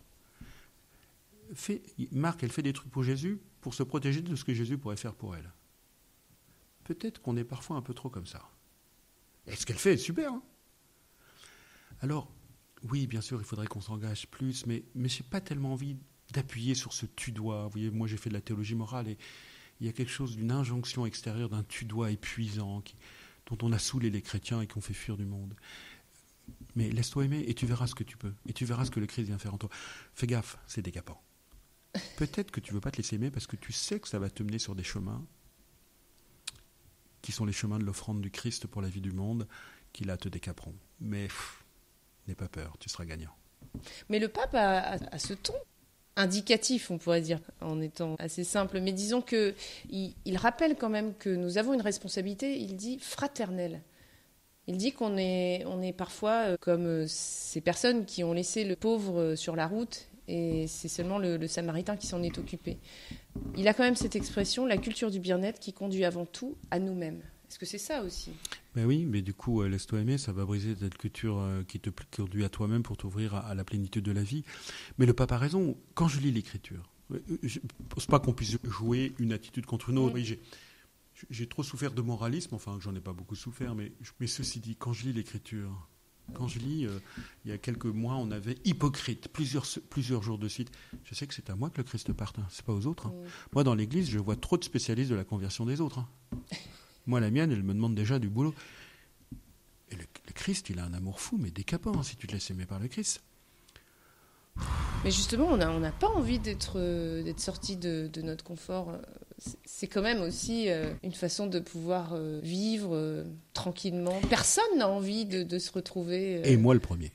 Marthe, 2.12 2.42
elle 2.42 2.50
fait 2.50 2.62
des 2.62 2.74
trucs 2.74 2.90
pour 2.90 3.04
Jésus 3.04 3.40
pour 3.60 3.74
se 3.74 3.82
protéger 3.82 4.20
de 4.20 4.36
ce 4.36 4.44
que 4.44 4.52
Jésus 4.52 4.76
pourrait 4.76 4.96
faire 4.96 5.14
pour 5.14 5.34
elle. 5.34 5.50
Peut-être 6.84 7.22
qu'on 7.22 7.36
est 7.36 7.44
parfois 7.44 7.76
un 7.76 7.82
peu 7.82 7.94
trop 7.94 8.10
comme 8.10 8.26
ça. 8.26 8.50
Et 9.46 9.56
ce 9.56 9.64
qu'elle 9.64 9.78
fait 9.78 9.94
est 9.94 9.98
super. 9.98 10.32
Hein 10.32 10.42
Alors, 12.00 12.30
oui, 12.90 13.06
bien 13.06 13.20
sûr, 13.20 13.40
il 13.40 13.44
faudrait 13.44 13.66
qu'on 13.66 13.80
s'engage 13.80 14.28
plus, 14.28 14.66
mais, 14.66 14.84
mais 14.94 15.08
je 15.08 15.22
n'ai 15.22 15.28
pas 15.28 15.40
tellement 15.40 15.72
envie 15.72 15.96
d'appuyer 16.32 16.74
sur 16.74 16.92
ce 16.92 17.06
tu 17.06 17.32
dois. 17.32 17.64
Vous 17.64 17.70
voyez, 17.70 17.90
moi 17.90 18.06
j'ai 18.06 18.16
fait 18.16 18.28
de 18.28 18.34
la 18.34 18.40
théologie 18.40 18.74
morale 18.74 19.08
et 19.08 19.18
il 19.80 19.86
y 19.86 19.90
a 19.90 19.92
quelque 19.92 20.10
chose 20.10 20.36
d'une 20.36 20.50
injonction 20.50 21.06
extérieure, 21.06 21.48
d'un 21.48 21.62
tu 21.64 21.84
dois 21.84 22.10
épuisant 22.10 22.82
dont 23.46 23.58
on 23.62 23.72
a 23.72 23.78
saoulé 23.78 24.10
les 24.10 24.22
chrétiens 24.22 24.60
et 24.60 24.66
qu'on 24.66 24.80
fait 24.80 24.94
fuir 24.94 25.16
du 25.16 25.24
monde. 25.24 25.54
Mais 26.74 26.90
laisse-toi 26.90 27.24
aimer 27.24 27.44
et 27.46 27.54
tu 27.54 27.66
verras 27.66 27.86
ce 27.86 27.94
que 27.94 28.04
tu 28.04 28.16
peux. 28.16 28.32
Et 28.46 28.52
tu 28.52 28.64
verras 28.64 28.84
ce 28.84 28.90
que 28.90 29.00
le 29.00 29.06
Christ 29.06 29.26
vient 29.26 29.38
faire 29.38 29.54
en 29.54 29.58
toi. 29.58 29.70
Fais 30.14 30.26
gaffe, 30.26 30.58
c'est 30.66 30.82
décapant. 30.82 31.22
Peut-être 32.16 32.50
que 32.50 32.60
tu 32.60 32.72
veux 32.72 32.80
pas 32.80 32.90
te 32.90 32.96
laisser 32.96 33.16
aimer 33.16 33.30
parce 33.30 33.46
que 33.46 33.56
tu 33.56 33.72
sais 33.72 34.00
que 34.00 34.08
ça 34.08 34.18
va 34.18 34.30
te 34.30 34.42
mener 34.42 34.58
sur 34.58 34.74
des 34.74 34.84
chemins 34.84 35.24
qui 37.22 37.32
sont 37.32 37.44
les 37.44 37.52
chemins 37.52 37.78
de 37.78 37.84
l'offrande 37.84 38.20
du 38.20 38.30
Christ 38.30 38.66
pour 38.66 38.82
la 38.82 38.88
vie 38.88 39.00
du 39.00 39.12
monde, 39.12 39.48
qui 39.92 40.04
là 40.04 40.16
te 40.16 40.28
décaperont. 40.28 40.74
Mais 41.00 41.28
n'aie 42.26 42.34
pas 42.34 42.48
peur, 42.48 42.76
tu 42.78 42.88
seras 42.88 43.04
gagnant. 43.04 43.34
Mais 44.08 44.18
le 44.18 44.28
pape 44.28 44.54
a, 44.54 45.18
ce 45.18 45.34
ton 45.34 45.54
indicatif, 46.18 46.90
on 46.90 46.98
pourrait 46.98 47.22
dire, 47.22 47.40
en 47.60 47.80
étant 47.80 48.16
assez 48.18 48.44
simple. 48.44 48.80
Mais 48.80 48.92
disons 48.92 49.22
que 49.22 49.54
il 49.90 50.36
rappelle 50.36 50.76
quand 50.76 50.90
même 50.90 51.14
que 51.14 51.30
nous 51.30 51.56
avons 51.56 51.72
une 51.72 51.80
responsabilité. 51.80 52.58
Il 52.58 52.76
dit 52.76 52.98
fraternelle. 52.98 53.80
Il 54.68 54.76
dit 54.76 54.92
qu'on 54.92 55.16
est, 55.16 55.64
on 55.64 55.80
est 55.80 55.94
parfois 55.94 56.50
euh, 56.50 56.56
comme 56.60 56.86
euh, 56.86 57.04
ces 57.08 57.62
personnes 57.62 58.04
qui 58.04 58.22
ont 58.22 58.34
laissé 58.34 58.64
le 58.64 58.76
pauvre 58.76 59.18
euh, 59.18 59.36
sur 59.36 59.56
la 59.56 59.66
route 59.66 60.06
et 60.28 60.66
c'est 60.66 60.88
seulement 60.88 61.18
le, 61.18 61.46
samaritain 61.46 61.96
qui 61.96 62.06
s'en 62.06 62.22
est 62.22 62.36
occupé. 62.36 62.76
Il 63.56 63.66
a 63.66 63.72
quand 63.72 63.82
même 63.82 63.96
cette 63.96 64.14
expression, 64.14 64.66
la 64.66 64.76
culture 64.76 65.10
du 65.10 65.20
bien-être 65.20 65.58
qui 65.58 65.72
conduit 65.72 66.04
avant 66.04 66.26
tout 66.26 66.54
à 66.70 66.78
nous-mêmes. 66.78 67.22
Est-ce 67.48 67.58
que 67.58 67.64
c'est 67.64 67.78
ça 67.78 68.02
aussi? 68.02 68.30
Ben 68.80 68.86
Oui, 68.86 69.04
mais 69.04 69.22
du 69.22 69.34
coup, 69.34 69.62
laisse-toi 69.62 70.00
aimer, 70.00 70.18
ça 70.18 70.32
va 70.32 70.44
briser 70.44 70.74
cette 70.78 70.96
culture 70.96 71.42
qui 71.66 71.80
te 71.80 71.90
conduit 72.14 72.44
à 72.44 72.48
toi-même 72.48 72.82
pour 72.82 72.96
t'ouvrir 72.96 73.34
à, 73.34 73.54
la 73.54 73.64
plénitude 73.64 74.04
de 74.04 74.12
la 74.12 74.22
vie. 74.22 74.44
Mais 74.98 75.06
le 75.06 75.12
pape 75.12 75.32
a 75.32 75.38
raison, 75.38 75.76
quand 75.94 76.08
je 76.08 76.20
lis 76.20 76.32
l'écriture, 76.32 76.90
je 77.42 77.58
ne 77.58 77.68
pense 77.88 78.06
pas 78.06 78.20
qu'on 78.20 78.32
puisse 78.32 78.58
jouer 78.64 79.14
une 79.18 79.32
attitude 79.32 79.66
contre 79.66 79.90
une 79.90 79.98
autre. 79.98 80.14
Oui, 80.14 80.38
j'ai 81.30 81.46
trop 81.48 81.62
souffert 81.62 81.92
de 81.92 82.02
moralisme, 82.02 82.54
enfin 82.54 82.78
j'en 82.80 82.94
ai 82.94 83.00
pas 83.00 83.12
beaucoup 83.12 83.34
souffert, 83.34 83.74
mais, 83.74 83.92
mais 84.20 84.26
ceci 84.26 84.60
dit, 84.60 84.76
quand 84.76 84.92
je 84.92 85.04
lis 85.04 85.12
l'écriture, 85.12 85.88
quand 86.34 86.46
je 86.46 86.58
lis, 86.58 86.86
euh, 86.86 86.98
il 87.44 87.50
y 87.50 87.54
a 87.54 87.58
quelques 87.58 87.86
mois, 87.86 88.16
on 88.16 88.30
avait 88.30 88.58
hypocrite, 88.64 89.28
plusieurs, 89.28 89.66
plusieurs 89.88 90.22
jours 90.22 90.38
de 90.38 90.48
suite. 90.48 90.70
Je 91.04 91.14
sais 91.14 91.26
que 91.26 91.34
c'est 91.34 91.50
à 91.50 91.56
moi 91.56 91.70
que 91.70 91.78
le 91.78 91.84
Christ 91.84 92.12
parte, 92.12 92.38
hein. 92.38 92.46
c'est 92.50 92.64
pas 92.64 92.74
aux 92.74 92.86
autres. 92.86 93.06
Hein. 93.06 93.14
Moi, 93.52 93.64
dans 93.64 93.74
l'Église, 93.74 94.10
je 94.10 94.18
vois 94.18 94.36
trop 94.36 94.58
de 94.58 94.64
spécialistes 94.64 95.10
de 95.10 95.16
la 95.16 95.24
conversion 95.24 95.64
des 95.64 95.80
autres. 95.80 95.98
Hein. 95.98 96.08
moi, 97.08 97.20
la 97.20 97.30
mienne, 97.30 97.50
elle 97.50 97.62
me 97.62 97.74
demande 97.74 97.94
déjà 97.94 98.18
du 98.18 98.28
boulot. 98.28 98.54
Et 99.90 99.96
le, 99.96 100.04
Christ, 100.34 100.68
il 100.70 100.78
a 100.78 100.84
un 100.84 100.92
amour 100.92 101.20
fou, 101.20 101.38
mais 101.38 101.50
décapant, 101.50 102.02
si 102.02 102.16
tu 102.16 102.26
te 102.26 102.32
laisses 102.32 102.50
aimer 102.50 102.66
par 102.66 102.78
le 102.78 102.86
Christ. 102.88 103.22
Mais 105.04 105.10
justement, 105.10 105.46
on 105.46 105.56
n'a 105.56 105.70
on 105.70 105.80
pas 105.98 106.08
envie 106.08 106.38
d'être 106.38 106.78
euh, 106.78 107.32
sorti 107.36 107.76
de, 107.76 108.10
de, 108.12 108.22
notre 108.22 108.44
confort 108.44 108.92
c'est 109.64 109.86
quand 109.86 110.02
même 110.02 110.20
aussi 110.20 110.68
euh, 110.68 110.92
une 111.04 111.12
façon 111.12 111.46
de 111.46 111.60
pouvoir 111.60 112.10
euh, 112.12 112.40
vivre 112.42 113.24
tranquillement. 113.52 114.20
Personne 114.28 114.78
n'a 114.78 114.88
envie 114.88 115.26
de, 115.26 115.58
se 115.58 115.70
retrouver. 115.70 116.40
Et 116.44 116.56
moi 116.56 116.74
le 116.74 116.80
premier. 116.80 117.12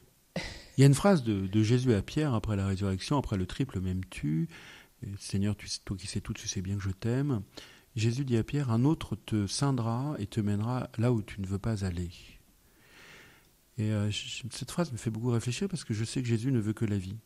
Il 0.77 0.81
y 0.81 0.83
a 0.83 0.87
une 0.87 0.93
phrase 0.93 1.23
de, 1.23 1.63
Jésus 1.63 1.93
à 1.93 2.01
Pierre 2.01 2.33
après 2.33 2.55
la 2.55 2.65
résurrection, 2.65 3.17
après 3.17 3.35
le 3.35 3.45
triple 3.45 3.81
m'aimes-tu? 3.81 4.47
Seigneur, 5.19 5.57
tu, 5.57 5.67
toi 5.83 5.97
qui 5.97 6.07
sais 6.07 6.21
tout, 6.21 6.31
tu 6.31 6.47
sais 6.47 6.61
bien 6.61 6.77
que 6.77 6.81
je 6.81 6.91
t'aime. 6.91 7.41
Jésus 7.95 8.25
dit 8.25 8.37
à 8.37 8.43
Pierre, 8.43 8.71
un 8.71 8.85
autre 8.85 9.15
te 9.15 9.45
scindra 9.45 10.15
et 10.17 10.27
te 10.27 10.41
mènera 10.41 10.89
là 10.97 11.11
où 11.11 11.21
tu 11.21 11.41
ne 11.41 11.45
veux 11.45 11.59
pas 11.59 11.85
aller. 11.85 12.09
Et 13.77 13.91
cette 14.51 14.71
phrase 14.71 14.91
me 14.91 14.97
fait 14.97 15.09
beaucoup 15.09 15.31
réfléchir 15.31 15.67
parce 15.67 15.83
que 15.83 15.93
je 15.93 16.03
sais 16.03 16.21
que 16.21 16.27
Jésus 16.27 16.51
ne 16.51 16.59
veut 16.59 16.73
que 16.73 16.85
la 16.85 16.97
vie. 16.97 17.17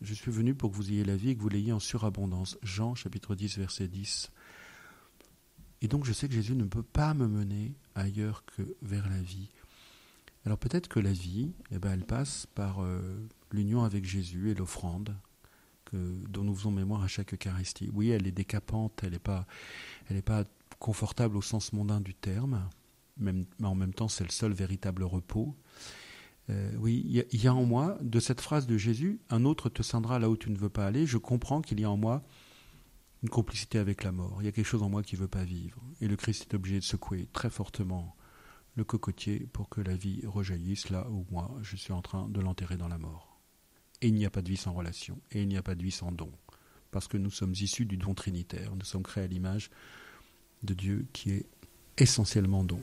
Je 0.00 0.12
suis 0.12 0.30
venu 0.30 0.54
pour 0.54 0.70
que 0.70 0.76
vous 0.76 0.90
ayez 0.90 1.04
la 1.04 1.16
vie 1.16 1.30
et 1.30 1.36
que 1.36 1.40
vous 1.40 1.48
l'ayez 1.48 1.72
en 1.72 1.80
surabondance. 1.80 2.58
Jean 2.62 2.94
chapitre 2.94 3.34
10 3.34 3.58
verset 3.58 3.88
10. 3.88 4.30
Et 5.80 5.88
donc 5.88 6.04
je 6.04 6.12
sais 6.12 6.28
que 6.28 6.34
Jésus 6.34 6.54
ne 6.54 6.64
peut 6.64 6.82
pas 6.82 7.14
me 7.14 7.26
mener 7.26 7.74
ailleurs 7.94 8.44
que 8.44 8.76
vers 8.82 9.08
la 9.08 9.20
vie. 9.20 9.50
Alors 10.44 10.58
peut-être 10.58 10.88
que 10.88 11.00
la 11.00 11.12
vie, 11.12 11.52
eh 11.70 11.78
ben, 11.78 11.92
elle 11.92 12.04
passe 12.04 12.46
par 12.54 12.82
euh, 12.82 13.00
l'union 13.50 13.82
avec 13.84 14.04
Jésus 14.04 14.50
et 14.50 14.54
l'offrande 14.54 15.16
dont 15.92 16.42
nous 16.42 16.54
faisons 16.54 16.70
mémoire 16.70 17.02
à 17.02 17.08
chaque 17.08 17.34
Eucharistie. 17.34 17.90
Oui, 17.92 18.10
elle 18.10 18.26
est 18.26 18.32
décapante, 18.32 19.02
elle 19.02 19.12
n'est 19.12 19.18
pas, 19.18 19.46
pas 20.24 20.44
confortable 20.78 21.36
au 21.36 21.42
sens 21.42 21.72
mondain 21.72 22.00
du 22.00 22.14
terme, 22.14 22.68
mais 23.16 23.32
en 23.62 23.74
même 23.74 23.94
temps 23.94 24.08
c'est 24.08 24.24
le 24.24 24.30
seul 24.30 24.52
véritable 24.52 25.04
repos. 25.04 25.54
Euh, 26.50 26.70
oui, 26.78 27.24
il 27.30 27.40
y, 27.40 27.48
a 27.48 27.54
en 27.54 27.64
moi, 27.64 27.96
de 28.02 28.20
cette 28.20 28.40
phrase 28.40 28.66
de 28.66 28.76
Jésus, 28.76 29.20
un 29.30 29.44
autre 29.44 29.70
te 29.70 29.82
scindra 29.82 30.18
là 30.18 30.28
où 30.28 30.36
tu 30.36 30.50
ne 30.50 30.58
veux 30.58 30.68
pas 30.68 30.86
aller, 30.86 31.06
je 31.06 31.16
comprends 31.16 31.62
qu'il 31.62 31.80
y 31.80 31.84
a 31.84 31.90
en 31.90 31.96
moi 31.96 32.22
une 33.22 33.30
complicité 33.30 33.78
avec 33.78 34.04
la 34.04 34.12
mort. 34.12 34.36
Il 34.40 34.44
y 34.44 34.48
a 34.48 34.52
quelque 34.52 34.66
chose 34.66 34.82
en 34.82 34.90
moi 34.90 35.02
qui 35.02 35.14
ne 35.14 35.20
veut 35.20 35.28
pas 35.28 35.44
vivre. 35.44 35.80
Et 36.02 36.08
le 36.08 36.16
Christ 36.16 36.42
est 36.42 36.54
obligé 36.54 36.78
de 36.78 36.84
secouer 36.84 37.28
très 37.32 37.48
fortement 37.48 38.14
le 38.76 38.84
cocotier 38.84 39.48
pour 39.52 39.70
que 39.70 39.80
la 39.80 39.96
vie 39.96 40.20
rejaillisse 40.26 40.90
là 40.90 41.08
où 41.08 41.24
moi 41.30 41.50
je 41.62 41.76
suis 41.76 41.92
en 41.92 42.02
train 42.02 42.28
de 42.28 42.40
l'enterrer 42.40 42.76
dans 42.76 42.88
la 42.88 42.98
mort. 42.98 43.33
Et 44.04 44.08
il 44.08 44.14
n'y 44.16 44.26
a 44.26 44.30
pas 44.30 44.42
de 44.42 44.50
vie 44.50 44.58
sans 44.58 44.74
relation, 44.74 45.18
et 45.32 45.40
il 45.40 45.48
n'y 45.48 45.56
a 45.56 45.62
pas 45.62 45.74
de 45.74 45.82
vie 45.82 45.90
sans 45.90 46.12
don, 46.12 46.30
parce 46.90 47.08
que 47.08 47.16
nous 47.16 47.30
sommes 47.30 47.54
issus 47.54 47.86
du 47.86 47.96
don 47.96 48.12
trinitaire, 48.12 48.76
nous 48.76 48.84
sommes 48.84 49.02
créés 49.02 49.24
à 49.24 49.26
l'image 49.26 49.70
de 50.62 50.74
Dieu 50.74 51.06
qui 51.14 51.30
est 51.30 51.46
essentiellement 51.96 52.64
don. 52.64 52.82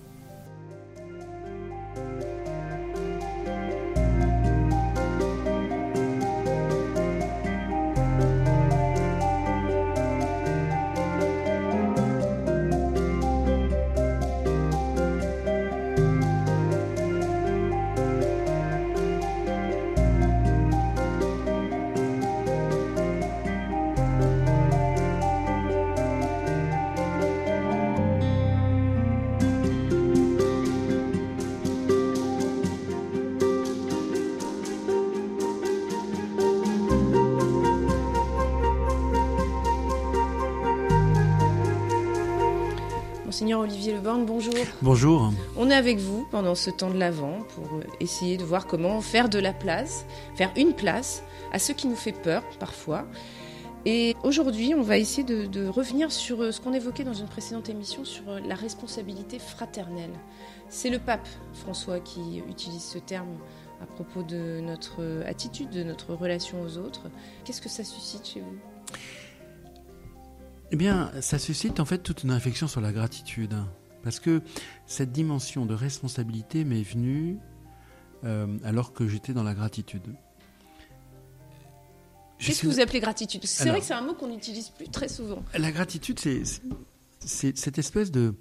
Olivier 43.41 43.93
Leborn, 43.93 44.23
bonjour. 44.23 44.53
Bonjour. 44.83 45.33
On 45.57 45.71
est 45.71 45.75
avec 45.75 45.97
vous 45.97 46.27
pendant 46.29 46.53
ce 46.53 46.69
temps 46.69 46.91
de 46.91 46.97
l'Avent 46.97 47.39
pour 47.55 47.65
euh, 47.73 47.83
essayer 47.99 48.37
de 48.37 48.43
voir 48.43 48.67
comment 48.67 49.01
faire 49.01 49.29
de 49.29 49.39
la 49.39 49.51
place, 49.51 50.05
faire 50.35 50.51
une 50.55 50.73
place 50.73 51.23
à 51.51 51.57
ce 51.57 51.71
qui 51.71 51.87
nous 51.87 51.95
fait 51.95 52.11
peur 52.11 52.43
parfois. 52.59 53.05
Et 53.83 54.15
aujourd'hui, 54.23 54.75
on 54.75 54.83
va 54.83 54.99
essayer 54.99 55.23
de, 55.23 55.67
revenir 55.67 56.11
sur 56.11 56.39
euh, 56.39 56.51
ce 56.51 56.61
qu'on 56.61 56.73
évoquait 56.73 57.03
dans 57.03 57.15
une 57.15 57.25
précédente 57.25 57.67
émission 57.67 58.05
sur 58.05 58.29
euh, 58.29 58.39
la 58.45 58.53
responsabilité 58.53 59.39
fraternelle. 59.39 60.13
C'est 60.69 60.91
le 60.91 60.99
pape 60.99 61.27
François 61.53 61.99
qui 61.99 62.43
utilise 62.47 62.83
ce 62.83 62.99
terme 62.99 63.37
à 63.81 63.87
propos 63.87 64.21
de 64.21 64.59
notre 64.61 65.01
attitude, 65.25 65.71
de 65.71 65.81
notre 65.81 66.13
relation 66.13 66.61
aux 66.61 66.77
autres. 66.77 67.09
Qu'est-ce 67.43 67.61
que 67.61 67.69
ça 67.69 67.83
suscite 67.83 68.27
chez 68.27 68.41
vous? 68.41 68.70
Eh 70.71 70.75
bien, 70.77 71.11
ça 71.21 71.37
suscite 71.37 71.79
en 71.79 71.85
fait 71.85 71.99
toute 71.99 72.23
une 72.23 72.31
réflexion 72.31 72.67
sur 72.67 72.81
la 72.81 72.93
gratitude. 72.93 73.55
Parce 74.03 74.19
que 74.19 74.41
cette 74.85 75.11
dimension 75.11 75.65
de 75.65 75.73
responsabilité 75.73 76.63
m'est 76.63 76.81
venue 76.81 77.37
euh, 78.23 78.57
alors 78.63 78.93
que 78.93 79.07
j'étais 79.07 79.33
dans 79.33 79.43
la 79.43 79.53
gratitude. 79.53 80.15
Qu'est-ce 82.39 82.61
que 82.61 82.67
vous 82.67 82.79
appelez 82.79 82.99
gratitude? 82.99 83.45
C'est 83.45 83.69
vrai 83.69 83.79
que 83.81 83.85
c'est 83.85 83.93
un 83.93 84.01
mot 84.01 84.13
qu'on 84.13 84.29
n'utilise 84.29 84.69
plus 84.69 84.89
très 84.89 85.07
souvent. 85.07 85.43
La 85.53 85.71
gratitude, 85.71 86.19
c'est 86.19 86.43
cette 87.19 87.77
espèce 87.77 88.09
de, 88.09 88.33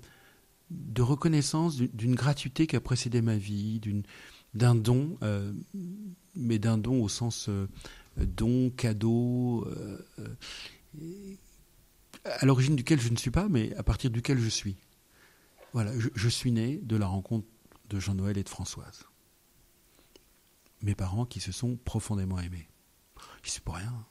de 0.71 1.03
reconnaissance 1.03 1.77
d'une 1.77 2.15
gratuité 2.15 2.67
qui 2.67 2.77
a 2.77 2.81
précédé 2.81 3.21
ma 3.21 3.37
vie, 3.37 3.81
d'un 4.55 4.75
don, 4.75 5.19
euh, 5.23 5.53
mais 6.35 6.59
d'un 6.59 6.79
don 6.79 7.03
au 7.03 7.09
sens 7.11 7.51
euh, 7.51 7.67
don, 8.17 8.71
cadeau, 8.71 9.67
à 12.25 12.45
l'origine 12.47 12.77
duquel 12.77 13.01
je 13.01 13.09
ne 13.09 13.17
suis 13.17 13.31
pas, 13.31 13.49
mais 13.49 13.75
à 13.77 13.83
partir 13.83 14.11
duquel 14.11 14.39
je 14.39 14.49
suis. 14.49 14.77
Voilà, 15.73 15.93
je, 15.97 16.29
suis 16.29 16.51
né 16.51 16.79
de 16.83 16.97
la 16.97 17.07
rencontre 17.07 17.47
de 17.89 18.01
Jean-Noël 18.01 18.37
et 18.39 18.43
de 18.43 18.49
Françoise. 18.49 19.05
Mes 20.83 20.95
parents 20.95 21.27
qui 21.27 21.41
se 21.41 21.53
sont 21.53 21.77
profondément 21.77 22.41
aimés. 22.41 22.69
Je 23.43 23.51
sais 23.51 23.61
pour 23.61 23.77
rien. 23.77 24.07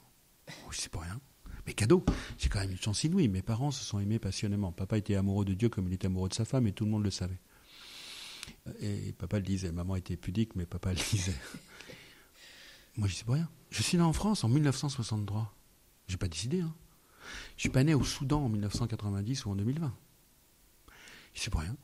Je 0.70 0.78
sais 0.78 0.88
pour 0.88 1.02
rien. 1.02 1.20
Mais 1.66 1.74
cadeau, 1.74 2.04
j'ai 2.38 2.48
quand 2.48 2.60
même 2.60 2.70
une 2.70 2.80
chance 2.80 3.04
inouïe. 3.04 3.28
Mes 3.28 3.42
parents 3.42 3.70
se 3.70 3.84
sont 3.84 4.00
aimés 4.00 4.18
passionnément. 4.18 4.72
Papa 4.72 4.96
était 4.96 5.16
amoureux 5.16 5.44
de 5.44 5.52
Dieu 5.52 5.68
comme 5.68 5.86
il 5.88 5.92
était 5.92 6.06
amoureux 6.06 6.28
de 6.28 6.34
sa 6.34 6.44
femme 6.44 6.66
et 6.66 6.72
tout 6.72 6.84
le 6.84 6.90
monde 6.90 7.04
le 7.04 7.10
savait. 7.10 7.40
Et 8.80 9.12
papa 9.12 9.38
le 9.38 9.44
disait. 9.44 9.72
Maman 9.72 9.96
était 9.96 10.16
pudique, 10.16 10.56
mais 10.56 10.64
papa 10.64 10.92
le 10.92 11.00
disait. 11.10 11.36
Moi, 12.96 13.08
je 13.08 13.14
sais 13.14 13.24
pour 13.24 13.34
rien. 13.34 13.48
Je 13.70 13.82
suis 13.82 13.98
né 13.98 14.02
en 14.02 14.12
France 14.12 14.44
en 14.44 14.48
1963. 14.48 15.54
J'ai 16.08 16.16
pas 16.16 16.28
décidé. 16.28 16.60
Hein. 16.60 16.74
Je 17.56 17.62
suis 17.62 17.68
pas 17.68 17.84
né 17.84 17.94
au 17.94 18.04
Soudan 18.04 18.44
en 18.44 18.48
1990 18.48 19.46
ou 19.46 19.50
en 19.50 19.56
2020. 19.56 19.92
Je 21.34 21.40
sais 21.40 21.50
pour 21.50 21.60
rien. 21.60 21.76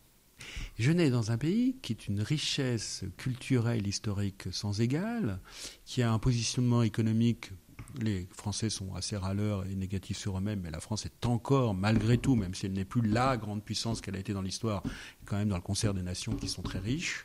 Je 0.79 0.93
nais 0.93 1.11
dans 1.11 1.31
un 1.31 1.39
pays 1.39 1.77
qui 1.81 1.93
est 1.93 2.09
une 2.09 2.21
richesse 2.21 3.05
culturelle, 3.17 3.87
historique 3.87 4.45
sans 4.53 4.81
égale, 4.81 5.41
qui 5.85 6.03
a 6.03 6.13
un 6.13 6.19
positionnement 6.19 6.83
économique. 6.83 7.51
Les 7.99 8.29
Français 8.33 8.69
sont 8.69 8.95
assez 8.95 9.17
râleurs 9.17 9.65
et 9.65 9.75
négatifs 9.75 10.19
sur 10.19 10.37
eux-mêmes, 10.37 10.61
mais 10.61 10.71
la 10.71 10.81
France 10.81 11.07
est 11.07 11.25
encore, 11.25 11.73
malgré 11.73 12.19
tout, 12.19 12.35
même 12.35 12.55
si 12.55 12.67
elle 12.67 12.75
n'est 12.75 12.85
plus 12.85 13.01
la 13.01 13.39
grande 13.39 13.65
puissance 13.65 14.03
qu'elle 14.03 14.17
a 14.17 14.19
été 14.19 14.35
dans 14.35 14.43
l'histoire, 14.43 14.83
quand 15.25 15.37
même 15.37 15.49
dans 15.49 15.57
le 15.57 15.63
concert 15.63 15.95
des 15.95 16.03
nations 16.03 16.37
qui 16.37 16.49
sont 16.49 16.63
très 16.63 16.79
riches. 16.79 17.25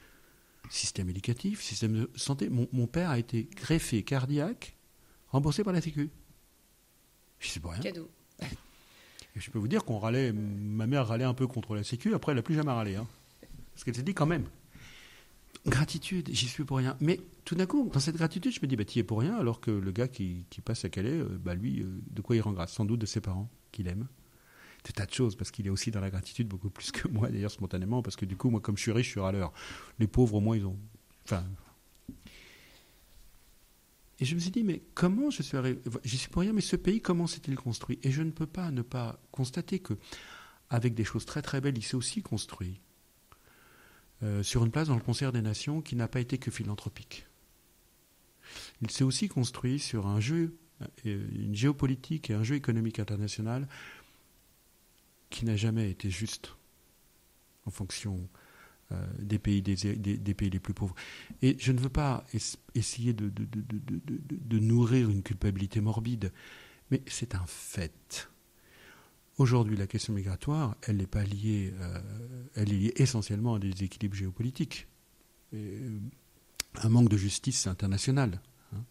Système 0.69 1.09
éducatif, 1.09 1.61
système 1.61 1.93
de 1.93 2.09
santé. 2.15 2.47
Mon, 2.47 2.69
mon 2.71 2.87
père 2.87 3.09
a 3.09 3.19
été 3.19 3.49
greffé 3.53 4.03
cardiaque, 4.03 4.77
remboursé 5.27 5.65
par 5.65 5.73
la 5.73 5.81
Sécu. 5.81 6.09
Je 7.41 7.49
sais 7.49 7.59
pas 7.59 7.71
rien. 7.71 7.81
Cadeau. 7.81 8.09
Et 9.35 9.39
je 9.39 9.49
peux 9.51 9.59
vous 9.59 9.67
dire 9.67 9.83
qu'on 9.83 9.97
râlait, 9.97 10.31
ma 10.31 10.87
mère 10.87 11.07
râlait 11.07 11.23
un 11.25 11.33
peu 11.33 11.47
contre 11.47 11.75
la 11.75 11.83
Sécu, 11.83 12.13
après 12.13 12.31
elle 12.31 12.37
n'a 12.37 12.41
plus 12.41 12.55
jamais 12.55 12.71
râlé. 12.71 12.95
Hein. 12.95 13.07
Parce 13.73 13.83
qu'elle 13.83 13.95
s'est 13.95 14.03
dit 14.03 14.13
quand 14.13 14.25
même, 14.25 14.45
gratitude, 15.65 16.29
j'y 16.31 16.47
suis 16.47 16.63
pour 16.63 16.77
rien. 16.77 16.97
Mais 16.99 17.19
tout 17.45 17.55
d'un 17.55 17.65
coup, 17.65 17.89
dans 17.93 17.99
cette 17.99 18.17
gratitude, 18.17 18.53
je 18.53 18.59
me 18.61 18.67
dis, 18.67 18.75
bah, 18.75 18.85
tu 18.85 18.99
es 18.99 19.03
pour 19.03 19.19
rien, 19.19 19.35
alors 19.37 19.59
que 19.59 19.71
le 19.71 19.91
gars 19.91 20.07
qui, 20.07 20.45
passe 20.63 20.85
à 20.85 20.89
Calais, 20.89 21.19
euh, 21.19 21.39
bah, 21.39 21.55
lui, 21.55 21.81
euh, 21.81 22.01
de 22.11 22.21
quoi 22.21 22.35
il 22.35 22.41
rend 22.41 22.51
grâce? 22.51 22.73
Sans 22.73 22.85
doute 22.85 22.99
de 22.99 23.05
ses 23.05 23.21
parents, 23.21 23.49
qu'il 23.71 23.87
aime. 23.87 24.07
Des 24.83 24.91
tas 24.91 25.05
de 25.05 25.13
choses, 25.13 25.35
parce 25.35 25.51
qu'il 25.51 25.67
est 25.67 25.69
aussi 25.69 25.91
dans 25.91 26.01
la 26.01 26.09
gratitude 26.09 26.47
beaucoup 26.47 26.69
plus 26.69 26.91
que 26.91 27.07
moi, 27.07 27.29
d'ailleurs, 27.29 27.51
spontanément, 27.51 28.01
parce 28.01 28.15
que 28.15 28.25
du 28.25 28.35
coup, 28.35 28.49
moi, 28.49 28.59
comme 28.59 28.77
je 28.77 28.81
suis 28.81 28.91
riche, 28.91 29.07
je 29.07 29.11
suis 29.11 29.19
râleur. 29.19 29.53
Les 29.99 30.07
pauvres, 30.07 30.35
au 30.35 30.41
moins, 30.41 30.57
ils 30.57 30.65
ont. 30.65 30.77
Enfin, 31.25 31.45
et 34.21 34.25
je 34.25 34.35
me 34.35 34.39
suis 34.39 34.51
dit, 34.51 34.63
mais 34.63 34.83
comment 34.93 35.31
je 35.31 35.41
suis 35.41 35.57
arrivé 35.57 35.81
J'y 36.03 36.19
suis 36.19 36.29
pour 36.29 36.43
rien, 36.43 36.53
mais 36.53 36.61
ce 36.61 36.75
pays, 36.75 37.01
comment 37.01 37.25
s'est-il 37.25 37.55
construit? 37.55 37.97
Et 38.03 38.11
je 38.11 38.21
ne 38.21 38.29
peux 38.29 38.45
pas 38.45 38.69
ne 38.69 38.83
pas 38.83 39.19
constater 39.31 39.79
que, 39.79 39.95
avec 40.69 40.93
des 40.93 41.03
choses 41.03 41.25
très 41.25 41.41
très 41.41 41.59
belles, 41.59 41.75
il 41.75 41.83
s'est 41.83 41.95
aussi 41.95 42.21
construit 42.21 42.79
euh, 44.21 44.43
sur 44.43 44.63
une 44.63 44.69
place 44.69 44.89
dans 44.89 44.95
le 44.95 45.01
concert 45.01 45.31
des 45.31 45.41
nations 45.41 45.81
qui 45.81 45.95
n'a 45.95 46.07
pas 46.07 46.19
été 46.19 46.37
que 46.37 46.51
philanthropique. 46.51 47.25
Il 48.83 48.91
s'est 48.91 49.03
aussi 49.03 49.27
construit 49.27 49.79
sur 49.79 50.05
un 50.05 50.19
jeu, 50.19 50.55
euh, 51.07 51.27
une 51.33 51.55
géopolitique 51.55 52.29
et 52.29 52.35
un 52.35 52.43
jeu 52.43 52.53
économique 52.53 52.99
international 52.99 53.67
qui 55.31 55.45
n'a 55.45 55.55
jamais 55.55 55.89
été 55.89 56.11
juste 56.11 56.55
en 57.65 57.71
fonction 57.71 58.29
des, 59.19 59.39
pays, 59.39 59.61
des, 59.61 60.33
pays 60.33 60.49
les 60.49 60.59
plus 60.59 60.73
pauvres. 60.73 60.95
Et 61.41 61.55
je 61.59 61.71
ne 61.71 61.79
veux 61.79 61.89
pas 61.89 62.25
essayer 62.75 63.13
de, 63.13 64.59
nourrir 64.59 65.09
une 65.09 65.23
culpabilité 65.23 65.81
morbide, 65.81 66.31
mais 66.89 67.01
c'est 67.07 67.35
un 67.35 67.45
fait. 67.47 68.29
Aujourd'hui, 69.37 69.77
la 69.77 69.87
question 69.87 70.13
migratoire, 70.13 70.75
elle 70.83 70.97
n'est 70.97 71.07
pas 71.07 71.23
liée, 71.23 71.73
euh, 71.79 72.01
elle 72.55 72.71
est 72.71 72.77
liée 72.77 72.93
essentiellement 72.97 73.55
à 73.55 73.59
des 73.59 73.83
équilibres 73.83 74.15
géopolitiques, 74.15 74.87
euh, 75.53 75.97
un 76.75 76.89
manque 76.89 77.09
de 77.09 77.17
justice 77.17 77.65
internationale. 77.67 78.41
Hein. 78.73 78.83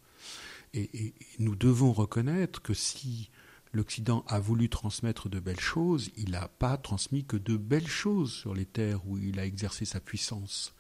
et, 0.75 1.15
nous 1.39 1.55
devons 1.55 1.93
reconnaître 1.93 2.63
que 2.63 2.75
si 2.75 3.31
l'Occident 3.73 4.25
a 4.27 4.41
voulu 4.41 4.69
transmettre 4.69 5.29
de 5.29 5.41
belles 5.41 5.61
choses, 5.61 6.11
il 6.17 6.31
n'a 6.31 6.49
pas 6.49 6.77
transmis 6.77 7.25
que 7.25 7.37
de 7.37 7.57
belles 7.57 7.89
choses 7.89 8.33
sur 8.33 8.55
les 8.55 8.67
terres 8.67 9.07
où 9.07 9.19
il 9.19 9.39
a 9.39 9.47
exercé 9.47 9.85
sa 9.85 10.01
puissance. 10.01 10.75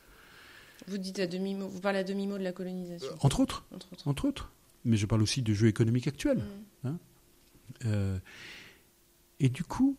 Vous 0.89 0.99
dites 0.99 1.19
à 1.19 1.27
demi-mot, 1.27 1.69
vous 1.69 1.81
parlez 1.81 1.99
à 1.99 2.05
demi-mot 2.05 2.39
de 2.39 2.43
la 2.43 2.53
colonisation. 2.53 3.13
Euh, 3.13 3.17
entre, 3.21 3.41
autres, 3.41 3.65
entre, 4.07 4.25
autres, 4.25 4.53
Mais 4.85 4.97
je 4.97 5.07
parle 5.07 5.23
aussi 5.23 5.43
du 5.43 5.55
jeu 5.55 5.69
économique 5.69 6.09
actuel. 6.09 6.39
Mm. 6.39 6.89
Hein. 6.89 6.99
Euh, 7.85 8.19
et 9.39 9.49
du 9.49 9.63
coup, 9.63 9.97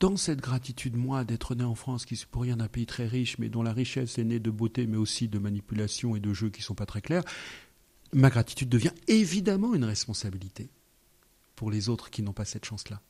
dans 0.00 0.16
cette 0.16 0.40
gratitude, 0.40 0.96
moi, 0.96 1.24
d'être 1.24 1.54
né 1.54 1.64
en 1.64 1.74
France, 1.74 2.06
qui 2.06 2.14
est 2.14 2.26
pour 2.26 2.42
rien 2.42 2.60
un 2.60 2.68
pays 2.68 2.86
très 2.86 3.06
riche, 3.06 3.38
mais 3.38 3.48
dont 3.48 3.62
la 3.62 3.72
richesse 3.72 4.18
est 4.18 4.24
née 4.24 4.40
de 4.40 4.50
beauté, 4.50 4.86
mais 4.86 4.96
aussi 4.96 5.28
de 5.28 5.38
manipulation 5.38 6.16
et 6.16 6.20
de 6.20 6.32
jeux 6.32 6.50
qui 6.50 6.60
ne 6.60 6.64
sont 6.64 6.74
pas 6.74 6.86
très 6.86 7.00
clairs, 7.00 7.24
ma 8.12 8.30
gratitude 8.30 8.68
devient 8.68 8.92
évidemment 9.06 9.74
une 9.74 9.84
responsabilité 9.84 10.70
pour 11.60 11.70
les 11.70 11.90
autres 11.90 12.08
qui 12.08 12.22
n'ont 12.22 12.32
pas 12.32 12.46
cette 12.46 12.64
chance-là 12.64 13.02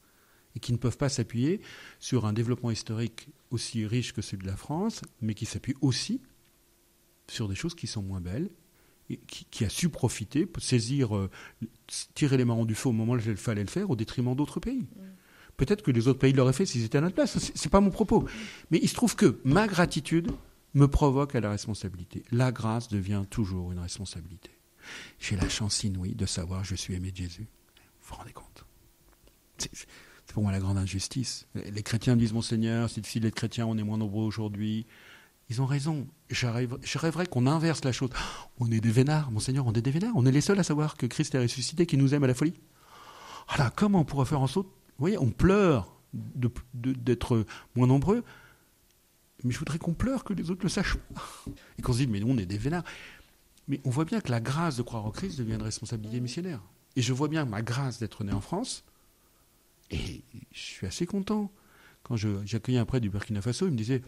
et 0.56 0.58
qui 0.58 0.72
ne 0.72 0.76
peuvent 0.76 0.96
pas 0.96 1.08
s'appuyer 1.08 1.60
sur 2.00 2.26
un 2.26 2.32
développement 2.32 2.72
historique 2.72 3.28
aussi 3.52 3.86
riche 3.86 4.12
que 4.12 4.22
celui 4.22 4.42
de 4.42 4.48
la 4.48 4.56
France, 4.56 5.02
mais 5.20 5.34
qui 5.34 5.46
s'appuie 5.46 5.76
aussi 5.82 6.20
sur 7.28 7.46
des 7.46 7.54
choses 7.54 7.76
qui 7.76 7.86
sont 7.86 8.02
moins 8.02 8.20
belles, 8.20 8.50
et 9.08 9.20
qui, 9.28 9.64
a 9.64 9.68
su 9.68 9.88
profiter, 9.88 10.48
saisir, 10.58 11.16
euh, 11.16 11.30
tirer 12.14 12.38
les 12.38 12.44
marrons 12.44 12.64
du 12.64 12.74
feu 12.74 12.88
au 12.88 12.92
moment 12.92 13.12
où 13.12 13.18
il 13.18 13.36
fallait 13.36 13.62
le 13.62 13.70
faire, 13.70 13.88
au 13.88 13.94
détriment 13.94 14.34
d'autres 14.34 14.58
pays. 14.58 14.80
Mm. 14.80 15.00
Peut-être 15.56 15.82
que 15.82 15.92
les 15.92 16.08
autres 16.08 16.18
pays 16.18 16.32
l'auraient 16.32 16.52
fait 16.52 16.66
s'ils 16.66 16.84
étaient 16.84 16.98
à 16.98 17.02
notre 17.02 17.14
place. 17.14 17.38
Ce 17.38 17.52
n'est 17.52 17.70
pas 17.70 17.80
mon 17.80 17.90
propos. 17.90 18.26
Mais 18.72 18.80
il 18.82 18.88
se 18.88 18.94
trouve 18.94 19.14
que 19.14 19.38
ma 19.44 19.68
gratitude 19.68 20.32
me 20.74 20.88
provoque 20.88 21.36
à 21.36 21.40
la 21.40 21.50
responsabilité. 21.50 22.24
La 22.32 22.50
grâce 22.50 22.88
devient 22.88 23.22
toujours 23.30 23.70
une 23.70 23.78
responsabilité. 23.78 24.50
J'ai 25.20 25.36
la 25.36 25.48
chance 25.48 25.84
inouïe 25.84 26.16
de 26.16 26.26
savoir 26.26 26.62
que 26.62 26.68
je 26.68 26.74
suis 26.74 26.94
aimé 26.94 27.12
de 27.12 27.16
Jésus 27.16 27.46
vous 28.10 28.16
rendez 28.16 28.32
compte 28.32 28.64
C'est 29.58 30.34
pour 30.34 30.42
moi 30.42 30.52
la 30.52 30.60
grande 30.60 30.78
injustice. 30.78 31.46
Les 31.54 31.82
chrétiens 31.82 32.16
disent 32.16 32.32
Monseigneur, 32.32 32.88
c'est 32.90 33.00
difficile 33.00 33.22
d'être 33.22 33.34
chrétien, 33.34 33.66
on 33.66 33.76
est 33.78 33.82
moins 33.82 33.98
nombreux 33.98 34.24
aujourd'hui. 34.24 34.86
Ils 35.48 35.60
ont 35.60 35.66
raison. 35.66 36.06
Je 36.28 36.46
rêverais 36.98 37.26
qu'on 37.26 37.46
inverse 37.46 37.84
la 37.84 37.90
chose. 37.90 38.10
On 38.58 38.70
est 38.70 38.80
des 38.80 38.90
vénards, 38.90 39.32
Monseigneur, 39.32 39.66
on 39.66 39.72
est 39.72 39.82
des 39.82 39.90
vénards. 39.90 40.12
On 40.14 40.24
est 40.24 40.30
les 40.30 40.40
seuls 40.40 40.60
à 40.60 40.62
savoir 40.62 40.96
que 40.96 41.06
Christ 41.06 41.34
est 41.34 41.40
ressuscité, 41.40 41.86
qui 41.86 41.96
nous 41.96 42.14
aime 42.14 42.22
à 42.22 42.28
la 42.28 42.34
folie. 42.34 42.54
Alors, 43.48 43.74
comment 43.74 44.00
on 44.00 44.04
pourrait 44.04 44.26
faire 44.26 44.40
en 44.40 44.46
sorte 44.46 44.68
Vous 44.68 45.00
voyez, 45.00 45.18
on 45.18 45.30
pleure 45.30 45.96
d'être 46.74 47.44
moins 47.74 47.88
nombreux, 47.88 48.22
mais 49.42 49.52
je 49.52 49.58
voudrais 49.58 49.78
qu'on 49.78 49.94
pleure 49.94 50.22
que 50.22 50.32
les 50.32 50.50
autres 50.50 50.62
le 50.62 50.68
sachent. 50.68 50.96
Et 51.78 51.82
qu'on 51.82 51.92
se 51.92 51.98
dise, 51.98 52.08
mais 52.08 52.20
nous, 52.20 52.30
on 52.30 52.38
est 52.38 52.46
des 52.46 52.58
vénards. 52.58 52.84
Mais 53.66 53.80
on 53.84 53.90
voit 53.90 54.04
bien 54.04 54.20
que 54.20 54.30
la 54.30 54.40
grâce 54.40 54.76
de 54.76 54.82
croire 54.82 55.04
en 55.04 55.10
Christ 55.10 55.38
devient 55.38 55.54
une 55.54 55.62
responsabilité 55.62 56.20
missionnaire. 56.20 56.60
Et 56.96 57.02
je 57.02 57.12
vois 57.12 57.28
bien 57.28 57.44
ma 57.44 57.62
grâce 57.62 57.98
d'être 57.98 58.24
né 58.24 58.32
en 58.32 58.40
France. 58.40 58.84
Et 59.90 60.22
je 60.52 60.58
suis 60.60 60.86
assez 60.86 61.06
content. 61.06 61.50
Quand 62.02 62.16
j'accueillais 62.16 62.78
un 62.78 62.84
prêtre 62.84 63.02
du 63.02 63.10
Burkina 63.10 63.42
Faso, 63.42 63.66
il 63.66 63.72
me 63.72 63.76
disait, 63.76 64.02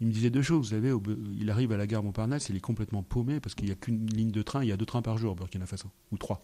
il 0.00 0.06
me 0.06 0.12
disait 0.12 0.30
deux 0.30 0.42
choses. 0.42 0.66
Vous 0.66 0.70
savez, 0.74 0.92
il 1.38 1.50
arrive 1.50 1.72
à 1.72 1.76
la 1.76 1.86
gare 1.86 2.02
Montparnasse, 2.02 2.48
il 2.48 2.56
est 2.56 2.60
complètement 2.60 3.02
paumé 3.02 3.40
parce 3.40 3.54
qu'il 3.54 3.66
n'y 3.66 3.72
a 3.72 3.74
qu'une 3.74 4.06
ligne 4.06 4.30
de 4.30 4.42
train, 4.42 4.62
il 4.62 4.68
y 4.68 4.72
a 4.72 4.76
deux 4.76 4.86
trains 4.86 5.02
par 5.02 5.18
jour 5.18 5.32
au 5.32 5.34
Burkina 5.34 5.66
Faso, 5.66 5.88
ou 6.12 6.18
trois. 6.18 6.40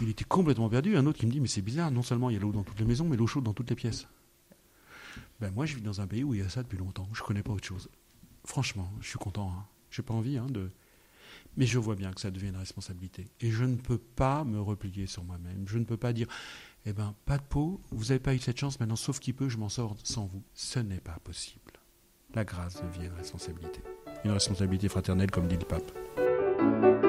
Il 0.00 0.08
était 0.08 0.24
complètement 0.24 0.68
perdu. 0.68 0.96
Un 0.96 1.06
autre 1.06 1.18
qui 1.18 1.26
me 1.26 1.32
dit, 1.32 1.40
mais 1.40 1.48
c'est 1.48 1.62
bizarre, 1.62 1.90
non 1.90 2.02
seulement 2.02 2.30
il 2.30 2.34
y 2.34 2.36
a 2.36 2.40
l'eau 2.40 2.52
dans 2.52 2.62
toutes 2.62 2.78
les 2.78 2.84
maisons, 2.84 3.08
mais 3.08 3.16
l'eau 3.16 3.26
chaude 3.26 3.44
dans 3.44 3.54
toutes 3.54 3.70
les 3.70 3.76
pièces. 3.76 4.06
Ben 5.40 5.50
moi, 5.52 5.66
je 5.66 5.76
vis 5.76 5.82
dans 5.82 6.00
un 6.00 6.06
pays 6.06 6.24
où 6.24 6.34
il 6.34 6.40
y 6.40 6.42
a 6.42 6.48
ça 6.48 6.62
depuis 6.62 6.78
longtemps. 6.78 7.08
Je 7.12 7.22
ne 7.22 7.26
connais 7.26 7.42
pas 7.42 7.52
autre 7.52 7.66
chose. 7.66 7.88
Franchement, 8.44 8.90
je 9.00 9.08
suis 9.08 9.18
content. 9.18 9.52
Hein. 9.56 9.64
Je 9.90 10.00
n'ai 10.00 10.06
pas 10.06 10.14
envie 10.14 10.36
hein, 10.36 10.46
de, 10.48 10.70
mais 11.56 11.66
je 11.66 11.78
vois 11.78 11.94
bien 11.94 12.12
que 12.12 12.20
ça 12.20 12.30
devient 12.30 12.48
une 12.48 12.56
responsabilité. 12.56 13.26
Et 13.40 13.50
je 13.50 13.64
ne 13.64 13.76
peux 13.76 13.98
pas 13.98 14.44
me 14.44 14.60
replier 14.60 15.06
sur 15.06 15.24
moi-même. 15.24 15.64
Je 15.66 15.78
ne 15.78 15.84
peux 15.84 15.96
pas 15.96 16.12
dire, 16.12 16.26
eh 16.84 16.92
bien, 16.92 17.14
pas 17.24 17.38
de 17.38 17.42
peau, 17.42 17.80
vous 17.90 18.04
n'avez 18.04 18.20
pas 18.20 18.34
eu 18.34 18.38
cette 18.38 18.58
chance, 18.58 18.78
maintenant, 18.80 18.96
sauf 18.96 19.18
qui 19.18 19.32
peut, 19.32 19.48
je 19.48 19.58
m'en 19.58 19.68
sors 19.68 19.96
sans 20.02 20.26
vous. 20.26 20.42
Ce 20.54 20.78
n'est 20.78 21.00
pas 21.00 21.18
possible. 21.24 21.72
La 22.34 22.44
grâce 22.44 22.82
devient 22.82 23.06
une 23.06 23.16
responsabilité. 23.16 23.80
Une 24.24 24.32
responsabilité 24.32 24.88
fraternelle, 24.88 25.30
comme 25.30 25.48
dit 25.48 25.56
le 25.56 25.64
pape. 25.64 27.05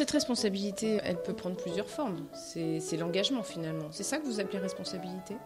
Cette 0.00 0.12
responsabilité, 0.12 0.98
elle 1.02 1.20
peut 1.20 1.34
prendre 1.34 1.56
plusieurs 1.56 1.90
formes. 1.90 2.24
C'est 2.32 2.96
l'engagement 2.96 3.42
finalement. 3.42 3.88
C'est 3.90 4.02
ça 4.02 4.16
que 4.16 4.24
vous 4.24 4.40
appelez 4.40 4.58
responsabilité? 4.58 5.36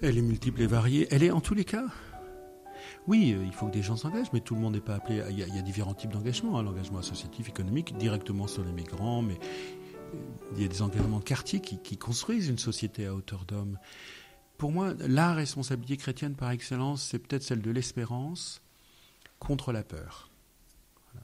Elle 0.00 0.16
est 0.16 0.22
multiple 0.22 0.62
et 0.62 0.68
variée. 0.68 1.08
Elle 1.10 1.24
est 1.24 1.32
en 1.32 1.40
tous 1.40 1.54
les 1.54 1.64
cas. 1.64 1.86
Oui, 3.08 3.32
euh, 3.32 3.42
il 3.44 3.52
faut 3.52 3.66
que 3.66 3.72
des 3.72 3.82
gens 3.82 3.96
s'engagent, 3.96 4.32
mais 4.32 4.38
tout 4.38 4.54
le 4.54 4.60
monde 4.60 4.74
n'est 4.74 4.80
pas 4.80 4.94
appelé. 4.94 5.24
Il 5.28 5.38
y, 5.40 5.58
a, 5.58 5.62
différents 5.62 5.92
types 5.92 6.12
d'engagement. 6.12 6.56
Hein. 6.56 6.62
L'engagement 6.62 7.00
associatif, 7.00 7.48
économique, 7.48 7.98
directement 7.98 8.46
sur 8.46 8.62
les 8.62 8.70
migrants, 8.70 9.22
mais 9.22 9.34
euh, 9.34 10.18
il 10.54 10.62
y 10.62 10.64
a 10.64 10.68
des 10.68 10.80
engagements 10.80 11.18
de 11.18 11.24
quartier 11.24 11.58
qui, 11.58 11.96
construisent 11.96 12.48
une 12.48 12.58
société 12.58 13.06
à 13.06 13.14
hauteur 13.16 13.44
d'homme. 13.44 13.76
Pour 14.56 14.70
moi, 14.70 14.94
la 15.00 15.34
responsabilité 15.34 15.96
chrétienne 15.96 16.36
par 16.36 16.52
excellence, 16.52 17.02
c'est 17.02 17.18
peut-être 17.18 17.42
celle 17.42 17.60
de 17.60 17.72
l'espérance 17.72 18.62
contre 19.40 19.72
la 19.72 19.82
peur. 19.82 20.29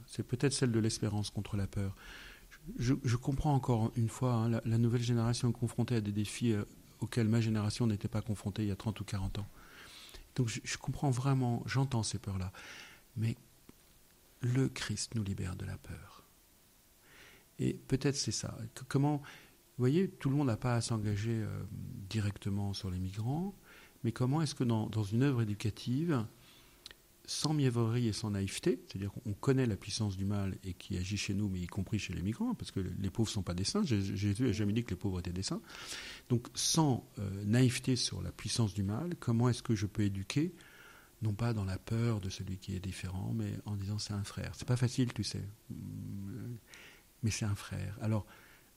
C'est 0.07 0.23
peut-être 0.23 0.53
celle 0.53 0.73
de 0.73 0.79
l'espérance 0.79 1.31
contre 1.31 1.57
la 1.57 1.67
peur. 1.67 1.95
Je, 2.79 3.17
comprends 3.17 3.55
encore 3.55 3.93
une 3.97 4.09
fois 4.09 4.35
hein, 4.35 4.61
la, 4.65 4.79
nouvelle 4.79 5.03
génération 5.03 5.51
est 5.51 5.53
confrontée 5.53 5.97
à 5.97 6.01
des 6.01 6.13
défis 6.13 6.53
euh, 6.53 6.65
auxquels 7.01 7.29
ma 7.29 7.41
génération 7.41 7.87
n'était 7.87 8.09
pas 8.09 8.23
confrontée 8.23 8.63
il 8.63 8.69
y 8.69 8.73
a 8.73 8.77
30 8.77 9.01
ou 9.01 9.05
40 9.05 9.39
ans. 9.39 9.47
Donc 10.35 10.49
je, 10.49 10.77
comprends 10.77 11.11
vraiment, 11.11 11.63
j'entends 11.67 12.03
ces 12.03 12.19
peurs-là. 12.19 12.53
Mais 13.17 13.37
le 14.41 14.69
Christ 14.69 15.15
nous 15.15 15.23
libère 15.23 15.57
de 15.57 15.65
la 15.65 15.77
peur. 15.79 16.25
Et 17.59 17.75
peut-être 17.75 18.17
c'est 18.17 18.33
ça. 18.33 18.59
Comment, 18.89 19.19
vous 19.19 19.23
voyez, 19.79 20.09
tout 20.09 20.29
le 20.29 20.37
monde 20.37 20.49
n'a 20.49 20.57
pas 20.57 20.75
à 20.75 20.81
s'engager 20.81 21.43
euh, 21.43 21.63
directement 22.11 22.75
sur 22.75 22.91
les 22.91 22.99
migrants, 22.99 23.55
mais 24.05 24.13
comment 24.13 24.43
est-ce 24.43 24.55
que 24.55 24.65
dans, 24.65 24.89
dans 24.89 25.05
une 25.05 25.23
œuvre 25.23 25.43
éducative, 25.43 26.27
sans 27.27 27.53
mièvrerie 27.53 28.07
et 28.07 28.13
sans 28.13 28.31
naïveté, 28.31 28.81
c'est-à-dire 28.87 29.13
qu'on 29.13 29.33
connaît 29.35 29.67
la 29.67 29.77
puissance 29.77 30.17
du 30.17 30.25
mal 30.25 30.57
et 30.65 30.75
qui 30.75 30.97
agit 30.97 31.17
chez 31.17 31.35
nous, 31.35 31.49
mais 31.49 31.61
y 31.61 31.67
compris 31.67 31.99
chez 31.99 32.15
les 32.15 32.23
migrants, 32.23 32.55
parce 32.55 32.71
que 32.71 32.81
les 32.81 33.11
pauvres 33.11 33.29
ne 33.29 33.35
sont 33.35 33.43
pas 33.43 33.55
des 33.55 33.65
saints. 33.65 33.83
Jésus 33.85 34.45
n'a 34.45 34.53
jamais 34.53 34.73
dit 34.73 34.85
que 34.85 34.91
les 34.91 34.97
pauvres 34.97 35.19
étaient 35.19 35.33
des 35.33 35.43
saints. 35.43 35.61
Donc, 36.29 36.47
sans 36.55 37.11
euh, 37.19 37.45
naïveté 37.45 37.97
sur 37.97 38.23
la 38.23 38.31
puissance 38.31 38.75
du 38.75 38.85
mal, 38.85 39.17
comment 39.19 39.49
est-ce 39.49 39.63
que 39.63 39.75
je 39.75 39.87
peux 39.87 40.03
éduquer 40.03 40.55
non 41.23 41.33
pas 41.33 41.55
dans 41.55 41.65
la 41.65 41.79
peur 41.79 42.21
de 42.21 42.29
celui 42.29 42.59
qui 42.59 42.77
est 42.77 42.79
différent, 42.79 43.33
mais 43.35 43.51
en 43.65 43.75
disant 43.75 43.99
c'est 43.99 44.13
un 44.13 44.23
frère. 44.23 44.53
C'est 44.55 44.69
pas 44.69 44.77
facile, 44.77 45.15
tu 45.15 45.25
sais, 45.25 45.43
mais 47.23 47.31
c'est 47.31 47.47
un 47.47 47.55
frère. 47.55 47.97
Alors, 48.03 48.27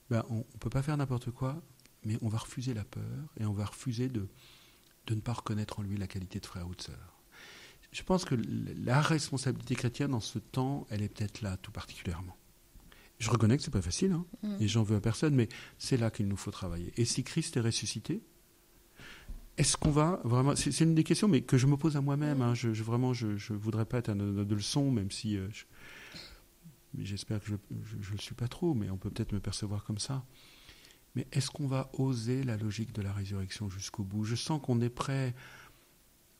ben, 0.10 0.24
on 0.30 0.38
ne 0.38 0.58
peut 0.60 0.70
pas 0.70 0.82
faire 0.82 0.96
n'importe 0.96 1.32
quoi, 1.32 1.62
mais 2.06 2.18
on 2.22 2.30
va 2.30 2.38
refuser 2.38 2.74
la 2.74 2.86
peur 2.86 3.34
et 3.38 3.46
on 3.46 3.52
va 3.52 3.66
refuser 3.66 4.08
de, 4.08 4.30
de 5.08 5.16
ne 5.16 5.20
pas 5.20 5.34
reconnaître 5.34 5.80
en 5.80 5.84
lui 5.84 5.98
la 5.98 6.08
qualité 6.08 6.40
de 6.40 6.46
frère 6.46 6.68
ou 6.68 6.76
de 6.76 6.82
sœur 6.82 7.19
je 7.92 8.04
pense 8.04 8.26
que 8.26 8.36
la 8.84 9.02
responsabilité 9.02 9.76
chrétienne 9.76 10.14
en 10.14 10.20
ce 10.20 10.40
temps, 10.40 10.86
elle 10.90 11.02
est 11.02 11.10
peut-être 11.10 11.42
là 11.42 11.58
tout 11.58 11.72
particulièrement. 11.72 12.38
Je 13.20 13.30
reconnais 13.30 13.58
que 13.58 13.64
c'est 13.64 13.72
pas 13.72 13.82
facile, 13.82 14.14
hein, 14.14 14.26
mm. 14.44 14.58
et 14.62 14.68
j'en 14.68 14.84
veux 14.84 14.96
à 14.96 15.02
personne, 15.02 15.36
mais 15.36 15.50
c'est 15.78 15.98
là 15.98 16.10
qu'il 16.10 16.28
nous 16.28 16.38
faut 16.38 16.52
travailler. 16.52 16.94
Et 16.98 17.06
si 17.06 17.24
Christ 17.24 17.58
est 17.58 17.62
ressuscité, 17.62 18.22
est-ce 19.58 19.76
qu'on 19.76 19.92
va 19.92 20.22
vraiment 20.24 20.56
C'est 20.56 20.80
une 20.80 20.96
des 20.96 21.04
questions, 21.04 21.28
mais 21.28 21.42
que 21.42 21.58
je 21.58 21.68
me 21.68 21.76
pose 21.76 21.98
à 21.98 22.02
moi-même. 22.02 22.42
Hein, 22.42 22.54
je, 22.54 22.70
vraiment, 22.82 23.14
je, 23.14 23.28
ne 23.28 23.58
voudrais 23.58 23.86
pas 23.86 23.98
être 23.98 24.10
un 24.10 24.16
de 24.16 24.56
leçon, 24.56 24.90
même 24.90 25.12
si 25.12 25.36
euh, 25.38 25.50
j'espère 26.98 27.42
que 27.42 27.48
je 27.48 27.54
ne 27.54 28.12
le 28.14 28.22
suis 28.22 28.36
pas 28.36 28.48
trop, 28.48 28.74
mais 28.74 28.90
on 28.90 28.98
peut 28.98 29.10
peut-être 29.10 29.34
me 29.34 29.42
percevoir 29.42 29.84
comme 29.84 30.00
ça. 30.00 30.24
Mais 31.16 31.28
est-ce 31.34 31.52
qu'on 31.52 31.68
va 31.68 31.90
oser 31.94 32.44
la 32.44 32.56
logique 32.56 32.94
de 32.94 33.02
la 33.02 33.12
résurrection 33.12 33.70
jusqu'au 33.70 34.04
bout? 34.04 34.24
Je 34.24 34.36
sens 34.36 34.62
qu'on 34.62 34.80
est 34.80 34.90
prêt 34.90 35.36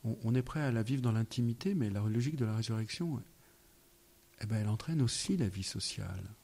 on, 0.04 0.34
est 0.34 0.42
prêt 0.42 0.60
à 0.60 0.70
la 0.70 0.82
vivre 0.82 1.02
dans 1.02 1.12
l'intimité, 1.12 1.74
mais 1.74 1.90
la 1.90 2.00
logique 2.00 2.36
de 2.36 2.44
la 2.44 2.56
résurrection, 2.56 3.22
eh 4.40 4.46
ben, 4.46 4.56
elle 4.56 4.68
entraîne 4.68 5.02
aussi 5.02 5.36
la 5.36 5.48
vie 5.48 5.62
sociale. 5.62 6.34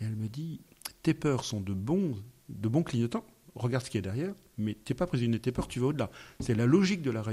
Et 0.00 0.04
elle 0.04 0.16
me 0.16 0.28
dit, 0.28 0.60
tes 1.02 1.14
peurs 1.14 1.44
sont 1.44 1.60
de 1.60 1.72
bons, 1.72 2.16
de 2.48 2.68
bons 2.68 2.82
clignotants, 2.82 3.24
regarde 3.54 3.84
ce 3.84 3.90
qu'il 3.90 3.98
y 3.98 4.06
a 4.06 4.10
derrière, 4.12 4.34
mais 4.58 4.74
tu 4.84 4.92
n'es 4.92 4.96
pas 4.96 5.06
prisonnier 5.06 5.32
de 5.32 5.38
tes 5.38 5.52
peurs, 5.52 5.68
tu 5.68 5.80
vas 5.80 5.88
au-delà. 5.88 6.10
C'est 6.38 6.54
la 6.54 6.66
logique 6.66 7.02
de 7.02 7.10
la. 7.10 7.24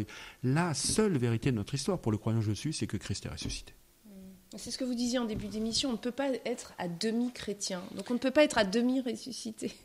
La 0.44 0.74
seule 0.74 1.18
vérité 1.18 1.52
de 1.52 1.58
notre 1.58 1.76
histoire, 1.76 2.00
pour 2.00 2.12
le 2.12 2.18
croyant 2.18 2.42
je 2.42 2.52
suis, 2.52 2.74
c'est 2.74 2.88
que 2.88 2.98
Christ 2.98 3.26
est 3.26 3.30
ressuscité. 3.30 3.74
Mmh. 4.06 4.10
C'est 4.58 4.72
ce 4.72 4.78
que 4.78 4.84
vous 4.84 4.96
disiez 4.96 5.20
en 5.20 5.26
début 5.26 5.48
d'émission, 5.48 5.90
on 5.90 5.94
ne 5.94 5.98
peut 5.98 6.12
pas 6.12 6.30
être 6.46 6.74
à 6.78 6.88
demi 6.88 7.32
chrétien. 7.32 7.84
Donc 7.96 8.10
on 8.10 8.14
ne 8.16 8.20
peut 8.20 8.32
pas 8.32 8.44
être 8.44 8.58
à 8.58 8.66
demi 8.66 9.02
ressuscité. 9.02 9.74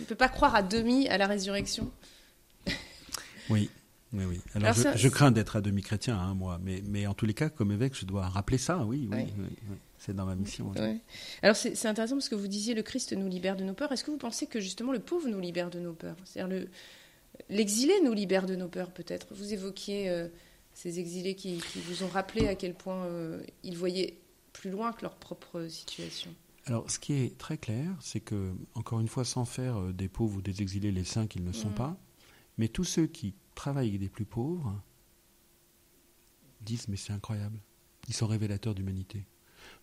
On 0.00 0.04
ne 0.04 0.08
peut 0.08 0.14
pas 0.16 0.30
croire 0.30 0.54
à 0.54 0.62
demi 0.62 1.06
à 1.08 1.18
la 1.18 1.26
résurrection. 1.26 1.92
Oui, 3.50 3.70
oui, 4.12 4.24
oui. 4.24 4.40
Alors, 4.54 4.74
je, 4.74 5.08
crains 5.08 5.30
d'être 5.30 5.56
à 5.56 5.60
demi 5.60 5.82
chrétien, 5.82 6.18
hein, 6.18 6.34
moi, 6.34 6.58
mais, 6.62 6.82
mais 6.86 7.06
en 7.06 7.14
tous 7.14 7.26
les 7.26 7.34
cas, 7.34 7.48
comme 7.48 7.72
évêque, 7.72 7.96
je 7.96 8.04
dois 8.04 8.28
rappeler 8.28 8.58
ça, 8.58 8.84
oui, 8.84 9.08
oui, 9.10 9.26
c'est 9.98 10.14
dans 10.14 10.26
ma 10.26 10.34
mission. 10.34 10.72
Alors 11.42 11.56
c'est 11.56 11.86
intéressant 11.86 12.16
parce 12.16 12.28
que 12.28 12.34
vous 12.34 12.48
disiez 12.48 12.74
le 12.74 12.82
Christ 12.82 13.12
nous 13.12 13.28
libère 13.28 13.56
de 13.56 13.64
nos 13.64 13.74
peurs. 13.74 13.92
Est-ce 13.92 14.04
que 14.04 14.10
vous 14.10 14.18
pensez 14.18 14.46
que 14.46 14.60
justement 14.60 14.92
le 14.92 14.98
pauvre 14.98 15.28
nous 15.28 15.40
libère 15.40 15.70
de 15.70 15.78
nos 15.78 15.92
peurs? 15.92 16.16
C'est-à-dire 16.24 16.66
l'exilé 17.48 17.94
nous 18.04 18.12
libère 18.12 18.46
de 18.46 18.56
nos 18.56 18.68
peurs, 18.68 18.90
peut-être? 18.90 19.28
Vous 19.30 19.52
évoquiez 19.52 20.10
euh, 20.10 20.28
ces 20.74 20.98
exilés 20.98 21.34
qui, 21.34 21.62
vous 21.76 22.02
ont 22.02 22.08
rappelé 22.08 22.48
à 22.48 22.54
quel 22.54 22.74
point 22.74 23.04
euh, 23.04 23.42
ils 23.62 23.76
voyaient 23.76 24.18
plus 24.52 24.70
loin 24.70 24.92
que 24.92 25.02
leur 25.02 25.16
propre 25.16 25.66
situation. 25.68 26.30
Alors, 26.66 26.88
ce 26.90 26.98
qui 26.98 27.14
est 27.14 27.36
très 27.38 27.58
clair, 27.58 27.90
c'est 28.00 28.20
que, 28.20 28.52
encore 28.74 29.00
une 29.00 29.08
fois, 29.08 29.24
sans 29.24 29.44
faire 29.44 29.78
euh, 29.78 29.92
des 29.92 30.08
pauvres 30.08 30.38
ou 30.38 30.42
des 30.42 30.62
exilés 30.62 30.92
les 30.92 31.04
saints 31.04 31.26
qu'ils 31.26 31.44
ne 31.44 31.52
sont 31.52 31.70
mm. 31.70 31.74
pas, 31.74 31.96
mais 32.62 32.68
tous 32.68 32.84
ceux 32.84 33.08
qui 33.08 33.34
travaillent 33.56 33.88
avec 33.88 33.98
des 33.98 34.08
plus 34.08 34.24
pauvres 34.24 34.80
disent 36.60 36.86
mais 36.86 36.96
c'est 36.96 37.12
incroyable. 37.12 37.58
Ils 38.06 38.14
sont 38.14 38.28
révélateurs 38.28 38.72
d'humanité. 38.72 39.26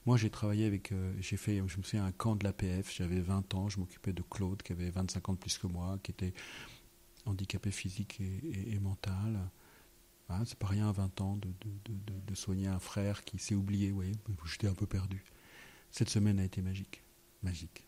Moi, 0.06 0.16
j'ai 0.16 0.30
travaillé 0.30 0.66
avec, 0.66 0.94
euh, 0.94 1.14
j'ai 1.20 1.36
fait, 1.36 1.58
je 1.58 1.78
me 1.78 1.84
souviens, 1.84 2.06
un 2.06 2.14
camp 2.14 2.38
de 2.38 2.46
l'APF, 2.46 2.90
j'avais 2.96 3.20
20 3.20 3.54
ans, 3.54 3.68
je 3.68 3.82
m'occupais 3.82 4.14
de 4.14 4.22
Claude, 4.22 4.64
qui 4.64 4.72
avait 4.72 4.92
25 4.92 5.28
ans 5.28 5.34
de 5.34 5.40
plus 5.40 5.58
que 5.58 5.68
moi, 5.68 6.00
qui 6.02 6.12
était 6.12 6.34
handicapé 7.26 7.70
physique 7.70 8.22
et, 8.22 8.80
mental. 8.80 9.38
Ah, 10.30 10.42
c'est 10.46 10.58
pas 10.58 10.68
rien 10.68 10.88
à 10.88 10.94
20 10.94 11.20
ans 11.20 11.36
de, 11.36 12.34
soigner 12.34 12.68
un 12.68 12.80
frère 12.80 13.26
qui 13.26 13.40
s'est 13.40 13.56
oublié, 13.56 13.92
oui, 13.92 14.14
j'étais 14.46 14.68
un 14.68 14.74
peu 14.74 14.86
perdu. 14.86 15.22
Cette 15.92 16.10
semaine 16.10 16.40
a 16.40 16.46
été 16.46 16.62
magique, 16.62 17.04
magique. 17.44 17.84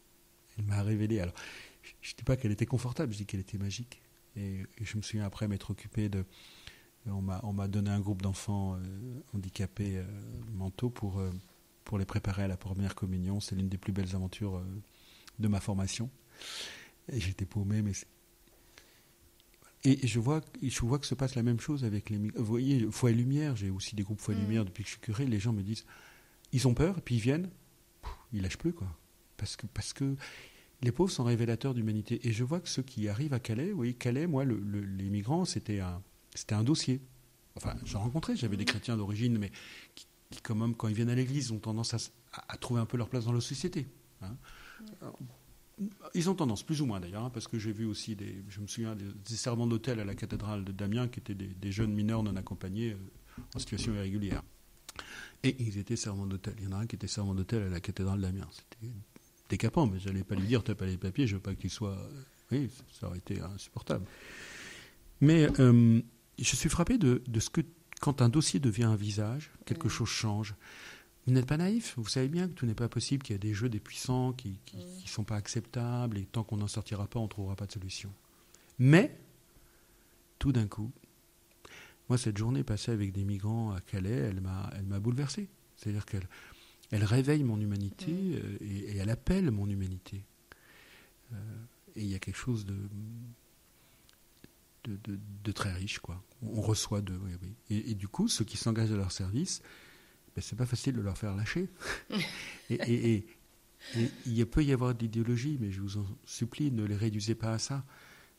Elle 0.58 0.66
m'a 0.66 0.84
révélé, 0.84 1.22
alors, 1.22 1.36
je 2.02 2.12
ne 2.12 2.18
dis 2.18 2.24
pas 2.26 2.36
qu'elle 2.36 2.52
était 2.52 2.66
confortable, 2.66 3.14
je 3.14 3.20
dis 3.20 3.26
qu'elle 3.26 3.40
était 3.40 3.58
magique. 3.58 4.02
Et, 4.36 4.64
je 4.82 4.98
me 4.98 5.02
souviens 5.02 5.26
après 5.26 5.48
m'être 5.48 5.72
occupé 5.72 6.10
de. 6.10 6.26
On 7.08 7.22
m'a 7.22 7.68
donné 7.68 7.90
un 7.90 8.00
groupe 8.00 8.22
d'enfants 8.22 8.76
euh, 8.76 8.80
handicapés 9.34 9.98
euh, 9.98 10.06
mentaux 10.54 10.92
pour, 10.92 11.20
euh, 11.20 11.32
pour 11.84 11.98
les 11.98 12.06
préparer 12.06 12.44
à 12.44 12.48
la 12.48 12.58
première 12.58 12.94
communion. 12.94 13.40
C'est 13.40 13.56
l'une 13.56 13.70
des 13.70 13.80
plus 13.80 13.92
belles 13.92 14.16
aventures 14.16 14.62
de 15.40 15.48
ma 15.48 15.60
formation. 15.60 16.12
Et 17.12 17.20
j'étais 17.20 17.46
paumé, 17.46 17.82
mais 17.82 17.94
et 19.84 20.06
je 20.06 20.20
vois, 20.20 20.42
je 20.62 20.80
vois 20.82 21.00
que 21.00 21.08
se 21.08 21.16
passe 21.16 21.34
la 21.34 21.42
même 21.42 21.60
chose 21.60 21.84
avec 21.84 22.10
les. 22.12 22.18
Vous 22.18 22.46
voyez, 22.46 22.88
Foi 22.92 23.10
et 23.12 23.14
Lumière, 23.14 23.56
j'ai 23.56 23.72
aussi 23.72 23.96
des 23.96 24.04
groupes 24.04 24.22
Foi 24.22 24.36
et 24.36 24.38
mm. 24.38 24.42
Lumière 24.42 24.66
depuis 24.66 24.84
que 24.84 24.90
je 24.90 24.94
suis 24.94 25.02
curé. 25.02 25.26
Les 25.26 25.40
gens 25.40 25.54
me 25.54 25.64
disent, 25.64 25.86
ils 26.52 26.68
ont 26.68 26.76
peur, 26.76 27.00
et 27.00 27.02
puis 27.02 27.16
ils 27.16 27.22
viennent, 27.22 27.50
ils 28.32 28.44
lâchent 28.44 28.60
plus, 28.60 28.74
quoi. 28.74 28.88
Parce 29.38 29.56
que, 29.56 29.66
parce 29.66 29.94
que 29.94 30.16
les 30.82 30.92
pauvres 30.92 31.12
sont 31.12 31.24
révélateurs 31.24 31.74
d'humanité. 31.74 32.28
Et 32.28 32.32
je 32.32 32.44
vois 32.44 32.60
que 32.60 32.70
ceux 32.70 32.82
qui 32.82 33.08
arrivent 33.08 33.34
à 33.34 33.40
Calais, 33.40 33.72
oui, 33.72 33.96
Calais, 33.96 34.28
moi, 34.28 34.46
les 34.46 35.10
migrants, 35.10 35.46
c'était 35.46 35.80
un, 35.80 36.02
c'était 36.34 36.56
un 36.56 36.64
dossier. 36.64 37.02
Enfin, 37.56 37.76
j'en 37.84 38.00
rencontrais, 38.00 38.36
j'avais 38.36 38.58
des 38.58 38.66
chrétiens 38.66 38.98
d'origine, 38.98 39.38
mais 39.38 39.52
qui, 39.96 40.08
quand 40.42 40.56
même, 40.56 40.76
quand 40.76 40.88
ils 40.88 40.96
viennent 40.96 41.10
à 41.10 41.16
l'église, 41.16 41.52
ont 41.52 41.60
tendance 41.60 41.94
à, 41.94 42.58
trouver 42.58 42.82
un 42.82 42.86
peu 42.86 42.98
leur 42.98 43.10
place 43.10 43.26
dans 43.26 43.34
la 43.34 43.42
société. 43.42 43.88
Hein. 44.22 44.38
ils 46.14 46.30
ont 46.30 46.36
tendance, 46.36 46.64
plus 46.64 46.82
ou 46.82 46.86
moins 46.86 47.00
d'ailleurs, 47.00 47.24
hein, 47.24 47.30
parce 47.32 47.48
que 47.48 47.58
j'ai 47.58 47.72
vu 47.72 47.86
aussi 47.86 48.16
des, 48.16 48.44
je 48.50 48.60
me 48.62 48.68
souviens 48.68 48.96
des, 48.96 49.36
servants 49.36 49.68
d'hôtel 49.68 50.00
à 50.00 50.06
la 50.06 50.16
cathédrale 50.16 50.64
de 50.64 50.72
Damien 50.72 51.08
qui 51.08 51.20
étaient 51.20 51.36
des, 51.36 51.72
jeunes 51.72 51.94
mineurs 51.94 52.24
non 52.24 52.36
accompagnés 52.36 52.92
euh, 52.92 53.42
en 53.56 53.60
situation 53.60 53.94
irrégulière. 53.94 54.44
Et 55.44 55.56
ils 55.60 55.78
étaient 55.78 55.96
servants 55.96 56.28
d'hôtel. 56.28 56.54
Il 56.60 56.66
y 56.66 56.68
en 56.68 56.74
a 56.74 56.78
un 56.78 56.88
qui 56.88 56.96
était 56.96 57.08
servant 57.08 57.34
d'hôtel 57.34 57.64
à 57.64 57.70
la 57.70 57.80
cathédrale 57.80 58.22
d'Amiens. 58.22 58.48
C'était 58.52 58.94
décapant, 59.52 59.86
mais 59.86 60.00
j'allais 60.00 60.24
pas 60.24 60.36
lui 60.36 60.48
dire 60.48 60.64
t'as 60.64 60.76
pas 60.76 60.86
les 60.86 60.98
papiers, 60.98 61.28
je 61.28 61.36
veux 61.36 61.42
pas 61.42 61.54
qu'il 61.54 61.70
soit. 61.70 61.98
Oui, 62.52 62.70
ça 62.92 63.08
aurait 63.08 63.20
été 63.20 63.40
insupportable. 63.40 64.06
Mais 65.20 65.48
euh, 65.60 66.02
je 66.40 66.56
suis 66.56 66.70
frappé 66.70 66.98
de, 66.98 67.22
ce 67.40 67.50
que 67.50 67.62
quand 68.02 68.22
un 68.22 68.30
dossier 68.30 68.60
devient 68.60 68.86
un 68.86 68.96
visage, 68.96 69.52
quelque 69.66 69.90
chose 69.90 70.10
change. 70.10 70.56
Vous 71.28 71.34
n'êtes 71.34 71.46
pas 71.46 71.58
naïf, 71.58 71.94
vous 71.98 72.08
savez 72.08 72.30
bien 72.30 72.48
que 72.48 72.54
tout 72.54 72.66
n'est 72.66 72.74
pas 72.74 72.90
possible, 72.90 73.22
qu'il 73.22 73.36
y 73.36 73.36
a 73.36 73.40
des 73.40 73.54
jeux 73.54 73.70
des 73.70 73.80
puissants 73.80 74.34
qui 74.34 74.58
ne 74.74 75.08
sont 75.08 75.24
pas 75.24 75.36
acceptables, 75.36 76.18
et 76.18 76.26
tant 76.26 76.44
qu'on 76.44 76.58
n'en 76.58 76.68
sortira 76.68 77.06
pas, 77.08 77.20
on 77.20 77.24
ne 77.24 77.30
trouvera 77.30 77.56
pas 77.56 77.68
de 77.68 77.72
solution. 77.72 78.12
Mais, 78.80 79.16
tout 80.40 80.52
d'un 80.52 80.66
coup, 80.66 80.92
moi, 82.10 82.18
cette 82.18 82.38
journée 82.38 82.64
passée 82.64 82.92
avec 82.92 83.12
des 83.12 83.24
migrants 83.24 83.72
à 83.72 83.82
Calais, 83.82 84.32
elle 84.34 84.42
m'a 84.42 85.00
bouleversé. 85.00 85.48
C'est-à-dire 85.76 86.08
qu'elle 86.08 86.28
elle 86.92 87.06
réveille 87.06 87.44
mon 87.44 87.60
humanité 87.60 88.14
euh, 88.14 88.58
et, 88.62 88.98
elle 88.98 89.10
appelle 89.10 89.50
mon 89.50 89.68
humanité. 89.68 90.24
Euh, 91.32 91.36
et 91.96 92.02
il 92.02 92.08
y 92.08 92.16
a 92.16 92.20
quelque 92.20 92.38
chose 92.38 92.66
de, 92.66 92.76
de, 94.84 95.52
très 95.52 95.72
riche, 95.72 96.00
quoi. 96.00 96.22
On 96.42 96.62
reçoit 96.62 97.02
de. 97.02 97.14
Oui, 97.14 97.32
oui. 97.42 97.54
Et, 97.70 97.96
du 97.96 98.08
coup, 98.08 98.28
ceux 98.28 98.46
qui 98.46 98.58
s'engagent 98.58 98.92
à 98.92 98.98
leur 98.98 99.12
service, 99.12 99.62
ben, 100.36 100.42
c'est 100.42 100.56
pas 100.56 100.66
facile 100.66 100.96
de 100.96 101.02
leur 101.02 101.18
faire 101.18 101.36
lâcher. 101.36 101.70
et, 102.70 103.26
il 104.26 104.46
peut 104.46 104.64
y 104.64 104.74
avoir 104.74 104.94
de 104.94 105.00
l'idéologie, 105.00 105.58
mais 105.60 105.72
je 105.72 105.82
vous 105.82 105.98
en 105.98 106.06
supplie, 106.26 106.72
ne 106.72 106.84
les 106.84 106.96
réduisez 106.96 107.36
pas 107.36 107.54
à 107.54 107.60
ça. 107.60 107.86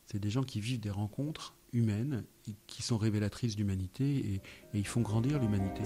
C'est 0.05 0.19
des 0.19 0.29
gens 0.29 0.43
qui 0.43 0.61
vivent 0.61 0.79
des 0.79 0.89
rencontres 0.89 1.55
humaines, 1.73 2.23
qui 2.67 2.81
sont 2.81 2.97
révélatrices 2.97 3.55
d'humanité, 3.55 4.05
et, 4.05 4.33
et 4.35 4.79
ils 4.79 4.87
font 4.87 5.01
grandir 5.01 5.39
l'humanité. 5.39 5.83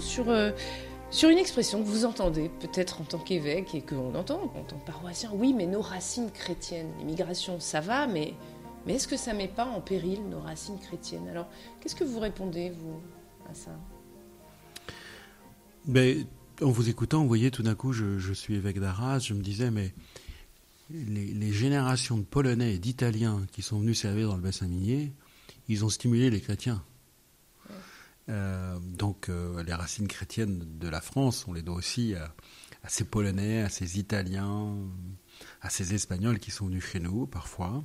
Sur, 0.00 0.28
euh, 0.28 0.50
sur 1.10 1.28
une 1.28 1.38
expression 1.38 1.82
que 1.82 1.88
vous 1.88 2.04
entendez 2.04 2.50
peut-être 2.60 3.00
en 3.00 3.04
tant 3.04 3.18
qu'évêque 3.18 3.74
et 3.74 3.80
que 3.80 3.94
l'on 3.94 4.14
entend 4.14 4.52
en 4.54 4.62
tant 4.62 4.78
que 4.78 4.86
paroissien. 4.86 5.30
Oui, 5.34 5.52
mais 5.52 5.66
nos 5.66 5.80
racines 5.80 6.30
chrétiennes, 6.30 6.90
l'immigration, 6.98 7.60
ça 7.60 7.80
va, 7.80 8.06
mais, 8.06 8.34
mais 8.86 8.94
est-ce 8.94 9.08
que 9.08 9.16
ça 9.16 9.32
met 9.32 9.48
pas 9.48 9.66
en 9.66 9.80
péril 9.80 10.20
nos 10.28 10.40
racines 10.40 10.78
chrétiennes? 10.78 11.28
Alors, 11.28 11.48
qu'est-ce 11.80 11.94
que 11.94 12.04
vous 12.04 12.18
répondez, 12.18 12.70
vous, 12.70 13.00
à 13.50 13.54
ça? 13.54 13.70
Ben, 15.86 16.26
En 16.60 16.70
vous 16.70 16.88
écoutant, 16.88 17.22
vous 17.22 17.28
voyez, 17.28 17.50
tout 17.50 17.62
d'un 17.62 17.74
coup, 17.74 17.92
je, 17.92 18.32
suis 18.32 18.54
évêque 18.54 18.78
d'Arras, 18.78 19.20
je 19.20 19.34
me 19.34 19.42
disais, 19.42 19.70
mais 19.70 19.92
les, 20.90 21.26
les 21.26 21.52
générations 21.52 22.18
de 22.18 22.24
Polonais 22.24 22.74
et 22.74 22.78
d'Italiens 22.78 23.46
qui 23.52 23.62
sont 23.62 23.78
venus 23.78 24.00
servir 24.00 24.28
dans 24.28 24.36
le 24.36 24.42
bassin 24.42 24.66
minier, 24.68 25.12
ils 25.68 25.84
ont 25.84 25.88
stimulé 25.88 26.30
les 26.30 26.40
chrétiens. 26.40 26.82
Euh, 28.28 28.78
donc 28.80 29.28
euh, 29.28 29.62
les 29.64 29.74
racines 29.74 30.06
chrétiennes 30.06 30.64
de 30.78 30.88
la 30.88 31.00
France, 31.00 31.46
on 31.48 31.52
les 31.52 31.62
doit 31.62 31.74
aussi 31.74 32.14
à, 32.14 32.32
ces 32.88 33.04
Polonais, 33.04 33.62
à 33.62 33.68
ces 33.68 33.98
Italiens, 33.98 34.76
à 35.60 35.70
ces 35.70 35.94
Espagnols 35.94 36.38
qui 36.38 36.50
sont 36.50 36.66
venus 36.66 36.84
chez 36.84 37.00
nous 37.00 37.26
parfois. 37.26 37.84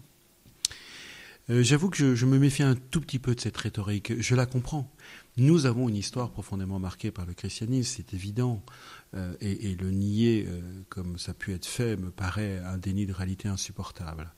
Euh, 1.50 1.64
j'avoue 1.64 1.90
que 1.90 2.16
je, 2.16 2.26
me 2.26 2.38
méfie 2.38 2.64
un 2.64 2.76
tout 2.76 3.00
petit 3.00 3.20
peu 3.20 3.34
de 3.34 3.40
cette 3.40 3.58
rhétorique. 3.58 4.20
Je 4.20 4.36
la 4.36 4.46
comprends. 4.46 4.92
Nous 5.38 5.66
avons 5.66 5.88
une 5.88 5.96
histoire 5.96 6.30
profondément 6.30 6.78
marquée 6.78 7.10
par 7.12 7.26
le 7.26 7.34
christianisme, 7.34 7.96
c'est 7.96 8.14
évident. 8.14 8.64
et, 9.40 9.72
et, 9.72 9.76
le 9.76 9.92
nier, 9.92 10.48
comme 10.90 11.18
ça 11.20 11.32
a 11.32 11.34
pu 11.36 11.54
être 11.54 11.66
fait, 11.68 11.96
me 11.96 12.10
paraît 12.10 12.58
un 12.58 12.78
déni 12.78 13.06
de 13.06 13.14
réalité 13.14 13.48
insupportable. 13.48 14.34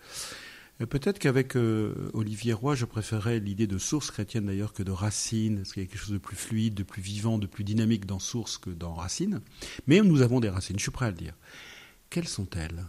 Peut-être 0.86 1.20
qu'avec 1.20 1.58
euh, 1.58 2.10
Olivier 2.14 2.54
Roy, 2.54 2.74
je 2.76 2.86
préférais 2.86 3.40
l'idée 3.40 3.68
de 3.68 3.78
source 3.78 4.12
chrétienne 4.12 4.46
d'ailleurs 4.46 4.72
que 4.72 4.82
de 4.82 4.92
racine, 4.92 5.58
parce 5.58 5.74
qu'il 5.74 5.84
y 5.84 5.86
a 5.86 5.90
quelque 5.90 6.00
chose 6.00 6.14
de 6.14 6.18
plus 6.18 6.38
fluide, 6.38 6.74
de 6.74 6.84
plus 6.84 7.02
vivant, 7.02 7.38
de 7.38 7.48
plus 7.48 7.66
dynamique 7.66 8.06
dans 8.06 8.20
source 8.20 8.58
que 8.58 8.70
dans 8.70 8.94
racine. 8.94 9.42
Mais 9.88 10.00
nous 10.00 10.22
avons 10.22 10.40
des 10.40 10.48
racines, 10.48 10.78
je 10.78 10.84
suis 10.84 10.92
prêt 10.92 11.08
à 11.08 11.12
le 11.12 11.18
dire. 11.18 11.34
Quelles 12.10 12.30
sont-elles? 12.30 12.86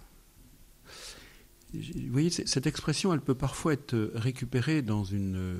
Vous 1.74 1.80
voyez, 2.12 2.30
cette 2.30 2.66
expression, 2.66 3.12
elle 3.12 3.20
peut 3.20 3.34
parfois 3.34 3.72
être 3.72 4.12
récupérée 4.14 4.82
dans 4.82 5.04
une 5.04 5.36
euh, 5.36 5.58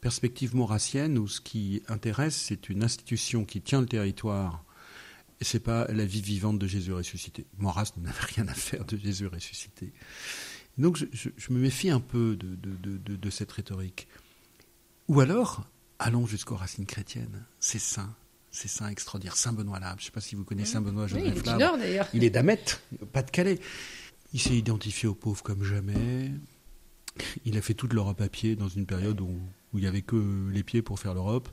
perspective 0.00 0.54
maurassienne 0.54 1.18
où 1.18 1.28
ce 1.28 1.40
qui 1.40 1.82
intéresse, 1.88 2.36
c'est 2.36 2.70
une 2.70 2.82
institution 2.82 3.44
qui 3.44 3.60
tient 3.60 3.80
le 3.80 3.86
territoire 3.86 4.64
et 5.40 5.44
c'est 5.44 5.60
pas 5.60 5.86
la 5.88 6.04
vie 6.04 6.22
vivante 6.22 6.58
de 6.58 6.66
Jésus 6.66 6.92
ressuscité. 6.92 7.46
Maurras 7.58 7.92
n'avait 7.96 8.18
rien 8.20 8.48
à 8.48 8.54
faire 8.54 8.84
de 8.84 8.96
Jésus 8.96 9.26
ressuscité. 9.26 9.92
Donc 10.78 10.96
je, 10.96 11.52
me 11.52 11.58
méfie 11.58 11.90
un 11.90 12.00
peu 12.00 12.36
de, 12.36 13.30
cette 13.30 13.50
rhétorique. 13.52 14.08
Ou 15.08 15.20
alors, 15.20 15.64
allons 15.98 16.26
jusqu'aux 16.26 16.56
racines 16.56 16.86
chrétiennes. 16.86 17.44
C'est 17.58 17.80
saint, 17.80 18.14
c'est 18.50 18.68
saint 18.68 18.88
extraordinaire. 18.88 19.36
Saint 19.36 19.52
Benoît 19.52 19.80
Labre, 19.80 19.98
je 19.98 20.04
ne 20.04 20.06
sais 20.06 20.12
pas 20.12 20.20
si 20.20 20.34
vous 20.34 20.44
connaissez 20.44 20.72
Saint 20.72 20.80
Benoît 20.80 21.06
Joseph 21.06 21.24
oui, 21.24 21.30
il 21.34 21.92
est 21.92 22.08
Il 22.14 22.24
est 22.24 22.30
d'Amet, 22.30 22.64
pas 23.12 23.22
de 23.22 23.30
Calais. 23.30 23.58
Il 24.32 24.40
s'est 24.40 24.56
identifié 24.56 25.08
aux 25.08 25.14
pauvres 25.14 25.42
comme 25.42 25.64
jamais. 25.64 26.30
Il 27.44 27.56
a 27.56 27.62
fait 27.62 27.74
toute 27.74 27.92
l'Europe 27.92 28.20
à 28.20 28.28
pied 28.28 28.54
dans 28.54 28.68
une 28.68 28.86
période 28.86 29.20
où, 29.20 29.26
où 29.72 29.78
il 29.78 29.80
n'y 29.80 29.86
avait 29.86 30.02
que 30.02 30.48
les 30.52 30.62
pieds 30.62 30.82
pour 30.82 31.00
faire 31.00 31.14
l'Europe. 31.14 31.48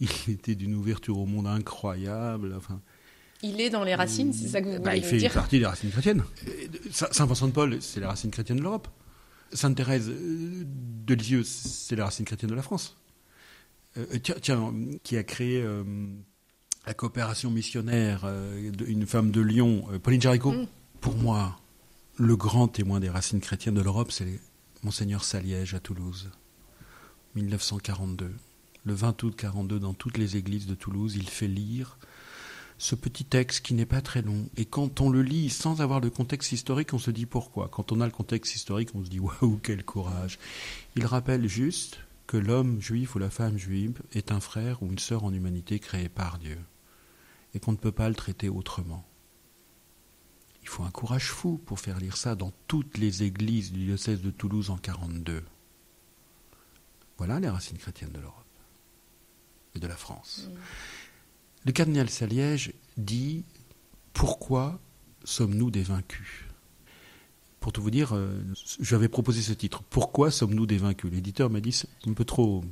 Il 0.00 0.10
était 0.28 0.56
d'une 0.56 0.74
ouverture 0.74 1.16
au 1.16 1.26
monde 1.26 1.46
incroyable. 1.46 2.54
Enfin, 2.56 2.80
il 3.42 3.60
est 3.60 3.70
dans 3.70 3.84
les 3.84 3.94
racines, 3.94 4.32
c'est 4.32 4.48
ça 4.48 4.60
que 4.60 4.66
vous 4.66 4.82
bah, 4.82 4.90
voulez 4.94 5.00
dire 5.00 5.12
Il 5.14 5.20
fait 5.20 5.34
partie 5.34 5.58
des 5.58 5.66
racines 5.66 5.90
chrétiennes. 5.90 6.22
Saint 6.90 7.26
Vincent 7.26 7.48
de 7.48 7.52
Paul, 7.52 7.78
c'est 7.80 8.00
les 8.00 8.06
racines 8.06 8.30
chrétiennes 8.30 8.58
de 8.58 8.62
l'Europe. 8.62 8.88
Sainte 9.52 9.76
Thérèse 9.76 10.08
euh, 10.08 10.64
de 10.64 11.14
Lisieux, 11.14 11.44
c'est 11.44 11.96
les 11.96 12.02
racines 12.02 12.24
chrétiennes 12.24 12.50
de 12.50 12.56
la 12.56 12.62
France. 12.62 12.96
Euh, 13.98 14.06
tiens, 14.22 14.36
tiens, 14.40 14.74
qui 15.02 15.16
a 15.16 15.24
créé 15.24 15.60
euh, 15.60 15.84
la 16.86 16.94
coopération 16.94 17.50
missionnaire, 17.50 18.26
une 18.86 19.06
femme 19.06 19.30
de 19.30 19.40
Lyon, 19.40 19.86
Pauline 20.02 20.22
Jaricot. 20.22 20.52
Mm. 20.52 20.66
Pour 21.00 21.16
moi, 21.16 21.60
le 22.16 22.36
grand 22.36 22.68
témoin 22.68 23.00
des 23.00 23.10
racines 23.10 23.40
chrétiennes 23.40 23.74
de 23.74 23.82
l'Europe, 23.82 24.10
c'est 24.10 24.40
Monseigneur 24.82 25.22
Saliège 25.24 25.74
à 25.74 25.80
Toulouse, 25.80 26.30
1942. 27.34 28.32
Le 28.84 28.94
20 28.94 29.22
août 29.22 29.34
42, 29.36 29.78
dans 29.78 29.94
toutes 29.94 30.18
les 30.18 30.36
églises 30.36 30.66
de 30.66 30.74
Toulouse, 30.74 31.14
il 31.16 31.28
fait 31.28 31.46
lire 31.46 31.98
ce 32.82 32.96
petit 32.96 33.24
texte 33.24 33.64
qui 33.64 33.74
n'est 33.74 33.86
pas 33.86 34.00
très 34.00 34.22
long. 34.22 34.48
Et 34.56 34.64
quand 34.64 35.00
on 35.00 35.08
le 35.08 35.22
lit 35.22 35.50
sans 35.50 35.80
avoir 35.80 36.00
le 36.00 36.10
contexte 36.10 36.50
historique, 36.50 36.92
on 36.92 36.98
se 36.98 37.12
dit 37.12 37.26
pourquoi. 37.26 37.68
Quand 37.68 37.92
on 37.92 38.00
a 38.00 38.06
le 38.06 38.10
contexte 38.10 38.56
historique, 38.56 38.88
on 38.96 39.04
se 39.04 39.08
dit 39.08 39.20
waouh, 39.20 39.60
quel 39.62 39.84
courage. 39.84 40.40
Il 40.96 41.06
rappelle 41.06 41.46
juste 41.46 42.00
que 42.26 42.36
l'homme 42.36 42.82
juif 42.82 43.14
ou 43.14 43.20
la 43.20 43.30
femme 43.30 43.56
juive 43.56 44.02
est 44.14 44.32
un 44.32 44.40
frère 44.40 44.82
ou 44.82 44.86
une 44.86 44.98
sœur 44.98 45.22
en 45.22 45.32
humanité 45.32 45.78
créée 45.78 46.08
par 46.08 46.40
Dieu. 46.40 46.58
Et 47.54 47.60
qu'on 47.60 47.70
ne 47.70 47.76
peut 47.76 47.92
pas 47.92 48.08
le 48.08 48.16
traiter 48.16 48.48
autrement. 48.48 49.06
Il 50.62 50.68
faut 50.68 50.82
un 50.82 50.90
courage 50.90 51.30
fou 51.30 51.58
pour 51.64 51.78
faire 51.78 52.00
lire 52.00 52.16
ça 52.16 52.34
dans 52.34 52.52
toutes 52.66 52.98
les 52.98 53.22
églises 53.22 53.70
du 53.70 53.84
diocèse 53.84 54.22
de 54.22 54.30
Toulouse 54.32 54.70
en 54.70 54.76
42. 54.76 55.44
Voilà 57.16 57.38
les 57.38 57.48
racines 57.48 57.78
chrétiennes 57.78 58.10
de 58.10 58.18
l'Europe 58.18 58.44
et 59.76 59.78
de 59.78 59.86
la 59.86 59.96
France. 59.96 60.48
Mm. 60.50 60.58
Le 61.64 61.72
cardinal 61.72 62.10
Saliège 62.10 62.72
dit 62.96 63.44
Pourquoi 64.12 64.80
sommes-nous 65.24 65.70
des 65.70 65.82
vaincus? 65.82 66.44
Pour 67.60 67.72
tout 67.72 67.80
vous 67.80 67.92
dire, 67.92 68.14
euh, 68.14 68.42
j'avais 68.80 69.08
proposé 69.08 69.42
ce 69.42 69.52
titre 69.52 69.82
Pourquoi 69.88 70.32
sommes-nous 70.32 70.66
des 70.66 70.78
vaincus? 70.78 71.12
L'éditeur 71.12 71.50
m'a 71.50 71.60
dit 71.60 71.72
C'est 71.72 71.88
un 72.08 72.12
peu 72.14 72.24
trop. 72.24 72.64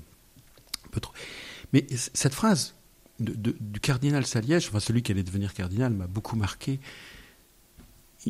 Mais 1.73 1.87
cette 1.91 2.35
phrase 2.35 2.75
du 3.21 3.81
cardinal 3.81 4.27
Saliège, 4.27 4.69
enfin 4.69 4.81
celui 4.81 5.03
qui 5.03 5.13
allait 5.13 5.23
devenir 5.23 5.55
cardinal, 5.55 5.93
m'a 5.93 6.09
beaucoup 6.09 6.37
marqué. 6.37 6.81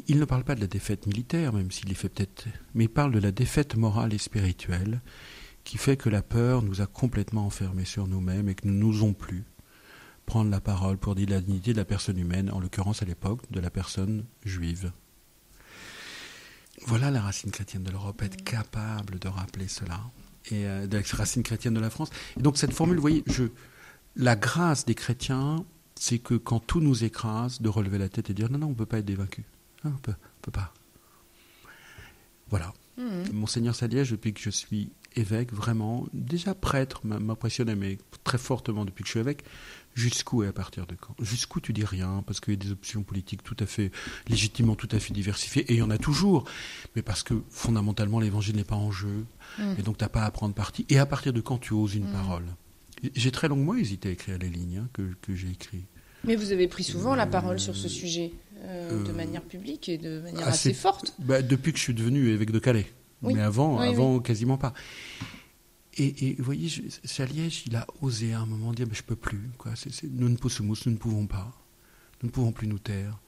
Il 0.09 0.19
ne 0.19 0.25
parle 0.25 0.45
pas 0.45 0.55
de 0.55 0.61
la 0.61 0.67
défaite 0.67 1.07
militaire, 1.07 1.53
même 1.53 1.71
s'il 1.71 1.91
y 1.91 1.95
fait 1.95 2.09
peut-être, 2.09 2.47
mais 2.75 2.85
il 2.85 2.91
parle 2.91 3.13
de 3.13 3.19
la 3.19 3.33
défaite 3.33 3.77
morale 3.77 4.13
et 4.13 4.19
spirituelle 4.19 5.01
qui 5.65 5.79
fait 5.79 5.97
que 5.97 6.09
la 6.09 6.23
peur 6.23 6.63
nous 6.63 6.81
a 6.81 6.87
complètement 6.87 7.47
enfermés 7.47 7.85
sur 7.85 8.07
nous-mêmes 8.07 8.49
et 8.49 8.55
que 8.55 8.67
nous 8.67 8.75
n'osons 8.75 9.13
plus 9.13 9.45
prendre 10.31 10.51
la 10.53 10.61
parole 10.61 10.97
pour 10.97 11.17
dire 11.17 11.29
la 11.29 11.41
dignité 11.41 11.73
de 11.73 11.77
la 11.77 11.85
personne 11.85 12.17
humaine, 12.17 12.53
en 12.53 12.61
l'occurrence 12.61 13.03
à 13.03 13.05
l'époque 13.05 13.41
de 13.51 13.59
la 13.59 13.69
personne 13.69 14.25
juive. 14.45 14.93
Voilà 16.87 17.11
la 17.11 17.21
racine 17.21 17.51
chrétienne 17.51 17.83
de 17.83 17.91
l'Europe, 17.91 18.23
être 18.23 18.45
capable 18.45 19.19
de 19.19 19.27
rappeler 19.27 19.67
cela, 19.67 19.99
et 20.53 20.67
euh, 20.67 20.87
de 20.87 20.99
la 20.99 21.03
racine 21.15 21.43
chrétienne 21.43 21.75
de 21.75 21.81
la 21.81 21.91
France. 21.91 22.11
Et 22.39 22.43
donc 22.43 22.59
cette 22.59 22.73
formule, 22.73 22.95
vous 22.95 23.01
voyez, 23.01 23.25
je, 23.27 23.43
la 24.15 24.37
grâce 24.37 24.85
des 24.85 24.95
chrétiens, 24.95 25.65
c'est 25.97 26.21
que 26.21 26.35
quand 26.35 26.61
tout 26.61 26.81
nous 26.81 27.03
écrase, 27.03 27.61
de 27.61 27.69
relever 27.69 27.99
la 27.99 28.09
tête 28.09 28.31
et 28.31 28.33
dire 28.33 28.53
non, 28.53 28.59
non, 28.59 28.67
on 28.69 28.71
ne 28.71 28.77
peut 28.77 28.87
pas 28.87 28.99
être 28.99 29.05
dévaincu. 29.05 29.43
on 29.85 29.89
ne 29.89 29.95
peut, 29.95 30.15
peut, 30.43 30.53
pas. 30.53 30.73
Voilà. 32.51 32.73
Mmh. 32.99 33.33
Monseigneur 33.33 33.75
Saliège, 33.75 34.13
depuis 34.13 34.33
que 34.33 34.41
je 34.41 34.51
suis 34.51 34.93
évêque, 35.17 35.53
vraiment, 35.53 36.07
déjà 36.13 36.55
prêtre, 36.55 37.01
m'impressionnait, 37.05 37.75
mais 37.75 37.99
très 38.23 38.39
fortement 38.39 38.85
depuis 38.85 39.03
que 39.03 39.09
je 39.09 39.13
suis 39.13 39.21
évêque, 39.21 39.43
Jusqu'où 40.01 40.43
et 40.43 40.49
à 40.49 40.53
partir 40.53 40.87
de 40.87 40.95
quand? 40.95 41.15
Jusqu'où 41.21 41.61
tu 41.61 41.73
dis 41.73 41.85
rien? 41.85 42.23
Parce 42.27 42.41
qu'il 42.41 42.55
y 42.55 42.57
a 42.57 42.61
des 42.61 42.73
options 42.73 43.03
politiques 43.03 43.43
tout 43.43 43.57
à 43.61 43.67
fait 43.67 43.91
légitimement, 44.29 44.75
tout 44.75 44.89
à 44.93 44.99
fait 44.99 45.13
diversifiées, 45.13 45.63
et 45.71 45.75
il 45.75 45.79
y 45.79 45.83
en 45.83 45.91
a 45.91 45.99
toujours, 45.99 46.45
mais 46.97 47.03
parce 47.03 47.23
que 47.23 47.35
fondamentalement 47.51 48.19
l'évangile 48.21 48.57
n'est 48.57 48.65
pas 48.65 48.77
en 48.77 48.91
jeu, 48.91 49.27
mm. 49.59 49.75
et 49.79 49.83
donc 49.83 49.99
tu 49.99 50.05
n'as 50.05 50.09
pas 50.09 50.25
à 50.25 50.31
prendre 50.31 50.55
parti. 50.55 50.87
Et 50.89 50.99
à 50.99 51.07
partir 51.07 51.33
de 51.33 51.41
quand 51.41 51.59
tu 51.59 51.75
oses 51.75 51.95
une 51.95 52.09
mm. 52.09 52.13
parole? 52.13 52.45
J'ai 53.15 53.31
très 53.31 53.49
longuement 53.49 53.75
hésité 53.75 54.09
à 54.09 54.13
écrire 54.13 54.39
les 54.39 54.49
lignes 54.49 54.83
hein, 54.85 54.89
que, 54.93 55.03
que 55.23 55.35
j'ai 55.35 55.49
écrites. 55.49 55.87
Mais 56.25 56.37
vous 56.37 56.53
avez 56.53 56.69
pris 56.69 56.85
souvent 56.85 57.15
la 57.15 57.27
parole 57.27 57.59
sur 57.59 57.77
ce 57.77 57.89
sujet, 57.89 58.33
euh, 58.63 59.05
de 59.05 59.11
euh, 59.11 59.15
manière 59.15 59.43
publique 59.43 59.89
et 59.89 59.97
de 59.97 60.21
manière 60.21 60.49
assez, 60.49 60.75
forte. 60.75 61.15
Bah, 61.19 61.41
depuis 61.41 61.73
que 61.73 61.79
je 61.79 61.85
suis 61.85 61.95
devenu 61.95 62.29
évêque 62.29 62.51
de 62.51 62.59
Calais. 62.59 62.87
Mais 63.23 63.41
avant, 63.41 63.79
avant 63.79 64.19
quasiment 64.19 64.57
pas. 64.57 64.73
Et, 65.99 66.35
vous 66.39 66.45
voyez, 66.45 66.69
Saliège, 67.05 67.65
il 67.67 67.77
a 67.77 67.87
osé 68.01 68.33
à 68.33 68.41
un 68.41 68.47
moment 68.47 68.73
dire, 68.73 68.87
mais 68.89 68.95
je 68.95 69.03
peux 69.03 69.17
plus. 69.17 69.51
Quoi. 69.59 69.73
nous 70.05 70.29
ne 70.29 70.37
pouvons, 70.37 70.65
nous 70.65 70.93
ne 70.93 70.97
pouvons 70.97 71.27
pas. 71.27 71.53
Nous 72.23 72.29
ne 72.29 72.33
pouvons 72.33 72.53
plus 72.53 72.69
nous 72.69 72.79
taire. 72.79 73.19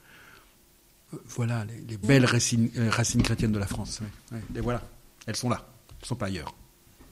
voilà 1.27 1.65
les, 1.65 1.97
belles 1.97 2.25
racines, 2.25 2.71
racines, 2.89 3.23
chrétiennes 3.23 3.53
de 3.53 3.59
la 3.59 3.67
France. 3.67 4.01
Et 4.55 4.61
voilà, 4.61 4.83
elles 5.27 5.37
sont 5.37 5.49
là, 5.49 5.67
elles 5.91 5.97
ne 6.03 6.07
sont 6.07 6.17
pas 6.17 6.27
ailleurs. 6.27 6.55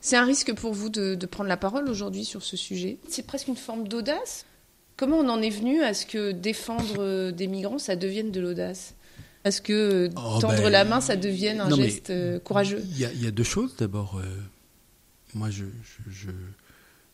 C'est 0.01 0.17
un 0.17 0.25
risque 0.25 0.55
pour 0.55 0.73
vous 0.73 0.89
de, 0.89 1.15
prendre 1.27 1.49
la 1.49 1.57
parole 1.57 1.89
aujourd'hui 1.89 2.25
sur 2.25 2.43
ce 2.43 2.57
sujet? 2.57 2.99
C'est 3.09 3.27
presque 3.27 3.49
une 3.49 3.57
forme 3.57 3.89
d'audace 3.89 4.47
Comment 4.97 5.17
on 5.17 5.31
en 5.31 5.41
est 5.41 5.51
venu 5.51 5.83
à 5.83 5.95
ce 5.95 6.05
que 6.05 6.31
défendre 6.31 7.31
des 7.31 7.47
migrants, 7.47 7.79
ça 7.79 7.97
devienne 7.97 8.31
de 8.31 8.39
l'audace? 8.39 8.95
À 9.45 9.51
ce 9.51 9.63
que 9.63 10.11
oh, 10.15 10.39
tendre 10.39 10.63
ben, 10.63 10.69
la 10.69 10.85
main, 10.85 11.01
ça 11.01 11.17
devienne 11.17 11.59
un 11.59 11.75
geste 11.75 12.13
courageux? 12.45 12.83
Il 12.85 12.99
y, 12.99 13.27
a 13.27 13.31
deux 13.31 13.43
choses. 13.43 13.75
D'abord, 13.79 14.21
moi, 15.35 15.51
je, 15.51 15.65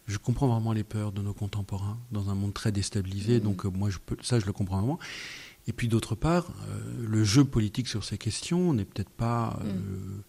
je, 0.07 0.19
comprends 0.19 0.49
vraiment 0.49 0.73
les 0.73 0.85
peurs 0.85 1.13
de 1.13 1.23
nos 1.23 1.35
contemporains 1.35 1.99
dans 2.11 2.31
un 2.31 2.35
monde 2.35 2.55
très 2.55 2.73
déstabilisé. 2.73 3.39
Mmh. 3.39 3.43
Donc, 3.43 3.65
euh, 3.65 3.69
moi, 3.69 3.91
je 3.91 3.99
peux, 3.99 4.17
ça, 4.23 4.39
je 4.39 4.47
le 4.47 4.53
comprends 4.53 4.79
vraiment. 4.79 4.99
Et 5.67 5.73
puis, 5.73 5.89
d'autre 5.89 6.15
part, 6.15 6.47
euh, 6.69 7.07
le 7.09 7.25
jeu 7.25 7.45
politique 7.45 7.89
sur 7.89 8.05
ces 8.05 8.19
questions 8.19 8.73
n'est 8.73 8.85
peut-être 8.85 9.11
pas 9.11 9.59
euh, 9.63 9.73
mmh. 9.73 10.23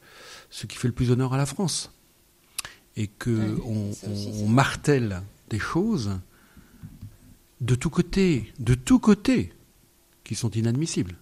ce 0.49 0.65
qui 0.65 0.77
fait 0.77 0.87
le 0.87 0.93
plus 0.93 1.11
honneur 1.11 1.33
à 1.33 1.37
la 1.37 1.45
France. 1.45 1.91
Et 2.95 3.07
que 3.07 3.59
on, 3.63 4.47
martèle 4.47 5.21
des 5.51 5.59
choses 5.59 6.19
de 7.61 7.75
tous 7.75 7.91
côtés, 7.91 8.51
de 8.57 8.73
tous 8.73 8.97
côtés, 8.97 9.53
qui 10.23 10.33
sont 10.33 10.49
inadmissibles. 10.49 11.15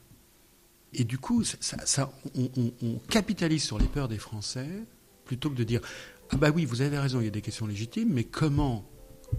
Et 0.94 1.04
du 1.04 1.18
coup, 1.18 1.44
ça, 1.44 2.14
on, 2.36 2.72
on, 2.82 3.00
capitalise 3.10 3.62
sur 3.62 3.78
les 3.78 3.88
peurs 3.88 4.08
des 4.08 4.18
Français 4.18 4.70
plutôt 5.26 5.50
que 5.50 5.56
de 5.56 5.64
dire 5.64 5.82
ah 6.32 6.38
bah 6.38 6.50
oui, 6.54 6.66
vous 6.66 6.82
avez 6.82 6.98
raison, 6.98 7.20
il 7.20 7.26
y 7.26 7.28
a 7.28 7.32
des 7.32 7.42
questions 7.42 7.68
légitimes, 7.68 8.10
mais 8.12 8.24
comment 8.24 8.84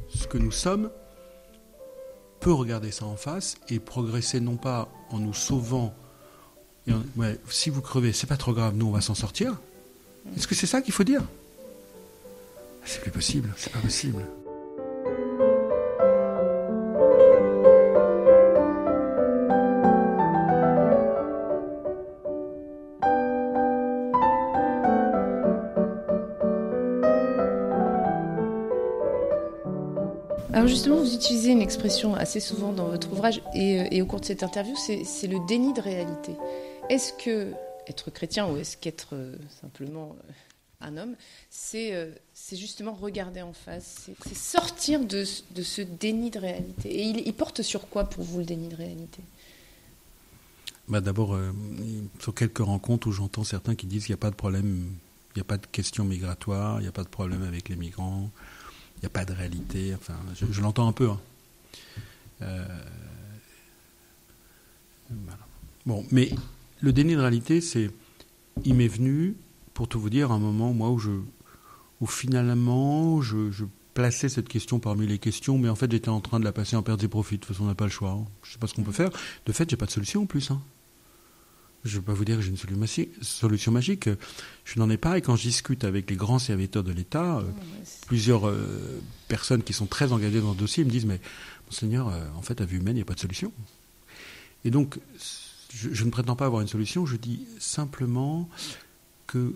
ce 0.08 0.26
que 0.26 0.38
nous 0.38 0.52
sommes 0.52 0.90
peut 2.40 2.52
regarder 2.52 2.90
ça 2.90 3.06
en 3.06 3.16
face 3.16 3.56
et 3.68 3.78
progresser 3.78 4.40
non 4.40 4.56
pas 4.56 4.88
en 5.10 5.18
nous 5.18 5.34
sauvant, 5.34 5.94
si 7.48 7.70
vous 7.70 7.80
crevez, 7.80 8.12
c'est 8.12 8.26
pas 8.26 8.36
trop 8.36 8.52
grave, 8.52 8.76
nous 8.76 8.86
on 8.86 8.92
va 8.92 9.00
s'en 9.00 9.14
sortir. 9.14 9.60
Est-ce 10.36 10.46
que 10.46 10.54
c'est 10.54 10.66
ça 10.66 10.82
qu'il 10.82 10.94
faut 10.94 11.04
dire? 11.04 11.22
C'est 12.84 13.00
plus 13.00 13.10
possible, 13.10 13.52
c'est 13.56 13.72
pas 13.72 13.80
possible. 13.80 14.24
Justement, 30.66 30.96
vous 30.96 31.14
utilisez 31.14 31.50
une 31.50 31.62
expression 31.62 32.14
assez 32.14 32.40
souvent 32.40 32.72
dans 32.72 32.86
votre 32.86 33.12
ouvrage 33.12 33.40
et, 33.54 33.98
euh, 33.98 34.02
au 34.02 34.06
cours 34.06 34.20
de 34.20 34.24
cette 34.24 34.42
interview, 34.42 34.74
c'est 34.76 35.26
le 35.26 35.46
déni 35.46 35.72
de 35.72 35.80
réalité. 35.80 36.32
Est-ce 36.88 37.12
que 37.12 37.52
être 37.86 38.10
chrétien 38.10 38.48
ou 38.48 38.56
est-ce 38.56 38.76
qu'être 38.76 39.14
euh, 39.14 39.36
simplement 39.60 40.16
euh, 40.18 40.32
un 40.80 40.96
homme, 40.96 41.14
c'est 41.50 42.12
justement 42.52 42.92
regarder 42.92 43.42
en 43.42 43.52
face, 43.52 44.10
c'est 44.26 44.36
sortir 44.36 45.04
de, 45.04 45.24
ce 45.24 45.82
déni 45.82 46.30
de 46.30 46.38
réalité? 46.38 46.90
Et 46.90 47.02
il, 47.02 47.32
porte 47.32 47.62
sur 47.62 47.88
quoi 47.88 48.04
pour 48.04 48.24
vous 48.24 48.40
le 48.40 48.44
déni 48.44 48.68
de 48.68 48.76
réalité? 48.76 49.22
Bah 50.86 51.00
D'abord, 51.00 51.36
sur 52.20 52.34
quelques 52.34 52.58
rencontres 52.58 53.06
où 53.08 53.12
j'entends 53.12 53.42
certains 53.42 53.74
qui 53.74 53.86
disent 53.86 54.04
qu'il 54.04 54.12
n'y 54.12 54.18
a 54.18 54.22
pas 54.22 54.30
de 54.30 54.36
problème, 54.36 54.90
il 55.34 55.38
n'y 55.38 55.40
a 55.40 55.44
pas 55.44 55.56
de 55.56 55.66
question 55.66 56.04
migratoire, 56.04 56.78
il 56.80 56.82
n'y 56.82 56.88
a 56.88 56.92
pas 56.92 57.04
de 57.04 57.08
problème 57.08 57.42
avec 57.42 57.70
les 57.70 57.76
migrants, 57.76 58.30
il 58.96 59.00
n'y 59.00 59.06
a 59.06 59.10
pas 59.10 59.24
de 59.24 59.32
réalité. 59.32 59.94
Enfin, 59.94 60.14
je, 60.50 60.60
l'entends 60.60 60.88
un 60.88 60.92
peu. 60.92 61.10
Hein. 61.10 61.20
Euh, 62.42 62.64
bon, 65.84 66.04
mais 66.10 66.30
le 66.80 66.92
déni 66.92 67.14
de 67.14 67.20
réalité, 67.20 67.60
c'est, 67.60 67.90
il 68.64 68.74
m'est 68.74 68.88
venu, 68.88 69.36
pour 69.74 69.88
tout 69.88 70.00
vous 70.00 70.10
dire, 70.10 70.32
un 70.32 70.38
moment 70.38 70.72
moi 70.72 70.90
où 70.90 70.98
je, 70.98 71.10
où 72.00 72.06
finalement, 72.06 73.20
je, 73.22 73.64
plaçais 73.94 74.28
cette 74.28 74.48
question 74.48 74.78
parmi 74.78 75.06
les 75.06 75.18
questions, 75.18 75.56
mais 75.56 75.70
en 75.70 75.74
fait, 75.74 75.90
j'étais 75.90 76.10
en 76.10 76.20
train 76.20 76.38
de 76.38 76.44
la 76.44 76.52
passer 76.52 76.76
en 76.76 76.82
perte 76.82 77.02
et 77.02 77.08
profit. 77.08 77.36
De 77.36 77.40
toute 77.40 77.54
façon, 77.54 77.64
on 77.64 77.68
n'a 77.68 77.74
pas 77.74 77.86
le 77.86 77.90
choix. 77.90 78.10
Hein. 78.10 78.26
Je 78.42 78.50
ne 78.50 78.52
sais 78.52 78.58
pas 78.58 78.66
ce 78.66 78.74
qu'on 78.74 78.82
peut 78.82 78.92
faire. 78.92 79.08
De 79.46 79.52
fait, 79.52 79.70
j'ai 79.70 79.78
pas 79.78 79.86
de 79.86 79.90
solution 79.90 80.24
en 80.24 80.26
plus. 80.26 80.50
Hein. 80.50 80.60
Je 81.86 81.96
ne 81.96 82.00
vais 82.00 82.06
pas 82.06 82.14
vous 82.14 82.24
dire 82.24 82.36
que 82.36 82.42
j'ai 82.42 82.50
une 82.50 83.16
solution 83.22 83.72
magique. 83.72 84.10
Je 84.64 84.78
n'en 84.78 84.90
ai 84.90 84.96
pas. 84.96 85.18
Et 85.18 85.22
quand 85.22 85.36
je 85.36 85.42
discute 85.42 85.84
avec 85.84 86.10
les 86.10 86.16
grands 86.16 86.40
serviteurs 86.40 86.82
de 86.82 86.92
l'État, 86.92 87.38
euh, 87.38 87.44
plusieurs 88.06 88.48
euh, 88.48 89.00
personnes 89.28 89.62
qui 89.62 89.72
sont 89.72 89.86
très 89.86 90.12
engagées 90.12 90.40
dans 90.40 90.50
le 90.50 90.56
dossier 90.56 90.84
me 90.84 90.90
disent 90.90 91.06
Mais, 91.06 91.20
Monseigneur, 91.66 92.08
euh, 92.08 92.26
en 92.36 92.42
fait, 92.42 92.60
à 92.60 92.64
vue 92.64 92.78
humaine, 92.78 92.96
il 92.96 92.98
n'y 92.98 93.02
a 93.02 93.04
pas 93.04 93.14
de 93.14 93.20
solution. 93.20 93.52
Et 94.64 94.70
donc, 94.70 94.98
je, 95.72 96.04
ne 96.04 96.10
prétends 96.10 96.34
pas 96.34 96.46
avoir 96.46 96.60
une 96.60 96.68
solution. 96.68 97.06
Je 97.06 97.16
dis 97.16 97.46
simplement 97.58 98.48
que 99.26 99.54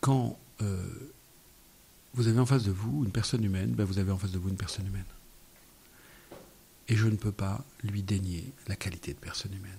quand 0.00 0.38
vous 2.14 2.28
avez 2.28 2.38
en 2.38 2.46
face 2.46 2.62
de 2.62 2.70
vous 2.70 3.02
une 3.04 3.10
personne 3.10 3.42
humaine, 3.42 3.72
ben 3.72 3.84
vous 3.84 3.98
avez 3.98 4.12
en 4.12 4.18
face 4.18 4.30
de 4.30 4.38
vous 4.38 4.48
une 4.48 4.56
personne 4.56 4.86
humaine. 4.86 5.04
Et 6.88 6.94
je 6.94 7.08
ne 7.08 7.16
peux 7.16 7.32
pas 7.32 7.64
lui 7.82 8.02
dénier 8.02 8.52
la 8.68 8.76
qualité 8.76 9.12
de 9.12 9.18
personne 9.18 9.52
humaine 9.52 9.72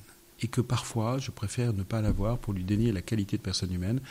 et 0.43 0.47
que 0.47 0.61
parfois 0.61 1.17
je 1.17 1.31
préfère 1.31 1.73
ne 1.73 1.83
pas 1.83 2.01
l'avoir 2.01 2.37
pour 2.37 2.53
lui 2.53 2.63
dénier 2.63 2.91
la 2.91 3.01
qualité 3.01 3.37
de 3.37 3.41
personne 3.41 3.73
humaine. 3.73 4.01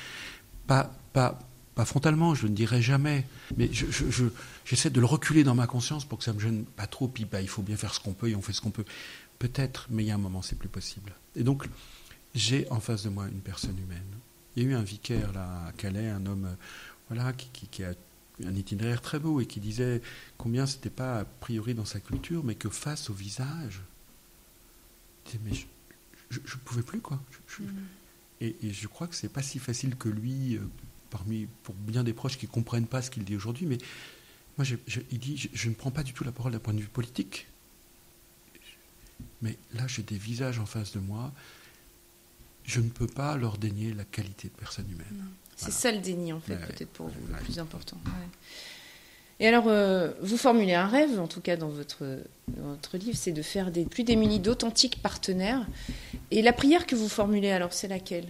Pas, 0.67 0.91
pas, 1.13 1.39
pas 1.75 1.85
frontalement, 1.85 2.35
je 2.35 2.47
ne 2.47 2.55
dirais 2.55 2.83
jamais, 2.83 3.27
mais 3.57 3.73
j'essaie 3.73 4.11
je, 4.11 4.29
je, 4.65 4.89
de 4.89 5.01
le 5.01 5.07
reculer 5.07 5.45
dans 5.45 5.55
ma 5.55 5.67
conscience 5.67 6.05
pour 6.05 6.19
que 6.19 6.25
ça 6.25 6.33
me 6.33 6.41
gêne 6.41 6.65
pas 6.65 6.87
trop, 6.87 7.09
puis 7.09 7.25
bah, 7.25 7.41
il 7.41 7.49
faut 7.49 7.63
bien 7.63 7.77
faire 7.77 7.95
ce 7.95 8.01
qu'on 8.01 8.13
peut 8.13 8.29
et 8.29 8.37
on 8.37 8.43
fait 8.43 8.53
ce 8.53 8.61
qu'on 8.61 8.71
peut. 8.71 8.85
Peut-être, 9.39 9.87
mais 9.91 10.05
il 10.05 10.07
y 10.07 10.11
a 10.11 10.15
un 10.15 10.19
moment, 10.19 10.43
c'est 10.43 10.59
plus 10.59 10.69
possible. 10.69 11.15
Et 11.35 11.43
donc, 11.43 11.67
j'ai 12.35 12.71
en 12.71 12.81
face 12.81 13.05
de 13.05 13.09
moi 13.09 13.27
une 13.27 13.41
personne 13.41 13.77
humaine. 13.79 14.03
Il 14.55 14.63
y 14.63 14.67
a 14.67 14.69
eu 14.71 14.75
un 14.75 14.83
vicaire 14.83 15.33
là 15.33 15.67
à 15.67 15.73
Calais, 15.73 16.09
un 16.09 16.27
homme 16.27 16.57
voilà, 17.09 17.33
qui, 17.33 17.67
qui, 17.69 17.83
a 17.85 17.95
un 18.45 18.55
itinéraire 18.55 19.01
très 19.01 19.19
beau 19.19 19.41
et 19.41 19.47
qui 19.47 19.61
disait 19.61 20.03
combien 20.37 20.67
c'était 20.67 20.91
pas 20.91 21.21
a 21.21 21.25
priori 21.25 21.75
dans 21.75 21.85
sa 21.85 22.01
culture, 22.01 22.45
mais 22.45 22.55
que 22.55 22.69
face 22.69 23.09
au 23.09 23.15
visage, 23.15 23.83
mais 25.45 25.53
je 26.33 26.55
ne 26.55 26.61
pouvais 26.65 26.83
plus, 26.83 27.01
quoi. 27.01 27.21
Mm. 27.59 27.65
et, 28.41 28.57
je 28.73 28.89
crois 28.89 29.07
que 29.07 29.15
c'est 29.15 29.29
pas 29.29 29.43
si 29.43 29.59
facile 29.59 29.97
que 29.97 30.09
lui, 30.09 30.57
euh, 30.57 30.61
parmi, 31.11 31.47
pour 31.63 31.75
bien 31.75 32.05
des 32.05 32.13
proches 32.13 32.39
qui 32.39 32.47
comprennent 32.47 32.87
pas 32.87 33.03
ce 33.03 33.11
qu'il 33.11 33.25
dit 33.25 33.37
aujourd'hui, 33.37 33.67
mais 33.67 33.79
moi, 34.59 34.67
il 35.11 35.19
dit, 35.19 35.51
je, 35.53 35.69
ne 35.69 35.75
prends 35.75 35.91
pas 35.91 36.03
du 36.03 36.13
tout 36.13 36.25
la 36.25 36.33
parole 36.33 36.53
d'un 36.53 36.59
point 36.59 36.75
de 36.75 36.81
vue 36.81 36.87
politique, 36.87 37.47
mais 39.41 39.57
là, 39.75 39.87
j'ai 39.87 40.03
des 40.03 40.19
visages 40.19 40.59
en 40.59 40.67
face 40.67 40.93
de 40.93 41.01
moi, 41.01 41.33
je 42.65 42.81
ne 42.81 42.89
peux 42.89 43.07
pas 43.07 43.37
leur 43.37 43.59
dénier 43.59 43.93
la 43.93 44.05
qualité 44.05 44.49
de 44.49 44.55
personne 44.55 44.91
humaine. 44.91 45.27
C'est 45.57 45.73
ça 45.73 45.93
le 45.93 45.99
déni, 45.99 46.33
en 46.33 46.41
fait, 46.41 46.57
peut-être 46.57 46.93
pour 46.93 47.09
vous, 47.09 47.27
le 47.29 47.39
plus 47.45 47.59
important. 47.59 47.99
Et 49.41 49.49
alors, 49.49 49.65
euh, 49.67 50.13
vous 50.21 50.37
formulez 50.37 50.75
un 50.75 50.87
rêve, 50.87 51.19
en 51.19 51.27
tout 51.27 51.41
cas 51.41 51.57
dans 51.57 51.69
votre, 51.69 52.05
livre, 52.95 53.17
c'est 53.17 53.33
de 53.33 53.43
faire 53.43 53.71
des 53.71 53.85
plus 53.85 54.05
démunis 54.05 54.41
d'authentiques 54.41 55.03
partenaires. 55.03 55.67
Et 56.31 56.43
la 56.43 56.53
prière 56.53 56.87
que 56.87 56.95
vous 56.95 57.09
formulez, 57.09 57.51
alors, 57.51 57.73
c'est 57.73 57.89
laquelle? 57.89 58.29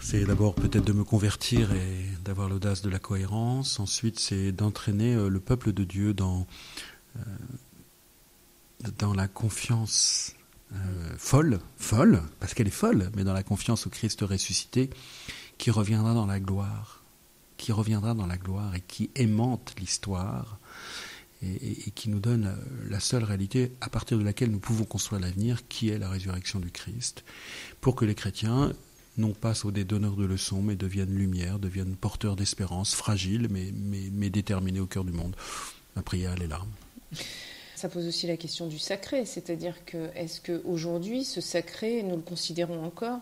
C'est 0.00 0.24
d'abord 0.24 0.54
peut-être 0.54 0.84
de 0.84 0.92
me 0.92 1.04
convertir 1.04 1.72
et 1.72 2.06
d'avoir 2.24 2.48
l'audace 2.48 2.82
de 2.82 2.90
la 2.90 2.98
cohérence. 2.98 3.80
Ensuite, 3.80 4.18
c'est 4.18 4.52
d'entraîner 4.52 5.14
euh, 5.14 5.28
le 5.28 5.40
peuple 5.40 5.72
de 5.72 5.84
Dieu 5.84 6.14
dans, 6.14 6.46
euh, 7.16 7.20
dans 8.98 9.14
la 9.14 9.28
confiance 9.28 10.34
folle, 11.18 11.58
folle, 11.78 12.22
parce 12.38 12.54
qu'elle 12.54 12.68
est 12.68 12.70
folle, 12.70 13.10
mais 13.16 13.24
dans 13.24 13.32
la 13.32 13.42
confiance 13.42 13.88
au 13.88 13.90
Christ 13.90 14.20
ressuscité, 14.20 14.88
qui 15.58 15.72
reviendra 15.72 16.14
dans 16.14 16.26
la 16.26 16.38
gloire 16.38 16.99
qui 17.60 17.72
reviendra 17.72 18.14
dans 18.14 18.26
la 18.26 18.38
gloire 18.38 18.74
et 18.74 18.80
qui 18.80 19.10
aimante 19.14 19.74
l'histoire 19.78 20.58
et, 21.42 21.90
qui 21.94 22.08
nous 22.08 22.18
donne 22.18 22.56
la 22.88 23.00
seule 23.00 23.22
réalité 23.24 23.72
à 23.80 23.88
partir 23.88 24.18
de 24.18 24.24
laquelle 24.24 24.50
nous 24.50 24.58
pouvons 24.58 24.84
construire 24.84 25.20
l'avenir, 25.20 25.68
qui 25.68 25.90
est 25.90 25.98
la 25.98 26.08
résurrection 26.08 26.58
du 26.58 26.70
Christ, 26.70 27.22
pour 27.80 27.96
que 27.96 28.04
les 28.04 28.14
chrétiens 28.14 28.72
non 29.16 29.32
pas 29.32 29.54
soient 29.54 29.72
des 29.72 29.84
donneurs 29.84 30.16
de 30.16 30.24
leçons, 30.24 30.62
mais 30.62 30.76
deviennent 30.76 31.14
lumière, 31.14 31.58
deviennent 31.58 31.96
porteurs 31.96 32.36
d'espérance, 32.36 32.94
fragiles, 32.94 33.48
mais, 33.50 33.72
mais, 33.74 34.08
mais 34.12 34.30
déterminés 34.30 34.80
au 34.80 34.86
cœur 34.86 35.04
du 35.04 35.12
monde. 35.12 35.36
La 35.96 36.02
prière, 36.02 36.36
les 36.36 36.46
larmes. 36.46 36.70
Ça 37.76 37.88
pose 37.88 38.06
aussi 38.06 38.26
la 38.26 38.36
question 38.36 38.68
du 38.68 38.78
sacré, 38.78 39.26
c'est-à-dire 39.26 39.84
que 39.84 40.10
est-ce 40.14 40.40
qu'aujourd'hui, 40.40 41.24
ce 41.24 41.40
sacré, 41.40 42.02
nous 42.02 42.16
le 42.16 42.22
considérons 42.22 42.84
encore? 42.84 43.20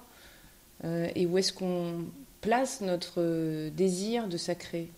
Euh, 0.84 1.08
Et 1.14 1.26
où 1.26 1.38
est-ce 1.38 1.52
qu'on 1.52 2.04
place 2.40 2.80
notre 2.80 3.68
désir 3.70 4.28
de 4.28 4.36
sacré 4.36 4.90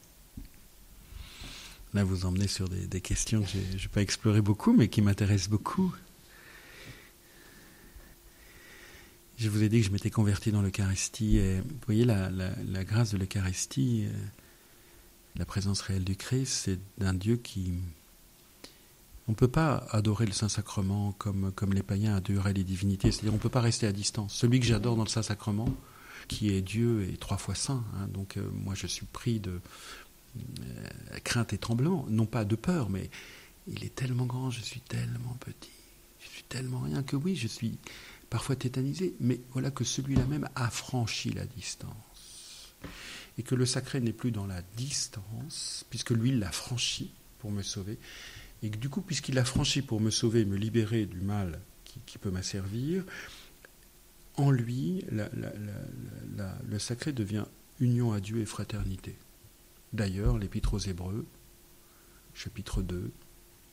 Là, 1.92 2.04
vous 2.04 2.24
emmenez 2.24 2.46
sur 2.46 2.68
des, 2.68 3.00
questions 3.00 3.42
que 3.42 3.48
je 3.48 3.82
n'ai 3.82 3.88
pas 3.92 4.00
explorées 4.00 4.42
beaucoup, 4.42 4.72
mais 4.72 4.88
qui 4.88 5.02
m'intéressent 5.02 5.50
beaucoup. 5.50 5.92
Je 9.38 9.48
vous 9.48 9.62
ai 9.64 9.68
dit 9.68 9.80
que 9.80 9.86
je 9.86 9.90
m'étais 9.90 10.10
converti 10.10 10.52
dans 10.52 10.62
l'Eucharistie. 10.62 11.40
Vous 11.40 11.64
voyez, 11.86 12.04
la, 12.04 12.84
grâce 12.84 13.10
de 13.10 13.18
l'Eucharistie, 13.18 14.06
euh, 14.06 14.12
la 15.36 15.44
présence 15.44 15.80
réelle 15.80 16.04
du 16.04 16.14
Christ, 16.14 16.52
c'est 16.52 16.78
d'un 16.98 17.14
Dieu 17.14 17.36
qui, 17.36 17.72
On 19.26 19.32
ne 19.32 19.36
peut 19.36 19.48
pas 19.48 19.86
adorer 19.90 20.26
le 20.26 20.32
Saint-Sacrement 20.32 21.12
comme, 21.12 21.50
comme 21.52 21.72
les 21.72 21.82
païens 21.82 22.14
adoraient 22.14 22.52
les 22.52 22.64
divinités, 22.64 23.10
c'est-à-dire 23.10 23.32
on 23.32 23.36
ne 23.36 23.42
peut 23.42 23.48
pas 23.48 23.62
rester 23.62 23.88
à 23.88 23.92
distance. 23.92 24.32
Celui 24.34 24.60
que 24.60 24.66
j'adore 24.66 24.94
dans 24.94 25.04
le 25.04 25.08
Saint-Sacrement, 25.08 25.74
qui 26.30 26.54
est 26.54 26.62
Dieu 26.62 27.08
et 27.12 27.16
trois 27.16 27.38
fois 27.38 27.56
saint, 27.56 27.84
hein, 27.96 28.06
donc 28.06 28.36
euh, 28.36 28.48
moi 28.52 28.76
je 28.76 28.86
suis 28.86 29.04
pris 29.04 29.40
de 29.40 29.60
euh, 30.38 31.18
crainte 31.24 31.52
et 31.52 31.58
tremblement, 31.58 32.06
non 32.08 32.24
pas 32.24 32.44
de 32.44 32.54
peur, 32.54 32.88
mais 32.88 33.10
il 33.66 33.84
est 33.84 33.92
tellement 33.92 34.26
grand, 34.26 34.48
je 34.48 34.60
suis 34.60 34.80
tellement 34.80 35.34
petit, 35.40 35.72
je 36.20 36.28
suis 36.28 36.44
tellement 36.44 36.78
rien 36.78 37.02
que 37.02 37.16
oui, 37.16 37.34
je 37.34 37.48
suis 37.48 37.78
parfois 38.30 38.54
tétanisé, 38.54 39.16
mais 39.18 39.40
voilà 39.50 39.72
que 39.72 39.82
celui-là 39.82 40.24
même 40.26 40.48
a 40.54 40.70
franchi 40.70 41.30
la 41.30 41.46
distance. 41.46 42.76
Et 43.36 43.42
que 43.42 43.56
le 43.56 43.66
sacré 43.66 44.00
n'est 44.00 44.12
plus 44.12 44.30
dans 44.30 44.46
la 44.46 44.62
distance, 44.76 45.84
puisque 45.90 46.10
lui 46.10 46.30
l'a 46.30 46.52
franchi 46.52 47.10
pour 47.40 47.50
me 47.50 47.62
sauver, 47.62 47.98
et 48.62 48.70
que 48.70 48.76
du 48.76 48.88
coup, 48.88 49.00
puisqu'il 49.00 49.36
a 49.36 49.44
franchi 49.44 49.82
pour 49.82 50.00
me 50.00 50.10
sauver, 50.10 50.44
me 50.44 50.56
libérer 50.56 51.06
du 51.06 51.22
mal 51.22 51.60
qui, 52.06 52.18
peut 52.18 52.30
m'asservir, 52.30 53.04
en 54.40 54.50
lui, 54.50 55.04
le 55.10 56.78
sacré 56.78 57.12
devient 57.12 57.44
union 57.78 58.12
à 58.12 58.20
Dieu 58.20 58.38
et 58.38 58.46
fraternité. 58.46 59.16
D'ailleurs, 59.92 60.38
l'Épître 60.38 60.74
aux 60.74 60.78
Hébreux, 60.78 61.26
chapitre 62.34 62.82
2, 62.82 63.10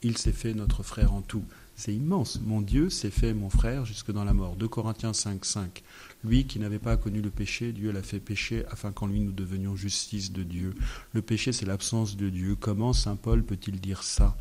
il 0.03 0.17
s'est 0.17 0.31
fait 0.31 0.53
notre 0.53 0.83
frère 0.83 1.13
en 1.13 1.21
tout. 1.21 1.43
C'est 1.75 1.93
immense. 1.93 2.39
Mon 2.41 2.61
Dieu 2.61 2.89
s'est 2.89 3.11
fait 3.11 3.33
mon 3.33 3.49
frère 3.49 3.85
jusque 3.85 4.11
dans 4.11 4.23
la 4.23 4.33
mort. 4.33 4.55
2 4.55 4.67
Corinthiens 4.67 5.13
5, 5.13 5.43
5. 5.43 5.83
Lui 6.23 6.45
qui 6.45 6.59
n'avait 6.59 6.79
pas 6.79 6.97
connu 6.97 7.21
le 7.21 7.29
péché, 7.29 7.71
Dieu 7.71 7.91
l'a 7.91 8.03
fait 8.03 8.19
pécher 8.19 8.65
afin 8.67 8.91
qu'en 8.91 9.07
lui 9.07 9.19
nous 9.19 9.31
devenions 9.31 9.75
justice 9.75 10.31
de 10.31 10.43
Dieu. 10.43 10.75
Le 11.13 11.21
péché, 11.21 11.51
c'est 11.51 11.65
l'absence 11.65 12.15
de 12.15 12.29
Dieu. 12.29 12.55
Comment 12.55 12.93
Saint 12.93 13.15
Paul 13.15 13.43
peut-il 13.43 13.79
dire 13.79 14.03
ça? 14.03 14.37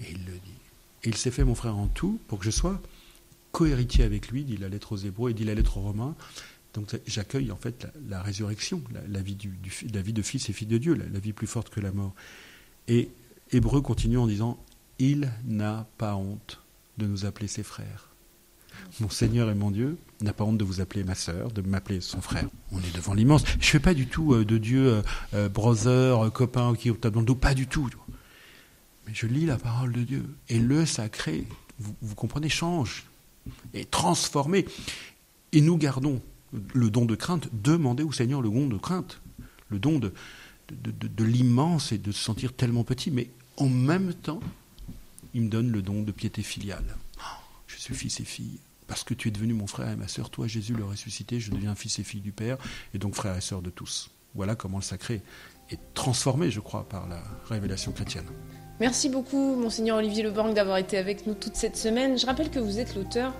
Et 0.00 0.12
il 0.12 0.24
le 0.24 0.32
dit. 0.32 0.58
Il 1.04 1.16
s'est 1.16 1.30
fait 1.30 1.44
mon 1.44 1.54
frère 1.54 1.76
en 1.76 1.88
tout 1.88 2.20
pour 2.28 2.38
que 2.38 2.44
je 2.44 2.50
sois 2.50 2.80
cohéritier 3.52 4.04
avec 4.04 4.28
lui, 4.28 4.44
dit 4.44 4.56
la 4.56 4.68
lettre 4.68 4.92
aux 4.92 4.96
Hébreux 4.96 5.30
et 5.30 5.34
dit 5.34 5.44
la 5.44 5.54
lettre 5.54 5.78
aux 5.78 5.82
Romains. 5.82 6.16
Donc 6.74 6.88
j'accueille 7.06 7.52
en 7.52 7.56
fait 7.56 7.86
la, 8.08 8.22
résurrection, 8.22 8.82
la, 9.08 9.20
vie 9.20 9.34
de 9.34 10.22
fils 10.22 10.48
et 10.48 10.52
fille 10.52 10.66
de 10.66 10.78
Dieu, 10.78 10.94
la, 10.94 11.20
vie 11.20 11.32
plus 11.32 11.46
forte 11.46 11.68
que 11.68 11.80
la 11.80 11.92
mort. 11.92 12.14
Et 12.88 13.10
Hébreu 13.52 13.82
continue 13.82 14.18
en 14.18 14.26
disant 14.26 14.58
Il 14.98 15.30
n'a 15.44 15.86
pas 15.98 16.16
honte 16.16 16.60
de 16.98 17.06
nous 17.06 17.26
appeler 17.26 17.46
ses 17.46 17.62
frères. 17.62 18.08
Mon 19.00 19.10
Seigneur 19.10 19.50
et 19.50 19.54
mon 19.54 19.70
Dieu 19.70 19.98
n'a 20.22 20.32
pas 20.32 20.44
honte 20.44 20.58
de 20.58 20.64
vous 20.64 20.80
appeler 20.80 21.04
ma 21.04 21.14
sœur, 21.14 21.50
de 21.50 21.60
m'appeler 21.60 22.00
son 22.00 22.20
frère. 22.20 22.48
On 22.72 22.78
est 22.78 22.94
devant 22.94 23.12
l'immense. 23.12 23.44
Je 23.46 23.56
ne 23.56 23.62
fais 23.62 23.80
pas 23.80 23.94
du 23.94 24.06
tout 24.06 24.32
euh, 24.32 24.44
de 24.44 24.56
Dieu 24.56 24.86
euh, 24.86 25.02
euh, 25.34 25.48
brother, 25.48 26.32
copain 26.32 26.74
qui 26.74 26.88
est 26.88 26.90
au 26.90 27.34
pas 27.34 27.54
du 27.54 27.66
tout. 27.66 27.88
Mais 29.06 29.12
je 29.14 29.26
lis 29.26 29.46
la 29.46 29.56
parole 29.56 29.92
de 29.92 30.02
Dieu. 30.02 30.24
Et 30.48 30.58
le 30.58 30.86
sacré, 30.86 31.46
vous, 31.78 32.14
comprenez, 32.14 32.48
change, 32.48 33.04
est 33.74 33.90
transformé. 33.90 34.66
Et 35.52 35.60
nous 35.60 35.76
gardons 35.76 36.20
le 36.74 36.90
don 36.90 37.04
de 37.04 37.14
crainte. 37.14 37.48
Demandez 37.52 38.02
au 38.02 38.12
Seigneur 38.12 38.42
le 38.42 38.50
don 38.50 38.66
de 38.66 38.76
crainte, 38.76 39.20
le 39.68 39.78
don 39.78 39.98
de, 39.98 40.12
l'immense 41.24 41.92
et 41.92 41.98
de 41.98 42.12
se 42.12 42.22
sentir 42.22 42.52
tellement 42.52 42.84
petit. 42.84 43.10
Mais 43.10 43.30
en 43.56 43.68
même 43.68 44.14
temps, 44.14 44.40
il 45.34 45.42
me 45.42 45.48
donne 45.48 45.70
le 45.70 45.82
don 45.82 46.02
de 46.02 46.12
piété 46.12 46.42
filiale. 46.42 46.96
Je 47.66 47.76
suis 47.76 47.94
fils 47.94 48.20
et 48.20 48.24
fille. 48.24 48.58
Parce 48.86 49.04
que 49.04 49.14
tu 49.14 49.28
es 49.28 49.30
devenu 49.30 49.54
mon 49.54 49.66
frère 49.66 49.90
et 49.90 49.96
ma 49.96 50.08
sœur, 50.08 50.28
toi 50.28 50.46
Jésus 50.46 50.74
le 50.74 50.84
ressuscité, 50.84 51.40
je 51.40 51.50
deviens 51.50 51.74
fils 51.74 51.98
et 51.98 52.04
fille 52.04 52.20
du 52.20 52.32
Père, 52.32 52.58
et 52.92 52.98
donc 52.98 53.14
frère 53.14 53.34
et 53.36 53.40
sœur 53.40 53.62
de 53.62 53.70
tous. 53.70 54.10
Voilà 54.34 54.54
comment 54.54 54.78
le 54.78 54.82
sacré 54.82 55.22
est 55.70 55.78
transformé, 55.94 56.50
je 56.50 56.60
crois, 56.60 56.86
par 56.88 57.08
la 57.08 57.22
révélation 57.48 57.92
chrétienne. 57.92 58.26
Merci 58.82 59.08
beaucoup, 59.08 59.54
Monseigneur 59.54 59.98
Olivier 59.98 60.24
Leborg, 60.24 60.54
d'avoir 60.54 60.76
été 60.76 60.98
avec 60.98 61.24
nous 61.28 61.34
toute 61.34 61.54
cette 61.54 61.76
semaine. 61.76 62.18
Je 62.18 62.26
rappelle 62.26 62.50
que 62.50 62.58
vous 62.58 62.80
êtes 62.80 62.96
l'auteur 62.96 63.32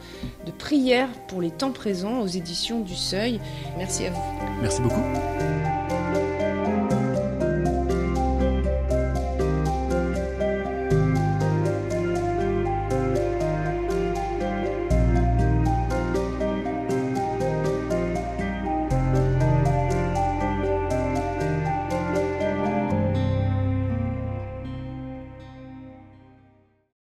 de 0.47 0.53
Prières 0.53 1.09
pour 1.27 1.43
les 1.43 1.51
temps 1.51 1.73
présents 1.73 2.21
aux 2.21 2.29
éditions 2.29 2.79
du 2.79 2.95
Seuil. 2.95 3.41
Merci 3.77 4.07
à 4.07 4.11
vous. 4.11 4.23
Merci 4.61 4.81
beaucoup. 4.81 5.03